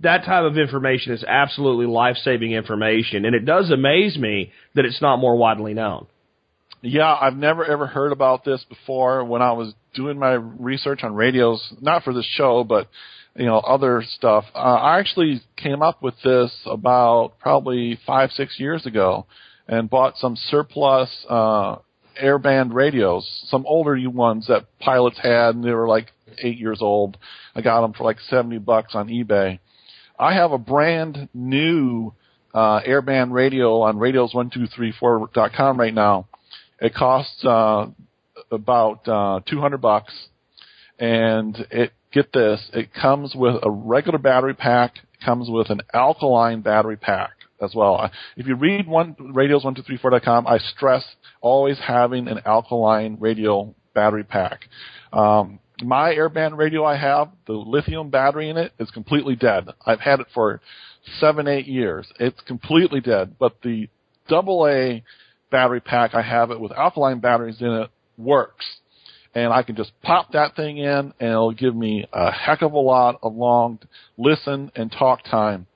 [0.00, 3.24] that type of information is absolutely life-saving information.
[3.24, 6.06] And it does amaze me that it's not more widely known.
[6.80, 11.14] Yeah, I've never ever heard about this before when I was doing my research on
[11.14, 12.88] radios, not for this show, but
[13.34, 14.44] you know, other stuff.
[14.54, 19.26] Uh, I actually came up with this about probably five, six years ago
[19.66, 21.76] and bought some surplus, uh,
[22.20, 27.16] airband radios, some older ones that pilots had and they were like eight years old.
[27.54, 29.58] I got them for like 70 bucks on eBay.
[30.18, 32.12] I have a brand new,
[32.52, 36.26] uh, airband radio on radios1234.com right now
[36.80, 37.86] it costs uh,
[38.50, 40.12] about uh, 200 bucks,
[40.98, 44.96] and it get this, it comes with a regular battery pack.
[44.96, 48.10] It comes with an alkaline battery pack as well.
[48.36, 51.04] If you read one radios1234.com, I stress
[51.40, 54.60] always having an alkaline radio battery pack.
[55.12, 59.68] Um, my airband radio I have, the lithium battery in it is completely dead.
[59.84, 60.60] I've had it for
[61.20, 62.06] seven, eight years.
[62.18, 63.36] It's completely dead.
[63.38, 63.88] But the
[64.28, 65.02] double A
[65.50, 68.66] battery pack I have it with alkaline batteries in it works.
[69.34, 72.72] And I can just pop that thing in and it'll give me a heck of
[72.72, 73.78] a lot of long
[74.16, 75.66] listen and talk time.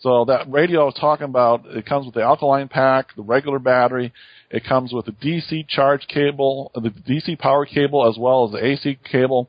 [0.00, 3.58] So that radio I was talking about, it comes with the alkaline pack, the regular
[3.58, 4.12] battery.
[4.50, 8.64] It comes with a DC charge cable, the DC power cable as well as the
[8.64, 9.48] AC cable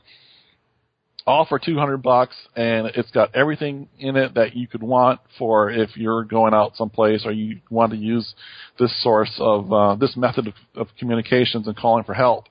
[1.26, 5.70] all for 200 bucks and it's got everything in it that you could want for
[5.70, 8.34] if you're going out someplace or you want to use
[8.80, 12.46] this source of uh, this method of, of communications and calling for help.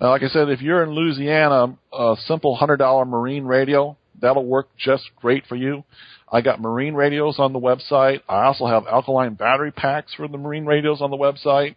[0.00, 4.68] Uh, like I said, if you're in Louisiana, a simple $100 marine radio, that'll work
[4.78, 5.84] just great for you.
[6.30, 8.20] I got marine radios on the website.
[8.28, 11.74] I also have alkaline battery packs for the marine radios on the website.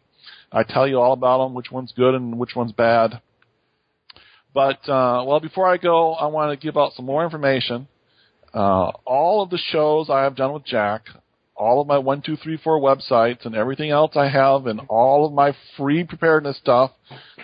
[0.51, 3.21] I tell you all about them, which one's good and which one's bad.
[4.53, 7.87] But uh, well, before I go, I want to give out some more information.
[8.53, 11.07] Uh, all of the shows I have done with Jack,
[11.57, 15.25] all of my one, two, three, four websites, and everything else I have, and all
[15.25, 16.91] of my free preparedness stuff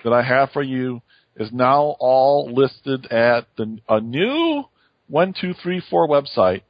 [0.05, 1.01] that I have for you
[1.35, 4.63] is now all listed at the a new
[5.09, 6.61] one, two, three, four website,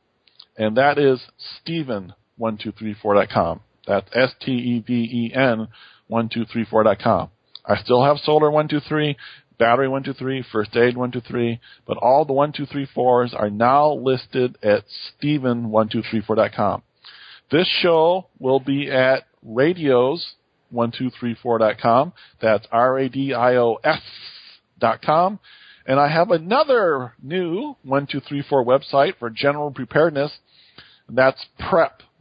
[0.58, 1.22] and that is
[1.62, 3.60] Steven one, two, three, four dot com.
[3.88, 5.68] That's S T E V E N
[6.12, 7.30] one, two, three, four dot com.
[7.66, 9.18] I still have Solar one, two, three
[9.62, 14.84] battery 123, first aid 123, but all the 1234s are now listed at
[15.22, 16.82] Steven1234.com.
[17.52, 22.14] This show will be at radios1234.com.
[22.42, 24.02] That's R-A-D-I-O-S
[24.80, 25.38] dot com.
[25.86, 30.32] And I have another new 1234 website for general preparedness.
[31.08, 31.46] That's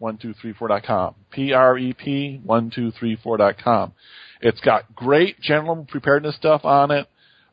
[0.01, 1.15] prep1234.com.
[1.31, 3.93] P-R-E-P 1234.com.
[4.41, 7.07] It's got great general preparedness stuff on it.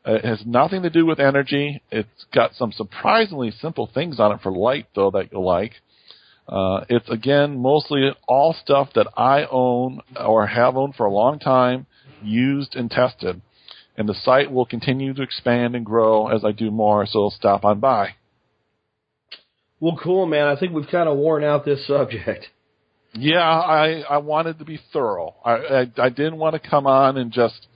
[0.06, 1.82] Uh, it has nothing to do with energy.
[1.90, 5.72] It's got some surprisingly simple things on it for light, though, that you'll like.
[6.48, 11.38] Uh, it's again mostly all stuff that I own or have owned for a long
[11.38, 11.86] time,
[12.22, 13.42] used and tested.
[13.98, 17.64] And the site will continue to expand and grow as I do more, so stop
[17.64, 18.14] on by.
[19.80, 20.46] Well, cool, man.
[20.46, 22.46] I think we've kind of worn out this subject.
[23.14, 25.34] Yeah, I I wanted to be thorough.
[25.44, 27.66] I I, I didn't want to come on and just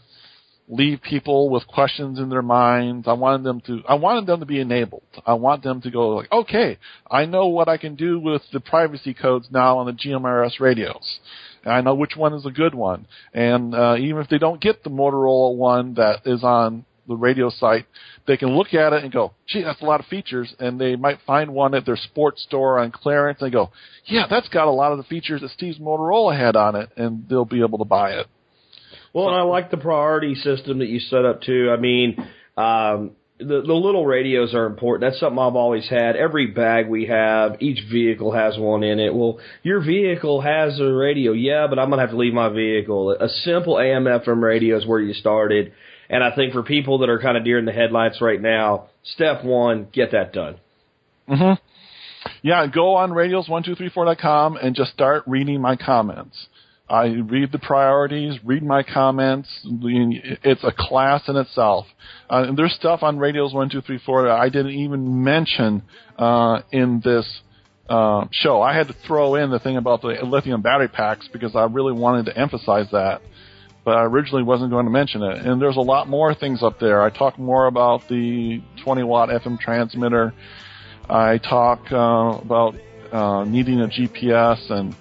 [0.69, 3.07] leave people with questions in their minds.
[3.07, 5.03] I wanted them to, I wanted them to be enabled.
[5.27, 6.79] I want them to go like, okay,
[7.11, 11.19] I know what I can do with the privacy codes now on the GMRS radios.
[11.65, 13.07] And I know which one is a good one.
[13.35, 17.51] And, uh, even if they don't get the Motorola one that is on the radio
[17.51, 17.87] site,
[18.27, 20.55] they can look at it and go, gee, that's a lot of features.
[20.59, 23.71] And they might find one at their sports store on clearance and they go,
[24.05, 26.91] yeah, that's got a lot of the features that Steve's Motorola had on it.
[26.97, 28.27] And they'll be able to buy it.
[29.13, 31.71] Well, and I like the priority system that you set up too.
[31.77, 32.17] I mean,
[32.57, 35.11] um, the the little radios are important.
[35.11, 36.17] That's something I've always had.
[36.17, 39.15] Every bag we have, each vehicle has one in it.
[39.15, 43.11] Well, your vehicle has a radio, yeah, but I'm gonna have to leave my vehicle.
[43.11, 45.73] A simple AM/FM radio is where you started,
[46.13, 48.91] and I think for people that are kind of deer in the headlights right now,
[49.03, 50.57] step one, get that done.
[51.27, 51.53] hmm
[52.43, 56.47] Yeah, go on radios1234.com and just start reading my comments.
[56.89, 59.49] I read the priorities, read my comments.
[59.65, 61.87] It's a class in itself.
[62.29, 65.83] Uh, and there's stuff on Radios 1234 that I didn't even mention
[66.19, 67.41] uh, in this
[67.89, 68.61] uh, show.
[68.61, 71.93] I had to throw in the thing about the lithium battery packs because I really
[71.95, 73.23] wanted to emphasize that.
[73.85, 75.39] But I originally wasn't going to mention it.
[75.45, 77.03] And there's a lot more things up there.
[77.03, 80.33] I talk more about the 20 watt FM transmitter.
[81.11, 82.77] I talk uh, about
[83.11, 84.95] uh, needing a GPS and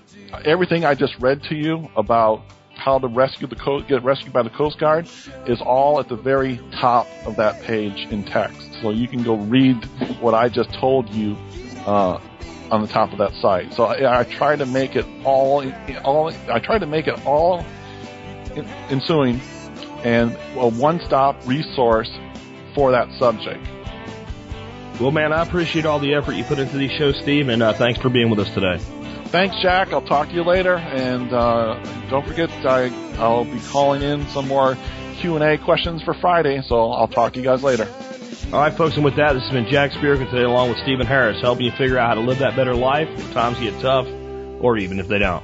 [0.45, 2.41] everything I just read to you about
[2.81, 5.07] how to rescue the coast, get rescued by the Coast Guard
[5.45, 8.81] is all at the very top of that page in text.
[8.81, 9.85] So you can go read
[10.19, 11.37] what I just told you
[11.85, 12.19] uh,
[12.71, 13.73] on the top of that site.
[13.73, 15.63] So I, I try to make it all,
[16.03, 17.63] all I try to make it all
[18.89, 19.39] ensuing
[20.03, 22.09] and a one-stop resource
[22.73, 23.65] for that subject.
[24.99, 27.73] Well, man, I appreciate all the effort you put into these shows, Steve, and uh,
[27.73, 28.77] thanks for being with us today.
[29.27, 29.93] Thanks, Jack.
[29.93, 32.87] I'll talk to you later, and uh, don't forget I,
[33.17, 34.77] I'll be calling in some more
[35.15, 36.61] Q and A questions for Friday.
[36.67, 37.87] So I'll talk to you guys later.
[38.53, 41.07] All right, folks, and with that, this has been Jack Spirko today, along with Steven
[41.07, 44.05] Harris, helping you figure out how to live that better life if times get tough,
[44.59, 45.43] or even if they don't.